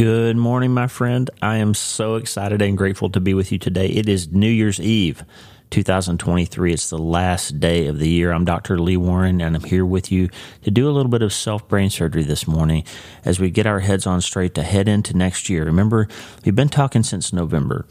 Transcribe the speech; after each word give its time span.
Good 0.00 0.38
morning, 0.38 0.72
my 0.72 0.86
friend. 0.86 1.28
I 1.42 1.58
am 1.58 1.74
so 1.74 2.14
excited 2.14 2.62
and 2.62 2.78
grateful 2.78 3.10
to 3.10 3.20
be 3.20 3.34
with 3.34 3.52
you 3.52 3.58
today. 3.58 3.86
It 3.86 4.08
is 4.08 4.32
New 4.32 4.48
Year's 4.48 4.80
Eve, 4.80 5.22
2023. 5.68 6.72
It's 6.72 6.88
the 6.88 6.96
last 6.96 7.60
day 7.60 7.86
of 7.86 7.98
the 7.98 8.08
year. 8.08 8.32
I'm 8.32 8.46
Dr. 8.46 8.78
Lee 8.78 8.96
Warren, 8.96 9.42
and 9.42 9.54
I'm 9.54 9.62
here 9.62 9.84
with 9.84 10.10
you 10.10 10.30
to 10.62 10.70
do 10.70 10.88
a 10.88 10.90
little 10.90 11.10
bit 11.10 11.20
of 11.20 11.34
self 11.34 11.68
brain 11.68 11.90
surgery 11.90 12.22
this 12.22 12.48
morning 12.48 12.84
as 13.26 13.38
we 13.38 13.50
get 13.50 13.66
our 13.66 13.80
heads 13.80 14.06
on 14.06 14.22
straight 14.22 14.54
to 14.54 14.62
head 14.62 14.88
into 14.88 15.14
next 15.14 15.50
year. 15.50 15.66
Remember, 15.66 16.08
we've 16.46 16.56
been 16.56 16.70
talking 16.70 17.02
since 17.02 17.30
November 17.30 17.84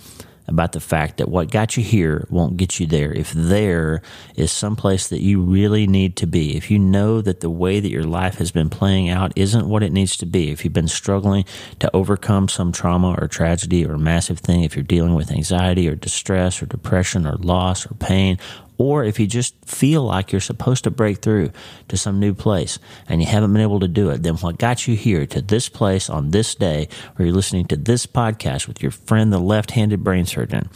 about 0.50 0.74
the 0.74 0.80
fact 0.80 1.18
that 1.18 1.30
what 1.30 1.52
got 1.52 1.78
you 1.78 1.84
here 1.84 2.28
won't 2.30 2.58
get 2.58 2.80
you 2.80 2.86
there. 2.86 3.14
If 3.14 3.32
there 3.32 4.02
is 4.36 4.52
someplace 4.52 5.08
that 5.08 5.22
you 5.22 5.42
really 5.42 5.88
need 5.88 6.16
to 6.18 6.28
be, 6.28 6.58
if 6.58 6.70
you 6.70 6.80
know 6.80 7.22
that 7.22 7.40
the 7.40 7.50
way 7.50 7.80
that 7.80 7.92
your 7.92 8.04
life 8.04 8.36
has 8.36 8.52
been 8.52 8.70
playing 8.70 9.10
out 9.10 9.32
isn't 9.36 9.68
what 9.68 9.84
it 9.84 9.92
needs 9.92 10.18
to 10.18 10.26
be, 10.26 10.52
if 10.52 10.64
you've 10.64 10.74
been 10.74 10.88
struggling 10.88 11.46
to 11.80 11.96
overcome 11.96 12.50
some 12.50 12.72
trauma 12.72 13.16
or 13.20 13.28
tragedy 13.28 13.86
or 13.86 13.98
massive 13.98 14.40
thing, 14.40 14.64
if 14.64 14.76
you're 14.76 14.84
dealing 14.84 15.16
with 15.16 15.32
anxiety 15.32 15.88
or 15.88 15.96
distress 15.96 16.62
or 16.62 16.66
depression 16.66 17.26
or 17.26 17.38
loss 17.38 17.86
or 17.86 17.94
pain 17.96 18.38
or 18.80 19.04
if 19.04 19.20
you 19.20 19.28
just 19.28 19.54
feel 19.66 20.04
like 20.04 20.32
you're 20.32 20.40
supposed 20.40 20.86
to 20.86 20.90
break 20.90 21.22
through 21.22 21.52
to 21.90 21.98
some 21.98 22.18
new 22.18 22.34
place 22.34 22.80
and 23.10 23.22
you 23.22 23.28
haven't 23.28 23.52
been 23.52 23.62
able 23.62 23.82
to 23.82 23.90
do 23.90 24.10
it, 24.10 24.24
then 24.24 24.36
what 24.36 24.58
got 24.58 24.88
you 24.88 24.96
here 24.96 25.28
to 25.28 25.42
this 25.42 25.68
place 25.68 26.10
on 26.10 26.32
this 26.32 26.56
day 26.56 26.88
where 27.16 27.28
you're 27.28 27.36
listening 27.36 27.66
to 27.66 27.76
this 27.76 28.08
podcast 28.08 28.68
with 28.68 28.82
your 28.82 28.92
friend, 28.92 29.34
the 29.34 29.38
left 29.38 29.72
handed 29.72 30.02
brain 30.02 30.26
surgeon, 30.26 30.70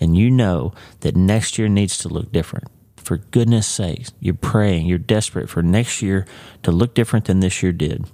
and 0.00 0.16
you 0.16 0.30
know 0.30 0.72
that 1.00 1.14
next 1.14 1.58
year 1.58 1.68
needs 1.68 1.98
to 1.98 2.08
look 2.08 2.32
different. 2.32 2.68
For 2.96 3.18
goodness 3.18 3.66
sakes, 3.66 4.12
you're 4.18 4.34
praying, 4.34 4.86
you're 4.86 4.98
desperate 4.98 5.50
for 5.50 5.62
next 5.62 6.00
year 6.00 6.26
to 6.62 6.72
look 6.72 6.94
different 6.94 7.26
than 7.26 7.40
this 7.40 7.62
year 7.62 7.72
did. 7.72 8.06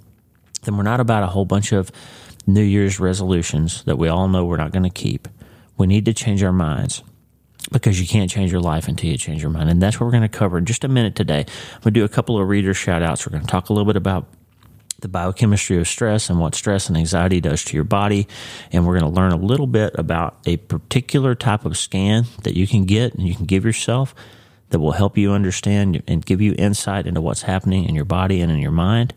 Then 0.63 0.75
we're 0.75 0.83
not 0.83 0.99
about 0.99 1.23
a 1.23 1.27
whole 1.27 1.45
bunch 1.45 1.71
of 1.71 1.91
New 2.45 2.61
Year's 2.61 2.99
resolutions 2.99 3.83
that 3.85 3.97
we 3.97 4.09
all 4.09 4.27
know 4.27 4.43
we're 4.43 4.57
not 4.57 4.73
going 4.73 4.83
to 4.83 4.89
keep. 4.89 5.29
We 5.77 5.87
need 5.87 6.03
to 6.05 6.13
change 6.13 6.43
our 6.43 6.51
minds 6.51 7.03
because 7.71 7.99
you 7.99 8.07
can't 8.07 8.29
change 8.29 8.51
your 8.51 8.61
life 8.61 8.87
until 8.87 9.09
you 9.09 9.17
change 9.17 9.41
your 9.41 9.51
mind. 9.51 9.69
And 9.69 9.81
that's 9.81 9.99
what 9.99 10.05
we're 10.05 10.11
going 10.11 10.23
to 10.23 10.29
cover 10.29 10.57
in 10.57 10.65
just 10.65 10.83
a 10.83 10.87
minute 10.87 11.15
today. 11.15 11.39
I'm 11.39 11.81
going 11.81 11.93
to 11.93 11.99
do 11.99 12.03
a 12.03 12.09
couple 12.09 12.39
of 12.39 12.47
reader 12.47 12.73
shout 12.73 13.01
outs. 13.01 13.25
We're 13.25 13.31
going 13.31 13.43
to 13.45 13.51
talk 13.51 13.69
a 13.69 13.73
little 13.73 13.85
bit 13.85 13.95
about 13.95 14.27
the 14.99 15.07
biochemistry 15.07 15.77
of 15.77 15.87
stress 15.87 16.29
and 16.29 16.39
what 16.39 16.55
stress 16.55 16.87
and 16.87 16.97
anxiety 16.97 17.41
does 17.41 17.63
to 17.65 17.75
your 17.75 17.83
body. 17.83 18.27
And 18.71 18.87
we're 18.87 18.97
going 18.97 19.11
to 19.11 19.19
learn 19.19 19.31
a 19.31 19.37
little 19.37 19.67
bit 19.67 19.93
about 19.97 20.37
a 20.45 20.57
particular 20.57 21.35
type 21.35 21.65
of 21.65 21.77
scan 21.77 22.25
that 22.43 22.55
you 22.55 22.67
can 22.67 22.85
get 22.85 23.13
and 23.13 23.27
you 23.27 23.35
can 23.35 23.45
give 23.45 23.65
yourself 23.65 24.15
that 24.69 24.79
will 24.79 24.93
help 24.93 25.17
you 25.17 25.31
understand 25.31 26.01
and 26.07 26.25
give 26.25 26.41
you 26.41 26.55
insight 26.57 27.05
into 27.05 27.21
what's 27.21 27.43
happening 27.43 27.85
in 27.85 27.93
your 27.93 28.05
body 28.05 28.41
and 28.41 28.51
in 28.51 28.57
your 28.57 28.71
mind. 28.71 29.13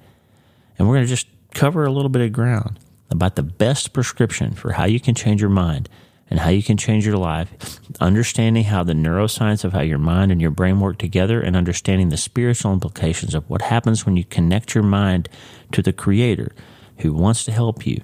And 0.78 0.86
we're 0.86 0.96
going 0.96 1.06
to 1.06 1.10
just 1.10 1.28
cover 1.54 1.84
a 1.84 1.90
little 1.90 2.10
bit 2.10 2.22
of 2.22 2.32
ground 2.32 2.78
about 3.10 3.36
the 3.36 3.42
best 3.42 3.92
prescription 3.92 4.52
for 4.52 4.72
how 4.72 4.84
you 4.84 5.00
can 5.00 5.14
change 5.14 5.40
your 5.40 5.50
mind 5.50 5.88
and 6.28 6.40
how 6.40 6.50
you 6.50 6.62
can 6.62 6.76
change 6.76 7.06
your 7.06 7.16
life, 7.16 7.80
understanding 8.00 8.64
how 8.64 8.82
the 8.82 8.92
neuroscience 8.92 9.64
of 9.64 9.72
how 9.72 9.80
your 9.80 9.98
mind 9.98 10.32
and 10.32 10.40
your 10.40 10.50
brain 10.50 10.80
work 10.80 10.98
together, 10.98 11.40
and 11.40 11.56
understanding 11.56 12.08
the 12.08 12.16
spiritual 12.16 12.72
implications 12.72 13.34
of 13.34 13.48
what 13.48 13.62
happens 13.62 14.04
when 14.04 14.16
you 14.16 14.24
connect 14.24 14.74
your 14.74 14.84
mind 14.84 15.28
to 15.72 15.82
the 15.82 15.92
Creator 15.92 16.52
who 16.98 17.12
wants 17.12 17.44
to 17.44 17.52
help 17.52 17.86
you 17.86 18.00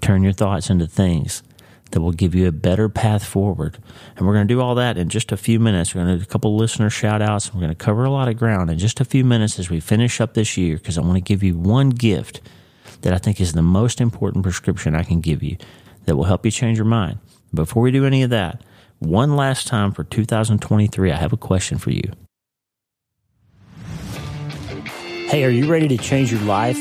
turn 0.00 0.22
your 0.22 0.32
thoughts 0.32 0.70
into 0.70 0.86
things 0.86 1.42
that 1.92 2.00
will 2.00 2.12
give 2.12 2.34
you 2.34 2.48
a 2.48 2.52
better 2.52 2.88
path 2.88 3.24
forward. 3.24 3.78
And 4.16 4.26
we're 4.26 4.34
going 4.34 4.48
to 4.48 4.54
do 4.54 4.60
all 4.60 4.74
that 4.74 4.96
in 4.96 5.08
just 5.08 5.30
a 5.30 5.36
few 5.36 5.60
minutes. 5.60 5.94
We're 5.94 6.04
going 6.04 6.18
to 6.18 6.24
do 6.24 6.28
a 6.28 6.32
couple 6.32 6.56
listener 6.56 6.90
shout 6.90 7.22
outs. 7.22 7.52
We're 7.52 7.60
going 7.60 7.70
to 7.70 7.76
cover 7.76 8.04
a 8.04 8.10
lot 8.10 8.28
of 8.28 8.38
ground 8.38 8.70
in 8.70 8.78
just 8.78 9.00
a 9.00 9.04
few 9.04 9.24
minutes 9.24 9.58
as 9.58 9.70
we 9.70 9.78
finish 9.78 10.20
up 10.20 10.34
this 10.34 10.56
year 10.56 10.76
because 10.76 10.98
I 10.98 11.02
want 11.02 11.16
to 11.16 11.20
give 11.20 11.42
you 11.42 11.56
one 11.56 11.90
gift 11.90 12.40
that 13.02 13.12
I 13.12 13.18
think 13.18 13.40
is 13.40 13.52
the 13.52 13.62
most 13.62 14.00
important 14.00 14.42
prescription 14.42 14.94
I 14.94 15.02
can 15.02 15.20
give 15.20 15.42
you 15.42 15.56
that 16.04 16.16
will 16.16 16.24
help 16.24 16.44
you 16.44 16.50
change 16.50 16.78
your 16.78 16.84
mind. 16.84 17.18
Before 17.54 17.82
we 17.82 17.90
do 17.90 18.04
any 18.04 18.22
of 18.22 18.30
that, 18.30 18.62
one 18.98 19.36
last 19.36 19.66
time 19.66 19.92
for 19.92 20.04
2023, 20.04 21.10
I 21.10 21.16
have 21.16 21.32
a 21.32 21.36
question 21.36 21.78
for 21.78 21.90
you. 21.90 22.12
Hey, 25.28 25.44
are 25.44 25.50
you 25.50 25.70
ready 25.70 25.88
to 25.88 25.96
change 25.96 26.30
your 26.30 26.42
life? 26.42 26.78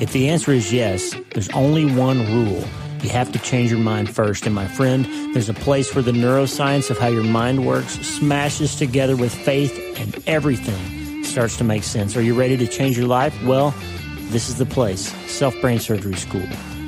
If 0.00 0.12
the 0.12 0.28
answer 0.28 0.52
is 0.52 0.72
yes, 0.72 1.14
there's 1.32 1.48
only 1.50 1.84
one 1.94 2.18
rule. 2.32 2.64
You 3.02 3.10
have 3.10 3.30
to 3.32 3.38
change 3.38 3.70
your 3.70 3.80
mind 3.80 4.12
first. 4.12 4.46
And 4.46 4.54
my 4.54 4.66
friend, 4.66 5.04
there's 5.34 5.48
a 5.48 5.54
place 5.54 5.94
where 5.94 6.02
the 6.02 6.12
neuroscience 6.12 6.90
of 6.90 6.98
how 6.98 7.08
your 7.08 7.22
mind 7.22 7.66
works 7.66 8.00
smashes 8.00 8.76
together 8.76 9.16
with 9.16 9.34
faith 9.34 9.78
and 9.98 10.22
everything 10.26 11.22
starts 11.22 11.56
to 11.58 11.64
make 11.64 11.84
sense. 11.84 12.16
Are 12.16 12.22
you 12.22 12.34
ready 12.34 12.56
to 12.56 12.66
change 12.66 12.98
your 12.98 13.06
life? 13.06 13.34
Well, 13.44 13.74
this 14.30 14.48
is 14.48 14.58
the 14.58 14.66
place 14.66 15.12
Self 15.30 15.54
Brain 15.60 15.78
Surgery 15.78 16.14
School. 16.14 16.46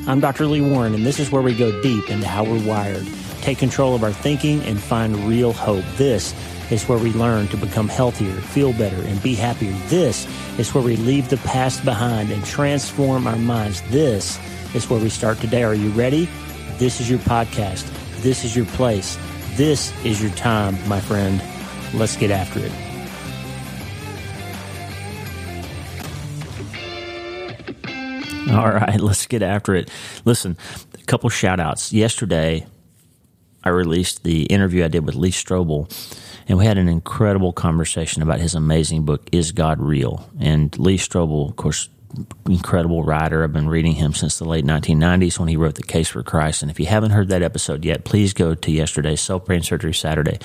I'm 0.09 0.21
Dr. 0.21 0.47
Lee 0.47 0.61
Warren, 0.61 0.95
and 0.95 1.05
this 1.05 1.19
is 1.19 1.33
where 1.33 1.43
we 1.43 1.53
go 1.53 1.83
deep 1.83 2.11
into 2.11 2.29
how 2.29 2.45
we're 2.45 2.65
wired, 2.65 3.05
take 3.41 3.59
control 3.59 3.93
of 3.93 4.05
our 4.05 4.13
thinking, 4.13 4.63
and 4.63 4.81
find 4.81 5.17
real 5.29 5.53
hope. 5.53 5.85
This 5.97 6.33
is 6.71 6.89
where 6.89 6.99
we 6.99 7.13
learn 7.15 7.49
to 7.49 7.57
become 7.57 7.89
healthier, 7.89 8.33
feel 8.33 8.73
better, 8.73 9.03
and 9.03 9.21
be 9.21 9.35
happier. 9.35 9.73
This 9.89 10.29
is 10.61 10.73
where 10.73 10.85
we 10.85 10.95
leave 10.95 11.29
the 11.29 11.39
past 11.39 11.85
behind 11.85 12.31
and 12.31 12.45
transform 12.45 13.27
our 13.27 13.37
minds. 13.37 13.83
This 13.91 14.39
is 14.77 14.89
where 14.89 15.01
we 15.01 15.09
start 15.09 15.39
today. 15.39 15.65
Are 15.65 15.75
you 15.75 15.91
ready? 15.91 16.29
This 16.79 17.01
is 17.01 17.11
your 17.11 17.19
podcast. 17.21 17.91
This 18.23 18.45
is 18.45 18.55
your 18.55 18.67
place. 18.67 19.19
This 19.55 19.93
is 20.05 20.23
your 20.23 20.31
time, 20.33 20.79
my 20.89 21.01
friend. 21.01 21.43
Let's 21.95 22.17
get 22.17 22.31
after 22.31 22.61
it. 22.61 22.86
All 28.51 28.71
right, 28.71 29.01
let's 29.01 29.27
get 29.27 29.43
after 29.43 29.75
it. 29.75 29.91
Listen, 30.25 30.57
a 30.95 31.05
couple 31.05 31.29
shout 31.31 31.59
outs. 31.59 31.93
Yesterday, 31.93 32.67
I 33.65 33.71
released 33.71 34.23
the 34.23 34.45
interview 34.45 34.85
I 34.85 34.89
did 34.89 35.05
with 35.05 35.17
Lee 35.17 35.33
Strobel, 35.33 35.91
and 36.47 36.57
we 36.57 36.65
had 36.65 36.79
an 36.79 36.89
incredible 36.89 37.53
conversation 37.53 38.23
about 38.23 38.39
his 38.39 38.55
amazing 38.55 39.05
book, 39.05 39.29
Is 39.33 39.51
God 39.51 39.81
Real? 39.81 40.31
And 40.39 40.79
Lee 40.79 40.97
Strobel, 40.97 41.49
of 41.51 41.57
course, 41.57 41.89
incredible 42.47 43.03
writer. 43.03 43.43
I've 43.43 43.53
been 43.53 43.69
reading 43.69 43.95
him 43.95 44.13
since 44.15 44.39
the 44.39 44.45
late 44.45 44.65
1990s 44.65 45.41
when 45.41 45.49
he 45.49 45.57
wrote 45.57 45.75
The 45.75 45.83
Case 45.83 46.09
for 46.09 46.23
Christ. 46.23 46.63
And 46.63 46.71
if 46.71 46.79
you 46.79 46.87
haven't 46.87 47.11
heard 47.11 47.29
that 47.31 47.43
episode 47.43 47.85
yet, 47.85 48.05
please 48.05 48.33
go 48.33 48.55
to 48.55 48.71
yesterday's 48.71 49.21
Self 49.21 49.45
Brain 49.45 49.63
Surgery 49.63 49.95
Saturday. 49.95 50.39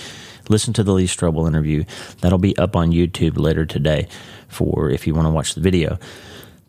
Listen 0.49 0.73
to 0.73 0.83
the 0.83 0.93
Lee 0.93 1.05
Strobel 1.05 1.47
interview. 1.47 1.83
That'll 2.21 2.39
be 2.39 2.57
up 2.57 2.75
on 2.75 2.91
YouTube 2.91 3.37
later 3.37 3.65
today 3.65 4.07
for 4.47 4.89
if 4.89 5.05
you 5.05 5.13
want 5.13 5.27
to 5.27 5.31
watch 5.31 5.53
the 5.53 5.61
video. 5.61 5.99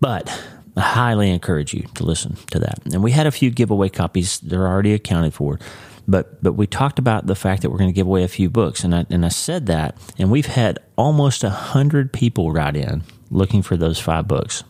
But 0.01 0.29
I 0.77 0.81
highly 0.81 1.31
encourage 1.31 1.75
you 1.75 1.83
to 1.95 2.05
listen 2.05 2.37
to 2.51 2.59
that. 2.61 2.81
And 2.93 3.03
we 3.03 3.11
had 3.11 3.27
a 3.27 3.31
few 3.31 3.51
giveaway 3.51 3.89
copies; 3.89 4.41
they're 4.41 4.67
already 4.67 4.95
accounted 4.95 5.35
for. 5.35 5.59
But 6.09 6.43
but 6.43 6.55
we 6.55 6.67
talked 6.67 6.99
about 6.99 7.27
the 7.27 7.35
fact 7.35 7.63
that 7.63 7.71
we're 7.71 7.79
going 7.79 7.91
to 7.91 7.95
give 7.95 8.07
away 8.07 8.25
a 8.25 8.29
few 8.29 8.51
books, 8.51 8.85
and 8.85 8.95
I 8.95 9.07
and 9.11 9.25
I 9.25 9.29
said 9.29 9.67
that, 9.67 9.97
and 10.19 10.31
we've 10.31 10.47
had 10.47 10.79
almost 10.97 11.45
a 11.45 11.51
hundred 11.51 12.13
people 12.13 12.53
write 12.53 12.77
in 12.77 13.03
looking 13.31 13.63
for 13.63 13.77
those 13.77 13.99
five 13.99 14.27
books. 14.27 14.65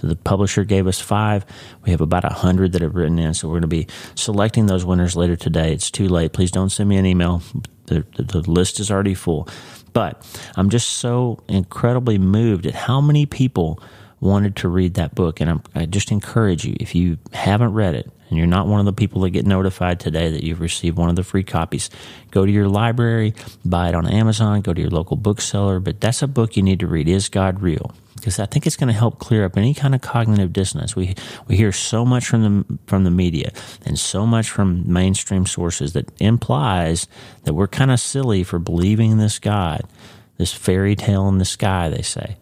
So 0.00 0.06
the 0.06 0.16
publisher 0.16 0.64
gave 0.64 0.86
us 0.86 1.00
five. 1.00 1.46
We 1.84 1.92
have 1.92 2.00
about 2.00 2.24
a 2.24 2.34
hundred 2.34 2.72
that 2.72 2.82
have 2.82 2.94
written 2.94 3.18
in, 3.18 3.34
so 3.34 3.48
we're 3.48 3.54
going 3.54 3.62
to 3.62 3.68
be 3.68 3.86
selecting 4.14 4.66
those 4.66 4.84
winners 4.84 5.16
later 5.16 5.36
today. 5.36 5.72
It's 5.72 5.90
too 5.90 6.08
late. 6.08 6.32
Please 6.32 6.50
don't 6.50 6.70
send 6.70 6.88
me 6.88 6.96
an 6.96 7.06
email. 7.06 7.42
The, 7.86 8.04
the, 8.16 8.22
the 8.22 8.50
list 8.50 8.80
is 8.80 8.90
already 8.90 9.14
full. 9.14 9.48
But 9.92 10.26
I'm 10.56 10.70
just 10.70 10.88
so 10.88 11.42
incredibly 11.48 12.18
moved 12.18 12.66
at 12.66 12.74
how 12.74 13.00
many 13.00 13.26
people 13.26 13.82
wanted 14.22 14.54
to 14.56 14.68
read 14.68 14.94
that 14.94 15.14
book. 15.14 15.40
And 15.40 15.50
I'm, 15.50 15.62
I 15.74 15.84
just 15.84 16.12
encourage 16.12 16.64
you, 16.64 16.76
if 16.78 16.94
you 16.94 17.18
haven't 17.32 17.74
read 17.74 17.94
it 17.94 18.10
and 18.28 18.38
you're 18.38 18.46
not 18.46 18.68
one 18.68 18.78
of 18.78 18.86
the 18.86 18.92
people 18.92 19.20
that 19.22 19.30
get 19.30 19.44
notified 19.44 20.00
today 20.00 20.30
that 20.30 20.44
you've 20.44 20.60
received 20.60 20.96
one 20.96 21.10
of 21.10 21.16
the 21.16 21.24
free 21.24 21.42
copies, 21.42 21.90
go 22.30 22.46
to 22.46 22.50
your 22.50 22.68
library, 22.68 23.34
buy 23.64 23.88
it 23.88 23.94
on 23.94 24.06
Amazon, 24.06 24.60
go 24.60 24.72
to 24.72 24.80
your 24.80 24.90
local 24.90 25.16
bookseller. 25.16 25.80
But 25.80 26.00
that's 26.00 26.22
a 26.22 26.28
book 26.28 26.56
you 26.56 26.62
need 26.62 26.80
to 26.80 26.86
read. 26.86 27.08
Is 27.08 27.28
God 27.28 27.60
Real? 27.60 27.92
Because 28.14 28.38
I 28.38 28.46
think 28.46 28.64
it's 28.64 28.76
going 28.76 28.92
to 28.92 28.98
help 28.98 29.18
clear 29.18 29.44
up 29.44 29.56
any 29.56 29.74
kind 29.74 29.92
of 29.92 30.00
cognitive 30.00 30.52
dissonance. 30.52 30.94
We 30.94 31.16
we 31.48 31.56
hear 31.56 31.72
so 31.72 32.04
much 32.04 32.28
from 32.28 32.42
the 32.42 32.78
from 32.86 33.02
the 33.02 33.10
media 33.10 33.50
and 33.84 33.98
so 33.98 34.24
much 34.24 34.48
from 34.48 34.84
mainstream 34.90 35.44
sources 35.44 35.92
that 35.94 36.08
implies 36.20 37.08
that 37.42 37.54
we're 37.54 37.66
kind 37.66 37.90
of 37.90 37.98
silly 37.98 38.44
for 38.44 38.60
believing 38.60 39.10
in 39.10 39.18
this 39.18 39.40
God, 39.40 39.82
this 40.38 40.52
fairy 40.52 40.94
tale 40.94 41.28
in 41.28 41.38
the 41.38 41.44
sky. 41.44 41.88
They 41.88 42.02
say. 42.02 42.36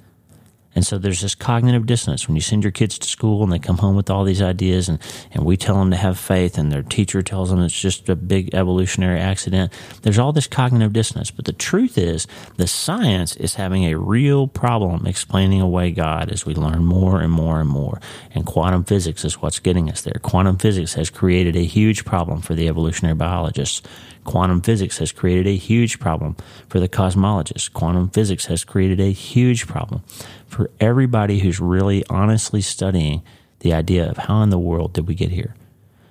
And 0.80 0.86
so 0.86 0.96
there's 0.96 1.20
this 1.20 1.34
cognitive 1.34 1.84
dissonance 1.84 2.26
when 2.26 2.36
you 2.36 2.40
send 2.40 2.64
your 2.64 2.70
kids 2.70 2.98
to 2.98 3.06
school 3.06 3.42
and 3.42 3.52
they 3.52 3.58
come 3.58 3.76
home 3.76 3.96
with 3.96 4.08
all 4.08 4.24
these 4.24 4.40
ideas 4.40 4.88
and, 4.88 4.98
and 5.30 5.44
we 5.44 5.58
tell 5.58 5.74
them 5.74 5.90
to 5.90 5.96
have 5.98 6.18
faith 6.18 6.56
and 6.56 6.72
their 6.72 6.82
teacher 6.82 7.20
tells 7.20 7.50
them 7.50 7.60
it's 7.60 7.78
just 7.78 8.08
a 8.08 8.16
big 8.16 8.54
evolutionary 8.54 9.20
accident. 9.20 9.74
There's 10.00 10.18
all 10.18 10.32
this 10.32 10.46
cognitive 10.46 10.94
dissonance. 10.94 11.30
But 11.30 11.44
the 11.44 11.52
truth 11.52 11.98
is 11.98 12.26
the 12.56 12.66
science 12.66 13.36
is 13.36 13.56
having 13.56 13.84
a 13.84 13.98
real 13.98 14.48
problem 14.48 15.04
explaining 15.04 15.60
away 15.60 15.90
God 15.90 16.32
as 16.32 16.46
we 16.46 16.54
learn 16.54 16.82
more 16.82 17.20
and 17.20 17.30
more 17.30 17.60
and 17.60 17.68
more. 17.68 18.00
And 18.34 18.46
quantum 18.46 18.84
physics 18.84 19.22
is 19.22 19.42
what's 19.42 19.58
getting 19.58 19.90
us 19.90 20.00
there. 20.00 20.18
Quantum 20.22 20.56
physics 20.56 20.94
has 20.94 21.10
created 21.10 21.56
a 21.56 21.64
huge 21.64 22.06
problem 22.06 22.40
for 22.40 22.54
the 22.54 22.68
evolutionary 22.68 23.16
biologists. 23.16 23.82
Quantum 24.24 24.60
physics 24.60 24.98
has 24.98 25.12
created 25.12 25.46
a 25.46 25.56
huge 25.56 25.98
problem 25.98 26.36
for 26.68 26.78
the 26.78 26.88
cosmologists. 26.88 27.72
Quantum 27.72 28.10
physics 28.10 28.46
has 28.46 28.64
created 28.64 29.00
a 29.00 29.12
huge 29.12 29.66
problem 29.66 30.02
for 30.50 30.70
everybody 30.81 31.38
who's 31.38 31.61
really 31.61 32.05
honestly 32.11 32.61
studying 32.61 33.23
the 33.61 33.73
idea 33.73 34.11
of 34.11 34.17
how 34.17 34.43
in 34.43 34.50
the 34.50 34.58
world 34.58 34.93
did 34.93 35.06
we 35.06 35.14
get 35.14 35.31
here? 35.31 35.55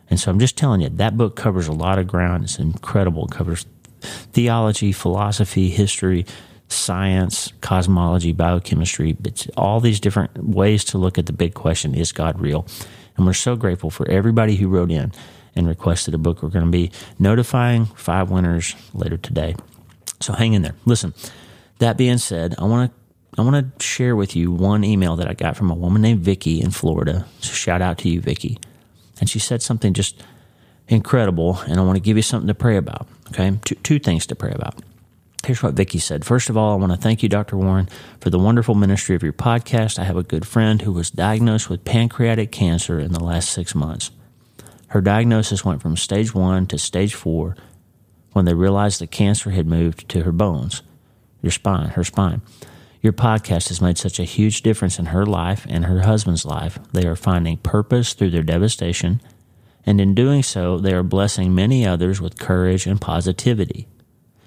And 0.09 0.19
so 0.19 0.31
I'm 0.31 0.39
just 0.39 0.57
telling 0.57 0.81
you, 0.81 0.89
that 0.89 1.17
book 1.17 1.35
covers 1.35 1.67
a 1.67 1.73
lot 1.73 1.99
of 1.99 2.07
ground. 2.07 2.45
It's 2.45 2.57
incredible. 2.57 3.25
It 3.25 3.31
covers 3.31 3.65
theology, 4.01 4.91
philosophy, 4.91 5.69
history, 5.69 6.25
science, 6.69 7.51
cosmology, 7.61 8.31
biochemistry. 8.31 9.17
It's 9.25 9.47
all 9.57 9.79
these 9.79 9.99
different 9.99 10.37
ways 10.43 10.83
to 10.85 10.97
look 10.97 11.17
at 11.17 11.25
the 11.25 11.33
big 11.33 11.53
question 11.53 11.93
is 11.93 12.11
God 12.11 12.39
real? 12.39 12.65
And 13.17 13.25
we're 13.25 13.33
so 13.33 13.55
grateful 13.55 13.89
for 13.89 14.07
everybody 14.09 14.55
who 14.55 14.69
wrote 14.69 14.91
in 14.91 15.11
and 15.55 15.67
requested 15.67 16.13
a 16.13 16.17
book. 16.17 16.41
We're 16.41 16.49
going 16.49 16.65
to 16.65 16.71
be 16.71 16.91
notifying 17.17 17.85
five 17.85 18.31
winners 18.31 18.75
later 18.93 19.17
today. 19.17 19.55
So 20.21 20.33
hang 20.33 20.53
in 20.53 20.61
there. 20.61 20.75
Listen, 20.85 21.13
that 21.79 21.97
being 21.97 22.17
said, 22.17 22.55
I 22.57 22.63
want 22.63 22.91
to 22.91 22.99
I 23.37 23.41
want 23.41 23.79
to 23.79 23.85
share 23.85 24.15
with 24.15 24.35
you 24.35 24.51
one 24.51 24.83
email 24.83 25.15
that 25.17 25.29
I 25.29 25.33
got 25.33 25.55
from 25.55 25.71
a 25.71 25.75
woman 25.75 26.01
named 26.01 26.21
Vicki 26.21 26.61
in 26.61 26.71
Florida. 26.71 27.25
So 27.41 27.53
shout 27.53 27.81
out 27.81 27.99
to 27.99 28.09
you, 28.09 28.21
Vicki. 28.21 28.59
And 29.19 29.29
she 29.29 29.39
said 29.39 29.61
something 29.61 29.93
just 29.93 30.21
incredible, 30.87 31.59
and 31.67 31.79
I 31.79 31.83
want 31.83 31.97
to 31.97 32.01
give 32.01 32.17
you 32.17 32.23
something 32.23 32.47
to 32.47 32.53
pray 32.53 32.77
about. 32.77 33.07
Okay, 33.29 33.57
two, 33.63 33.75
two 33.75 33.99
things 33.99 34.25
to 34.27 34.35
pray 34.35 34.51
about. 34.51 34.75
Here's 35.45 35.63
what 35.63 35.75
Vicki 35.75 35.99
said. 35.99 36.25
First 36.25 36.49
of 36.49 36.57
all, 36.57 36.73
I 36.73 36.75
want 36.75 36.91
to 36.91 36.97
thank 36.97 37.23
you, 37.23 37.29
Dr. 37.29 37.55
Warren, 37.55 37.87
for 38.19 38.29
the 38.29 38.39
wonderful 38.39 38.75
ministry 38.75 39.15
of 39.15 39.23
your 39.23 39.33
podcast. 39.33 39.97
I 39.97 40.03
have 40.03 40.17
a 40.17 40.23
good 40.23 40.45
friend 40.45 40.81
who 40.81 40.91
was 40.91 41.11
diagnosed 41.11 41.69
with 41.69 41.85
pancreatic 41.85 42.51
cancer 42.51 42.99
in 42.99 43.13
the 43.13 43.23
last 43.23 43.49
six 43.49 43.73
months. 43.73 44.11
Her 44.87 45.01
diagnosis 45.01 45.63
went 45.63 45.81
from 45.81 45.95
stage 45.95 46.33
one 46.33 46.65
to 46.67 46.77
stage 46.77 47.13
four 47.13 47.55
when 48.33 48.45
they 48.45 48.53
realized 48.53 48.99
the 48.99 49.07
cancer 49.07 49.51
had 49.51 49.67
moved 49.67 50.09
to 50.09 50.23
her 50.23 50.31
bones, 50.31 50.81
your 51.41 51.51
spine, 51.51 51.89
her 51.89 52.03
spine. 52.03 52.41
Your 53.01 53.13
podcast 53.13 53.69
has 53.69 53.81
made 53.81 53.97
such 53.97 54.19
a 54.19 54.25
huge 54.25 54.61
difference 54.61 54.99
in 54.99 55.07
her 55.07 55.25
life 55.25 55.65
and 55.69 55.85
her 55.85 56.01
husband's 56.01 56.43
life. 56.43 56.79
They 56.91 57.07
are 57.07 57.15
finding 57.15 57.57
purpose 57.57 58.13
through 58.13 58.31
their 58.31 58.43
devastation, 58.43 59.21
and 59.85 60.01
in 60.01 60.13
doing 60.13 60.43
so, 60.43 60.77
they 60.77 60.93
are 60.93 61.03
blessing 61.03 61.55
many 61.55 61.87
others 61.87 62.19
with 62.19 62.37
courage 62.37 62.85
and 62.85 62.99
positivity. 62.99 63.87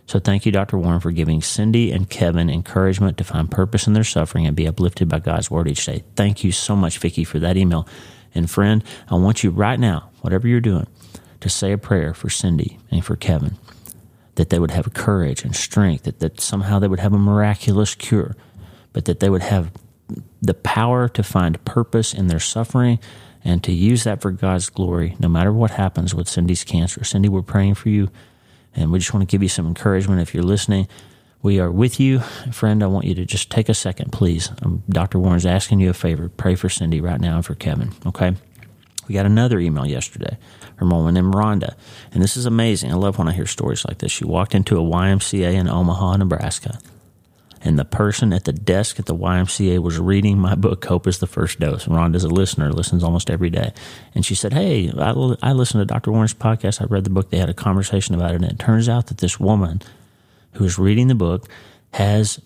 So 0.06 0.18
thank 0.18 0.44
you, 0.44 0.52
Dr. 0.52 0.76
Warren, 0.76 1.00
for 1.00 1.12
giving 1.12 1.40
Cindy 1.40 1.90
and 1.90 2.10
Kevin 2.10 2.50
encouragement 2.50 3.16
to 3.16 3.24
find 3.24 3.50
purpose 3.50 3.86
in 3.86 3.94
their 3.94 4.04
suffering 4.04 4.46
and 4.46 4.54
be 4.54 4.68
uplifted 4.68 5.08
by 5.08 5.20
God's 5.20 5.50
word 5.50 5.68
each 5.68 5.86
day. 5.86 6.04
Thank 6.14 6.44
you 6.44 6.52
so 6.52 6.76
much, 6.76 6.98
Vicki, 6.98 7.24
for 7.24 7.38
that 7.38 7.56
email. 7.56 7.88
And 8.34 8.50
friend, 8.50 8.84
I 9.08 9.14
want 9.14 9.42
you 9.42 9.50
right 9.50 9.80
now, 9.80 10.10
whatever 10.20 10.46
you're 10.46 10.60
doing, 10.60 10.86
to 11.40 11.48
say 11.48 11.72
a 11.72 11.78
prayer 11.78 12.12
for 12.12 12.28
Cindy 12.28 12.78
and 12.90 13.02
for 13.02 13.16
Kevin 13.16 13.56
that 14.36 14.50
they 14.50 14.58
would 14.58 14.70
have 14.70 14.92
courage 14.94 15.44
and 15.44 15.54
strength, 15.54 16.04
that, 16.04 16.20
that 16.20 16.40
somehow 16.40 16.78
they 16.78 16.88
would 16.88 17.00
have 17.00 17.12
a 17.12 17.18
miraculous 17.18 17.94
cure, 17.94 18.34
but 18.92 19.04
that 19.04 19.20
they 19.20 19.28
would 19.30 19.42
have 19.42 19.70
the 20.40 20.54
power 20.54 21.08
to 21.08 21.22
find 21.22 21.64
purpose 21.64 22.12
in 22.12 22.26
their 22.26 22.40
suffering 22.40 22.98
and 23.44 23.62
to 23.64 23.72
use 23.72 24.04
that 24.04 24.20
for 24.20 24.30
God's 24.30 24.70
glory, 24.70 25.16
no 25.18 25.28
matter 25.28 25.52
what 25.52 25.72
happens 25.72 26.14
with 26.14 26.28
Cindy's 26.28 26.64
cancer. 26.64 27.04
Cindy, 27.04 27.28
we're 27.28 27.42
praying 27.42 27.74
for 27.74 27.88
you, 27.88 28.08
and 28.74 28.92
we 28.92 28.98
just 28.98 29.12
want 29.12 29.28
to 29.28 29.32
give 29.32 29.42
you 29.42 29.48
some 29.48 29.66
encouragement 29.66 30.20
if 30.20 30.34
you're 30.34 30.44
listening. 30.44 30.88
We 31.42 31.58
are 31.58 31.70
with 31.70 31.98
you, 31.98 32.20
friend. 32.52 32.84
I 32.84 32.86
want 32.86 33.04
you 33.04 33.16
to 33.16 33.24
just 33.24 33.50
take 33.50 33.68
a 33.68 33.74
second, 33.74 34.12
please. 34.12 34.50
Um, 34.62 34.84
Dr. 34.88 35.18
Warren's 35.18 35.44
asking 35.44 35.80
you 35.80 35.90
a 35.90 35.94
favor. 35.94 36.28
Pray 36.28 36.54
for 36.54 36.68
Cindy 36.68 37.00
right 37.00 37.20
now 37.20 37.36
and 37.36 37.44
for 37.44 37.56
Kevin, 37.56 37.92
okay? 38.06 38.36
We 39.08 39.14
got 39.14 39.26
another 39.26 39.58
email 39.58 39.86
yesterday 39.86 40.38
from 40.78 40.92
a 40.92 40.96
woman 40.96 41.14
named 41.14 41.34
Rhonda. 41.34 41.74
And 42.12 42.22
this 42.22 42.36
is 42.36 42.46
amazing. 42.46 42.92
I 42.92 42.94
love 42.94 43.18
when 43.18 43.28
I 43.28 43.32
hear 43.32 43.46
stories 43.46 43.84
like 43.86 43.98
this. 43.98 44.12
She 44.12 44.24
walked 44.24 44.54
into 44.54 44.78
a 44.78 44.82
YMCA 44.82 45.54
in 45.54 45.68
Omaha, 45.68 46.16
Nebraska, 46.16 46.78
and 47.64 47.78
the 47.78 47.84
person 47.84 48.32
at 48.32 48.44
the 48.44 48.52
desk 48.52 48.98
at 48.98 49.06
the 49.06 49.14
YMCA 49.14 49.78
was 49.78 49.98
reading 49.98 50.38
my 50.38 50.54
book, 50.54 50.84
Hope 50.84 51.06
is 51.06 51.18
the 51.18 51.28
First 51.28 51.60
Dose. 51.60 51.86
Rhonda's 51.86 52.24
a 52.24 52.28
listener, 52.28 52.72
listens 52.72 53.04
almost 53.04 53.30
every 53.30 53.50
day. 53.50 53.72
And 54.14 54.26
she 54.26 54.34
said, 54.34 54.52
Hey, 54.52 54.90
I, 54.90 55.10
I 55.42 55.52
listened 55.52 55.80
to 55.80 55.84
Dr. 55.84 56.10
Warren's 56.10 56.34
podcast. 56.34 56.82
I 56.82 56.86
read 56.86 57.04
the 57.04 57.10
book. 57.10 57.30
They 57.30 57.38
had 57.38 57.50
a 57.50 57.54
conversation 57.54 58.14
about 58.14 58.32
it. 58.32 58.42
And 58.42 58.44
it 58.44 58.58
turns 58.58 58.88
out 58.88 59.06
that 59.06 59.18
this 59.18 59.38
woman 59.38 59.80
who 60.54 60.64
is 60.64 60.78
reading 60.78 61.06
the 61.06 61.14
book 61.14 61.48
has 61.92 62.40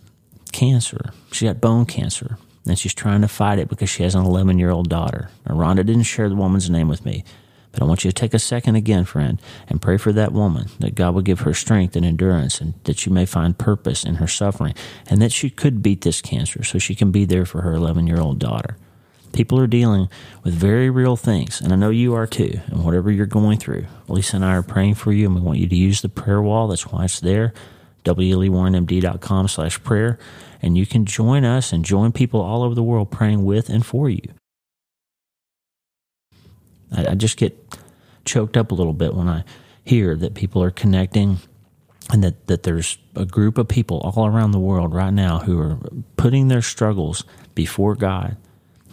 cancer. 0.52 1.12
She 1.32 1.46
got 1.46 1.60
bone 1.60 1.86
cancer 1.86 2.38
and 2.66 2.78
she's 2.78 2.94
trying 2.94 3.20
to 3.20 3.28
fight 3.28 3.58
it 3.58 3.68
because 3.68 3.88
she 3.88 4.02
has 4.02 4.14
an 4.14 4.24
11 4.24 4.58
year 4.58 4.70
old 4.70 4.88
daughter. 4.88 5.30
Now, 5.48 5.54
Rhonda 5.54 5.76
didn't 5.76 6.02
share 6.02 6.28
the 6.28 6.34
woman's 6.34 6.68
name 6.68 6.88
with 6.88 7.04
me, 7.04 7.24
but 7.72 7.82
I 7.82 7.84
want 7.84 8.04
you 8.04 8.10
to 8.10 8.14
take 8.14 8.34
a 8.34 8.38
second 8.38 8.76
again, 8.76 9.04
friend, 9.04 9.40
and 9.68 9.82
pray 9.82 9.96
for 9.96 10.12
that 10.12 10.32
woman 10.32 10.68
that 10.80 10.94
God 10.94 11.14
will 11.14 11.22
give 11.22 11.40
her 11.40 11.54
strength 11.54 11.96
and 11.96 12.04
endurance 12.04 12.60
and 12.60 12.74
that 12.84 12.98
she 12.98 13.10
may 13.10 13.26
find 13.26 13.56
purpose 13.56 14.04
in 14.04 14.16
her 14.16 14.26
suffering 14.26 14.74
and 15.08 15.20
that 15.22 15.32
she 15.32 15.50
could 15.50 15.82
beat 15.82 16.02
this 16.02 16.20
cancer 16.20 16.64
so 16.64 16.78
she 16.78 16.94
can 16.94 17.10
be 17.10 17.24
there 17.24 17.44
for 17.44 17.62
her 17.62 17.74
11 17.74 18.06
year 18.06 18.20
old 18.20 18.38
daughter. 18.38 18.76
People 19.32 19.60
are 19.60 19.66
dealing 19.66 20.08
with 20.44 20.54
very 20.54 20.88
real 20.88 21.16
things, 21.16 21.60
and 21.60 21.70
I 21.72 21.76
know 21.76 21.90
you 21.90 22.14
are 22.14 22.26
too. 22.26 22.60
And 22.68 22.84
whatever 22.84 23.10
you're 23.10 23.26
going 23.26 23.58
through, 23.58 23.86
Lisa 24.08 24.36
and 24.36 24.44
I 24.44 24.54
are 24.54 24.62
praying 24.62 24.94
for 24.94 25.12
you, 25.12 25.26
and 25.26 25.34
we 25.34 25.42
want 25.42 25.58
you 25.58 25.68
to 25.68 25.76
use 25.76 26.00
the 26.00 26.08
prayer 26.08 26.40
wall. 26.40 26.68
That's 26.68 26.86
why 26.86 27.04
it's 27.04 27.20
there 27.20 27.52
wlewarrenmd.com 28.14 29.48
slash 29.48 29.82
prayer, 29.82 30.18
and 30.62 30.76
you 30.76 30.86
can 30.86 31.04
join 31.04 31.44
us 31.44 31.72
and 31.72 31.84
join 31.84 32.12
people 32.12 32.40
all 32.40 32.62
over 32.62 32.74
the 32.74 32.82
world 32.82 33.10
praying 33.10 33.44
with 33.44 33.68
and 33.68 33.84
for 33.84 34.08
you. 34.08 34.22
I, 36.94 37.08
I 37.08 37.14
just 37.14 37.36
get 37.36 37.78
choked 38.24 38.56
up 38.56 38.70
a 38.70 38.74
little 38.74 38.92
bit 38.92 39.14
when 39.14 39.28
I 39.28 39.44
hear 39.84 40.16
that 40.16 40.34
people 40.34 40.62
are 40.62 40.70
connecting 40.70 41.38
and 42.10 42.22
that, 42.22 42.46
that 42.46 42.62
there's 42.62 42.98
a 43.14 43.24
group 43.24 43.58
of 43.58 43.68
people 43.68 43.98
all 43.98 44.26
around 44.26 44.52
the 44.52 44.60
world 44.60 44.94
right 44.94 45.12
now 45.12 45.40
who 45.40 45.58
are 45.58 45.78
putting 46.16 46.48
their 46.48 46.62
struggles 46.62 47.24
before 47.54 47.94
God 47.94 48.36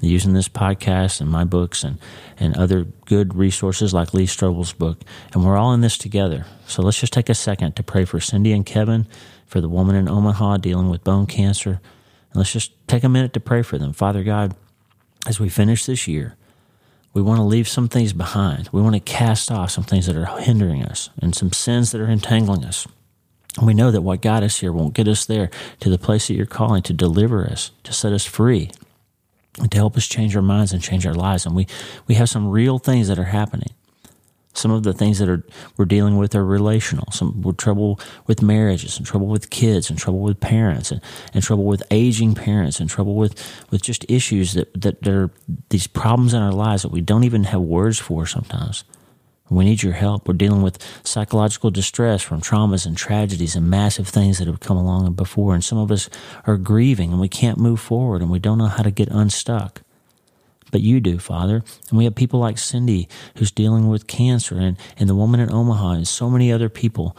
using 0.02 0.34
this 0.34 0.50
podcast 0.50 1.22
and 1.22 1.30
my 1.30 1.44
books 1.44 1.84
and, 1.84 1.98
and 2.38 2.58
other 2.58 2.84
good 3.06 3.36
resources 3.36 3.94
like 3.94 4.14
Lee 4.14 4.26
Strobel's 4.26 4.74
book. 4.74 5.02
And 5.34 5.46
we're 5.46 5.58
all 5.58 5.74
in 5.74 5.82
this 5.82 5.98
together. 5.98 6.46
So 6.68 6.82
let's 6.82 7.00
just 7.00 7.14
take 7.14 7.30
a 7.30 7.36
second 7.36 7.76
to 7.76 7.84
pray 7.84 8.06
for 8.06 8.20
Cindy 8.20 8.52
and 8.52 8.66
Kevin, 8.66 9.08
for 9.54 9.62
the 9.62 9.70
woman 9.70 9.96
in 9.96 10.10
Omaha 10.10 10.58
dealing 10.58 10.90
with 10.90 11.04
bone 11.04 11.28
cancer. 11.28 11.80
And 12.32 12.36
let's 12.38 12.52
just 12.52 12.72
take 12.88 13.04
a 13.04 13.10
minute 13.10 13.34
to 13.34 13.40
pray 13.40 13.62
for 13.62 13.78
them. 13.78 13.94
Father 13.94 14.24
God, 14.24 14.56
as 15.28 15.40
we 15.40 15.48
finish 15.48 15.86
this 15.86 16.08
year, 16.08 16.36
we 17.14 17.22
want 17.22 17.38
to 17.38 17.44
leave 17.44 17.68
some 17.68 17.88
things 17.88 18.14
behind. 18.14 18.68
We 18.72 18.82
want 18.82 18.96
to 18.96 19.00
cast 19.00 19.52
off 19.52 19.70
some 19.70 19.84
things 19.84 20.08
that 20.08 20.18
are 20.18 20.26
hindering 20.26 20.84
us 20.84 21.12
and 21.22 21.36
some 21.36 21.54
sins 21.54 21.92
that 21.92 22.02
are 22.02 22.10
entangling 22.10 22.66
us. 22.66 22.88
And 23.56 23.68
we 23.68 23.76
know 23.76 23.92
that 23.92 24.02
what 24.02 24.24
got 24.24 24.42
us 24.42 24.60
here 24.60 24.74
won't 24.74 24.96
get 24.96 25.08
us 25.08 25.24
there 25.24 25.52
to 25.82 25.90
the 25.92 26.00
place 26.00 26.28
that 26.28 26.34
you're 26.34 26.48
calling 26.48 26.82
to 26.82 26.94
deliver 26.94 27.46
us, 27.46 27.70
to 27.84 27.94
set 27.94 28.12
us 28.12 28.26
free, 28.26 28.72
to 29.70 29.78
help 29.78 29.96
us 29.96 30.08
change 30.08 30.36
our 30.36 30.42
minds 30.42 30.74
and 30.74 30.82
change 30.82 31.06
our 31.06 31.14
lives. 31.14 31.46
And 31.46 31.56
we, 31.56 31.68
we 32.08 32.16
have 32.16 32.28
some 32.28 32.50
real 32.50 32.80
things 32.80 33.08
that 33.08 33.20
are 33.20 33.26
happening. 33.26 33.70
Some 34.54 34.72
of 34.72 34.84
the 34.84 34.94
things 34.94 35.20
that 35.20 35.30
are 35.30 35.44
we're 35.78 35.86
dealing 35.86 36.18
with 36.18 36.36
are 36.36 36.46
relational. 36.46 37.12
Some 37.12 37.42
with 37.42 37.58
trouble 37.58 38.00
with 38.28 38.42
marriages, 38.42 38.98
and 38.98 39.06
trouble 39.06 39.28
with 39.28 39.50
kids, 39.50 39.90
and 39.90 39.98
trouble 39.98 40.20
with 40.20 40.40
parents, 40.40 40.92
and, 40.92 41.02
and 41.34 41.44
trouble 41.44 41.66
with 41.66 41.84
aging 41.90 42.36
parents, 42.36 42.80
and 42.80 42.90
trouble 42.90 43.16
with, 43.16 43.34
with 43.72 43.82
just 43.82 44.06
issues 44.10 44.54
that, 44.54 44.80
that 44.80 45.08
are 45.08 45.32
these 45.70 45.88
problems 45.88 46.34
in 46.34 46.42
our 46.42 46.52
lives 46.52 46.84
that 46.84 46.92
we 46.92 47.02
don't 47.02 47.24
even 47.24 47.46
have 47.46 47.62
words 47.62 48.00
for 48.00 48.26
sometimes. 48.26 48.84
We 49.50 49.66
need 49.66 49.84
your 49.84 49.94
help. 49.94 50.28
We're 50.28 50.34
dealing 50.36 50.62
with 50.62 50.82
psychological 51.04 51.70
distress 51.70 52.22
from 52.22 52.42
traumas 52.42 52.86
and 52.86 52.98
tragedies 52.98 53.56
and 53.56 53.70
massive 53.70 54.08
things 54.08 54.40
that 54.40 54.48
have 54.48 54.60
come 54.60 54.78
along 54.78 55.14
before. 55.14 55.54
And 55.54 55.64
some 55.64 55.78
of 55.78 55.92
us 55.92 56.10
are 56.46 56.58
grieving 56.58 57.12
and 57.12 57.20
we 57.20 57.30
can't 57.30 57.60
move 57.60 57.80
forward 57.80 58.22
and 58.22 58.32
we 58.32 58.40
don't 58.40 58.58
know 58.58 58.68
how 58.68 58.84
to 58.84 58.92
get 58.92 59.10
unstuck. 59.10 59.82
But 60.74 60.82
you 60.82 61.00
do, 61.00 61.20
Father. 61.20 61.64
And 61.90 62.00
we 62.00 62.06
have 62.06 62.16
people 62.16 62.40
like 62.40 62.58
Cindy 62.58 63.08
who's 63.38 63.52
dealing 63.52 63.90
with 63.90 64.08
cancer 64.08 64.58
and, 64.58 64.76
and 64.98 65.08
the 65.08 65.14
woman 65.14 65.40
in 65.40 65.54
Omaha 65.54 65.92
and 65.92 66.08
so 66.08 66.32
many 66.32 66.52
other 66.52 66.68
people 66.68 67.16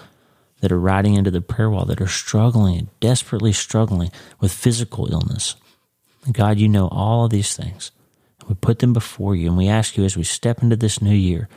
that 0.58 0.72
are 0.72 0.80
riding 0.80 1.14
into 1.14 1.30
the 1.30 1.40
prayer 1.40 1.70
wall 1.70 1.84
that 1.84 2.00
are 2.00 2.08
struggling, 2.08 2.76
and 2.76 3.00
desperately 3.00 3.52
struggling 3.52 4.10
with 4.40 4.50
physical 4.50 5.08
illness. 5.12 5.54
God, 6.32 6.58
you 6.58 6.68
know 6.68 6.88
all 6.88 7.26
of 7.26 7.30
these 7.30 7.54
things. 7.56 7.92
We 8.48 8.56
put 8.56 8.80
them 8.80 8.92
before 8.92 9.36
you 9.36 9.46
and 9.46 9.56
we 9.56 9.68
ask 9.68 9.96
you 9.96 10.02
as 10.02 10.16
we 10.16 10.24
step 10.24 10.60
into 10.60 10.74
this 10.74 11.00
new 11.00 11.14
year 11.14 11.48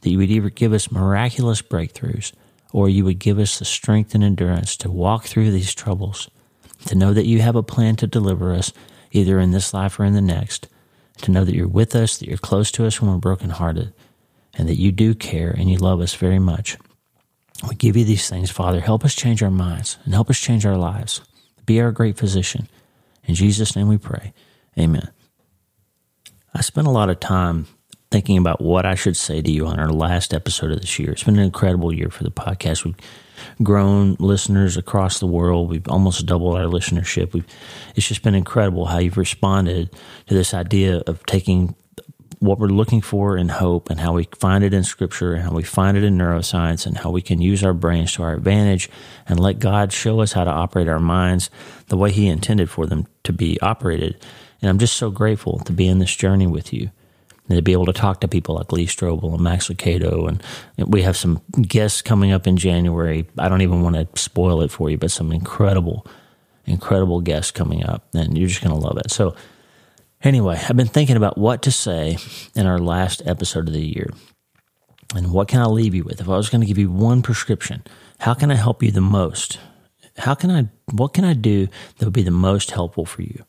that 0.00 0.10
you 0.10 0.18
would 0.18 0.32
either 0.32 0.50
give 0.50 0.72
us 0.72 0.90
miraculous 0.90 1.62
breakthroughs 1.62 2.32
or 2.72 2.88
you 2.88 3.04
would 3.04 3.20
give 3.20 3.38
us 3.38 3.60
the 3.60 3.64
strength 3.64 4.12
and 4.16 4.24
endurance 4.24 4.76
to 4.78 4.90
walk 4.90 5.26
through 5.26 5.52
these 5.52 5.72
troubles, 5.72 6.28
to 6.86 6.96
know 6.96 7.14
that 7.14 7.26
you 7.26 7.42
have 7.42 7.54
a 7.54 7.62
plan 7.62 7.94
to 7.94 8.08
deliver 8.08 8.52
us 8.52 8.72
either 9.12 9.38
in 9.38 9.52
this 9.52 9.72
life 9.72 10.00
or 10.00 10.04
in 10.04 10.14
the 10.14 10.20
next, 10.20 10.66
to 11.22 11.30
know 11.30 11.44
that 11.44 11.54
you're 11.54 11.68
with 11.68 11.94
us, 11.94 12.18
that 12.18 12.28
you're 12.28 12.38
close 12.38 12.70
to 12.72 12.86
us 12.86 13.00
when 13.00 13.10
we're 13.10 13.18
brokenhearted, 13.18 13.92
and 14.54 14.68
that 14.68 14.78
you 14.78 14.92
do 14.92 15.14
care 15.14 15.50
and 15.50 15.70
you 15.70 15.78
love 15.78 16.00
us 16.00 16.14
very 16.14 16.38
much. 16.38 16.76
We 17.68 17.74
give 17.76 17.96
you 17.96 18.04
these 18.04 18.28
things, 18.28 18.50
Father. 18.50 18.80
Help 18.80 19.04
us 19.04 19.14
change 19.14 19.42
our 19.42 19.50
minds 19.50 19.96
and 20.04 20.12
help 20.14 20.28
us 20.28 20.38
change 20.38 20.66
our 20.66 20.76
lives. 20.76 21.20
Be 21.66 21.80
our 21.80 21.92
great 21.92 22.18
physician. 22.18 22.68
In 23.24 23.34
Jesus' 23.34 23.74
name 23.74 23.88
we 23.88 23.98
pray. 23.98 24.32
Amen. 24.78 25.10
I 26.52 26.60
spent 26.60 26.86
a 26.86 26.90
lot 26.90 27.10
of 27.10 27.20
time 27.20 27.66
thinking 28.10 28.38
about 28.38 28.60
what 28.60 28.86
I 28.86 28.94
should 28.94 29.16
say 29.16 29.40
to 29.42 29.50
you 29.50 29.66
on 29.66 29.80
our 29.80 29.88
last 29.88 30.34
episode 30.34 30.70
of 30.70 30.80
this 30.80 30.98
year. 30.98 31.12
It's 31.12 31.24
been 31.24 31.38
an 31.38 31.44
incredible 31.44 31.92
year 31.92 32.10
for 32.10 32.22
the 32.22 32.30
podcast. 32.30 32.84
We've 32.84 32.94
grown 33.62 34.16
listeners 34.18 34.76
across 34.76 35.18
the 35.18 35.26
world. 35.26 35.68
We've 35.68 35.88
almost 35.88 36.26
doubled 36.26 36.56
our 36.56 36.64
listenership. 36.64 37.32
We've, 37.32 37.46
it's 37.94 38.08
just 38.08 38.22
been 38.22 38.34
incredible 38.34 38.86
how 38.86 38.98
you've 38.98 39.16
responded 39.16 39.90
to 40.26 40.34
this 40.34 40.54
idea 40.54 41.02
of 41.06 41.24
taking 41.26 41.74
what 42.40 42.58
we're 42.58 42.68
looking 42.68 43.00
for 43.00 43.38
in 43.38 43.48
hope 43.48 43.88
and 43.88 44.00
how 44.00 44.12
we 44.12 44.28
find 44.38 44.64
it 44.64 44.74
in 44.74 44.84
scripture 44.84 45.32
and 45.32 45.42
how 45.42 45.52
we 45.52 45.62
find 45.62 45.96
it 45.96 46.04
in 46.04 46.18
neuroscience 46.18 46.84
and 46.84 46.98
how 46.98 47.10
we 47.10 47.22
can 47.22 47.40
use 47.40 47.64
our 47.64 47.72
brains 47.72 48.12
to 48.12 48.22
our 48.22 48.34
advantage 48.34 48.90
and 49.26 49.40
let 49.40 49.58
God 49.58 49.92
show 49.92 50.20
us 50.20 50.32
how 50.32 50.44
to 50.44 50.50
operate 50.50 50.88
our 50.88 51.00
minds 51.00 51.48
the 51.88 51.96
way 51.96 52.10
He 52.10 52.28
intended 52.28 52.68
for 52.68 52.86
them 52.86 53.06
to 53.22 53.32
be 53.32 53.58
operated. 53.60 54.22
And 54.60 54.68
I'm 54.68 54.78
just 54.78 54.96
so 54.96 55.10
grateful 55.10 55.58
to 55.60 55.72
be 55.72 55.88
in 55.88 56.00
this 56.00 56.14
journey 56.14 56.46
with 56.46 56.72
you 56.72 56.90
to 57.50 57.62
be 57.62 57.72
able 57.72 57.86
to 57.86 57.92
talk 57.92 58.20
to 58.20 58.28
people 58.28 58.54
like 58.54 58.72
Lee 58.72 58.86
Strobel 58.86 59.34
and 59.34 59.42
Max 59.42 59.68
Lucado. 59.68 60.28
And 60.28 60.42
we 60.90 61.02
have 61.02 61.16
some 61.16 61.42
guests 61.60 62.02
coming 62.02 62.32
up 62.32 62.46
in 62.46 62.56
January. 62.56 63.26
I 63.38 63.48
don't 63.48 63.62
even 63.62 63.82
want 63.82 63.96
to 63.96 64.08
spoil 64.20 64.62
it 64.62 64.70
for 64.70 64.90
you, 64.90 64.96
but 64.96 65.10
some 65.10 65.32
incredible, 65.32 66.06
incredible 66.64 67.20
guests 67.20 67.50
coming 67.50 67.84
up. 67.84 68.06
And 68.14 68.38
you're 68.38 68.48
just 68.48 68.62
going 68.62 68.74
to 68.74 68.86
love 68.86 68.98
it. 68.98 69.10
So, 69.10 69.34
Anyway, 70.24 70.58
I've 70.58 70.76
been 70.76 70.86
thinking 70.86 71.18
about 71.18 71.36
what 71.36 71.60
to 71.62 71.70
say 71.70 72.16
in 72.54 72.66
our 72.66 72.78
last 72.78 73.20
episode 73.26 73.68
of 73.68 73.74
the 73.74 73.86
year. 73.86 74.08
And 75.14 75.30
what 75.30 75.48
can 75.48 75.60
I 75.60 75.66
leave 75.66 75.94
you 75.94 76.02
with? 76.02 76.18
If 76.18 76.30
I 76.30 76.36
was 76.36 76.48
going 76.48 76.62
to 76.62 76.66
give 76.66 76.78
you 76.78 76.90
one 76.90 77.20
prescription, 77.20 77.84
how 78.20 78.32
can 78.32 78.50
I 78.50 78.54
help 78.54 78.82
you 78.82 78.90
the 78.90 79.02
most? 79.02 79.58
How 80.16 80.34
can 80.34 80.50
I, 80.50 80.68
what 80.92 81.12
can 81.12 81.24
I 81.24 81.34
do 81.34 81.68
that 81.98 82.06
would 82.06 82.14
be 82.14 82.22
the 82.22 82.30
most 82.30 82.70
helpful 82.70 83.04
for 83.04 83.20
you? 83.20 83.44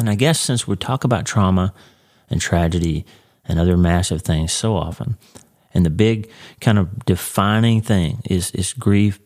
And 0.00 0.10
I 0.10 0.16
guess 0.16 0.40
since 0.40 0.66
we 0.66 0.74
talk 0.74 1.04
about 1.04 1.26
trauma 1.26 1.72
and 2.30 2.40
tragedy 2.40 3.04
and 3.44 3.58
other 3.58 3.76
massive 3.76 4.22
things 4.22 4.52
so 4.52 4.76
often, 4.76 5.16
and 5.74 5.84
the 5.84 5.90
big 5.90 6.30
kind 6.60 6.78
of 6.78 7.04
defining 7.04 7.80
thing 7.80 8.20
is, 8.24 8.50
is 8.52 8.72
grief, 8.72 9.20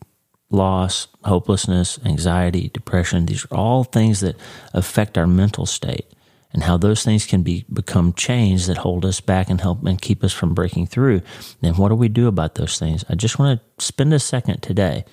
loss, 0.51 1.09
hopelessness, 1.25 1.99
anxiety, 2.05 2.69
depression. 2.69 3.27
These 3.27 3.45
are 3.47 3.57
all 3.57 3.85
things 3.85 4.21
that 4.21 4.37
affect 4.75 5.17
our 5.17 5.27
mental 5.27 5.67
state 5.67 6.07
and 6.53 6.63
how 6.65 6.77
those 6.77 7.03
things 7.03 7.25
can 7.25 7.43
be 7.43 7.65
become 7.73 8.13
chains 8.13 8.67
that 8.67 8.79
hold 8.79 9.05
us 9.05 9.21
back 9.21 9.49
and 9.49 9.61
help 9.61 9.85
and 9.85 10.01
keep 10.01 10.23
us 10.23 10.33
from 10.33 10.55
breaking 10.55 10.87
through. 10.87 11.23
Then 11.61 11.75
what 11.77 11.89
do 11.89 11.95
we 11.95 12.09
do 12.09 12.29
about 12.29 12.57
those 12.57 12.79
things? 12.79 13.05
I 13.09 13.15
just 13.15 13.39
want 13.39 13.61
to 13.79 13.85
spend 13.85 14.13
a 14.13 14.19
second 14.19 14.63
today 14.63 15.05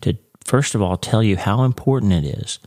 to 0.00 0.18
first 0.44 0.74
of 0.74 0.82
all 0.82 0.96
tell 0.96 1.22
you 1.22 1.36
how 1.36 1.62
important 1.62 2.12
it 2.12 2.24
is 2.24 2.58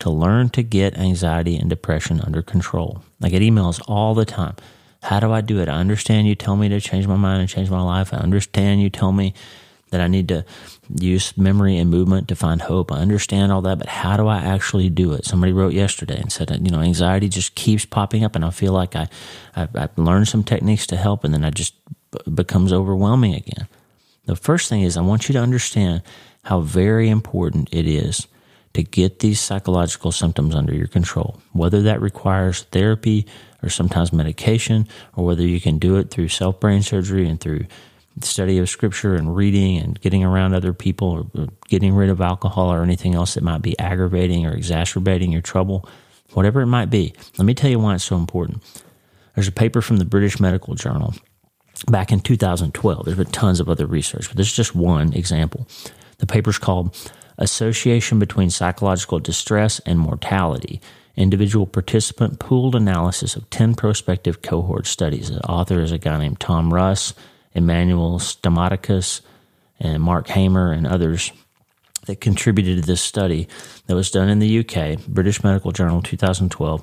to 0.00 0.10
learn 0.10 0.48
to 0.50 0.62
get 0.62 0.96
anxiety 0.96 1.56
and 1.56 1.68
depression 1.68 2.20
under 2.20 2.42
control. 2.42 3.02
I 3.22 3.28
get 3.28 3.42
emails 3.42 3.80
all 3.88 4.14
the 4.14 4.24
time. 4.24 4.56
How 5.02 5.20
do 5.20 5.32
I 5.32 5.40
do 5.40 5.60
it? 5.60 5.68
I 5.68 5.74
understand 5.74 6.26
you 6.26 6.34
tell 6.34 6.56
me 6.56 6.68
to 6.68 6.80
change 6.80 7.06
my 7.06 7.16
mind 7.16 7.40
and 7.40 7.48
change 7.48 7.70
my 7.70 7.82
life. 7.82 8.12
I 8.12 8.18
understand 8.18 8.82
you 8.82 8.90
tell 8.90 9.12
me 9.12 9.34
that 9.90 10.00
I 10.00 10.08
need 10.08 10.28
to 10.28 10.44
use 10.94 11.36
memory 11.36 11.78
and 11.78 11.90
movement 11.90 12.28
to 12.28 12.36
find 12.36 12.60
hope. 12.60 12.92
I 12.92 12.98
understand 12.98 13.52
all 13.52 13.62
that, 13.62 13.78
but 13.78 13.88
how 13.88 14.16
do 14.16 14.26
I 14.26 14.38
actually 14.38 14.90
do 14.90 15.12
it? 15.12 15.24
Somebody 15.24 15.52
wrote 15.52 15.72
yesterday 15.72 16.20
and 16.20 16.30
said, 16.30 16.50
you 16.62 16.70
know, 16.70 16.80
anxiety 16.80 17.28
just 17.28 17.54
keeps 17.54 17.84
popping 17.84 18.24
up, 18.24 18.36
and 18.36 18.44
I 18.44 18.50
feel 18.50 18.72
like 18.72 18.94
I, 18.96 19.08
I've, 19.56 19.74
I've 19.74 19.96
learned 19.96 20.28
some 20.28 20.44
techniques 20.44 20.86
to 20.88 20.96
help, 20.96 21.24
and 21.24 21.32
then 21.32 21.44
I 21.44 21.50
just 21.50 21.74
becomes 22.32 22.72
overwhelming 22.72 23.34
again. 23.34 23.66
The 24.26 24.36
first 24.36 24.68
thing 24.68 24.82
is 24.82 24.96
I 24.96 25.02
want 25.02 25.28
you 25.28 25.32
to 25.34 25.38
understand 25.40 26.02
how 26.44 26.60
very 26.60 27.08
important 27.08 27.68
it 27.72 27.86
is 27.86 28.26
to 28.74 28.82
get 28.82 29.20
these 29.20 29.40
psychological 29.40 30.12
symptoms 30.12 30.54
under 30.54 30.74
your 30.74 30.86
control, 30.86 31.40
whether 31.52 31.82
that 31.82 32.00
requires 32.00 32.62
therapy 32.64 33.26
or 33.62 33.68
sometimes 33.68 34.12
medication, 34.12 34.86
or 35.16 35.24
whether 35.24 35.42
you 35.42 35.60
can 35.60 35.78
do 35.78 35.96
it 35.96 36.10
through 36.10 36.28
self 36.28 36.60
brain 36.60 36.82
surgery 36.82 37.28
and 37.28 37.40
through 37.40 37.66
study 38.22 38.58
of 38.58 38.68
scripture 38.68 39.14
and 39.14 39.36
reading 39.36 39.78
and 39.78 40.00
getting 40.00 40.24
around 40.24 40.54
other 40.54 40.72
people 40.72 41.30
or 41.34 41.46
getting 41.68 41.94
rid 41.94 42.10
of 42.10 42.20
alcohol 42.20 42.72
or 42.72 42.82
anything 42.82 43.14
else 43.14 43.34
that 43.34 43.44
might 43.44 43.62
be 43.62 43.78
aggravating 43.78 44.46
or 44.46 44.52
exacerbating 44.52 45.32
your 45.32 45.42
trouble, 45.42 45.88
whatever 46.32 46.60
it 46.60 46.66
might 46.66 46.90
be. 46.90 47.12
Let 47.36 47.44
me 47.44 47.54
tell 47.54 47.70
you 47.70 47.78
why 47.78 47.94
it's 47.94 48.04
so 48.04 48.16
important. 48.16 48.62
There's 49.34 49.48
a 49.48 49.52
paper 49.52 49.80
from 49.80 49.98
the 49.98 50.04
British 50.04 50.40
Medical 50.40 50.74
Journal 50.74 51.14
back 51.88 52.10
in 52.10 52.20
2012. 52.20 53.04
There's 53.04 53.16
been 53.16 53.26
tons 53.26 53.60
of 53.60 53.68
other 53.68 53.86
research, 53.86 54.28
but 54.28 54.36
this 54.36 54.48
is 54.48 54.56
just 54.56 54.74
one 54.74 55.12
example. 55.12 55.68
The 56.18 56.26
paper's 56.26 56.58
called 56.58 56.96
Association 57.38 58.18
Between 58.18 58.50
Psychological 58.50 59.18
Distress 59.18 59.80
and 59.80 59.98
Mortality 59.98 60.80
Individual 61.16 61.66
Participant 61.66 62.38
Pooled 62.38 62.74
Analysis 62.74 63.34
of 63.34 63.48
10 63.50 63.74
Prospective 63.74 64.42
Cohort 64.42 64.86
Studies. 64.86 65.30
The 65.30 65.44
author 65.44 65.80
is 65.80 65.90
a 65.90 65.98
guy 65.98 66.18
named 66.18 66.38
Tom 66.38 66.72
Russ. 66.72 67.14
Emmanuel 67.54 68.18
Stamatakis 68.18 69.20
and 69.80 70.02
Mark 70.02 70.28
Hamer 70.28 70.72
and 70.72 70.86
others 70.86 71.32
that 72.06 72.20
contributed 72.20 72.80
to 72.80 72.86
this 72.86 73.02
study 73.02 73.48
that 73.86 73.94
was 73.94 74.10
done 74.10 74.28
in 74.28 74.38
the 74.38 74.60
UK, 74.60 74.98
British 75.06 75.42
Medical 75.44 75.72
Journal 75.72 76.00
2012. 76.00 76.82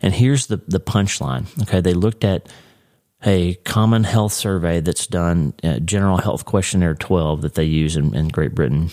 And 0.00 0.14
here's 0.14 0.46
the, 0.46 0.58
the 0.68 0.80
punchline. 0.80 1.46
Okay, 1.62 1.80
they 1.80 1.94
looked 1.94 2.24
at 2.24 2.48
a 3.24 3.54
common 3.64 4.04
health 4.04 4.32
survey 4.32 4.80
that's 4.80 5.06
done, 5.06 5.54
uh, 5.62 5.78
General 5.78 6.18
Health 6.18 6.44
Questionnaire 6.44 6.94
12 6.94 7.42
that 7.42 7.54
they 7.54 7.64
use 7.64 7.96
in, 7.96 8.14
in 8.14 8.28
Great 8.28 8.54
Britain 8.54 8.90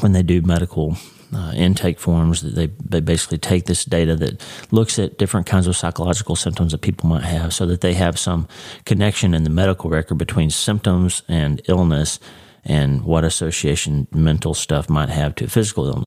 when 0.00 0.12
they 0.12 0.22
do 0.22 0.42
medical 0.42 0.96
uh, 1.34 1.52
intake 1.54 1.98
forms 1.98 2.42
that 2.42 2.54
they, 2.54 2.66
they 2.84 3.00
basically 3.00 3.38
take 3.38 3.66
this 3.66 3.84
data 3.84 4.16
that 4.16 4.42
looks 4.70 4.98
at 4.98 5.18
different 5.18 5.46
kinds 5.46 5.66
of 5.66 5.76
psychological 5.76 6.34
symptoms 6.34 6.72
that 6.72 6.80
people 6.80 7.08
might 7.08 7.22
have 7.22 7.54
so 7.54 7.66
that 7.66 7.80
they 7.80 7.94
have 7.94 8.18
some 8.18 8.48
connection 8.84 9.34
in 9.34 9.44
the 9.44 9.50
medical 9.50 9.90
record 9.90 10.16
between 10.16 10.50
symptoms 10.50 11.22
and 11.28 11.62
illness 11.68 12.18
and 12.64 13.04
what 13.04 13.24
association 13.24 14.06
mental 14.12 14.54
stuff 14.54 14.90
might 14.90 15.08
have 15.08 15.34
to 15.34 15.48
physical 15.48 15.86
illness. 15.86 16.04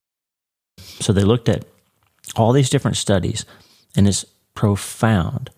So 1.00 1.14
they 1.14 1.24
looked 1.24 1.50
at 1.50 1.66
all 2.36 2.52
these 2.52 2.70
different 2.70 2.98
studies 2.98 3.46
and 3.96 4.08
it's 4.08 4.26
profound 4.56 5.50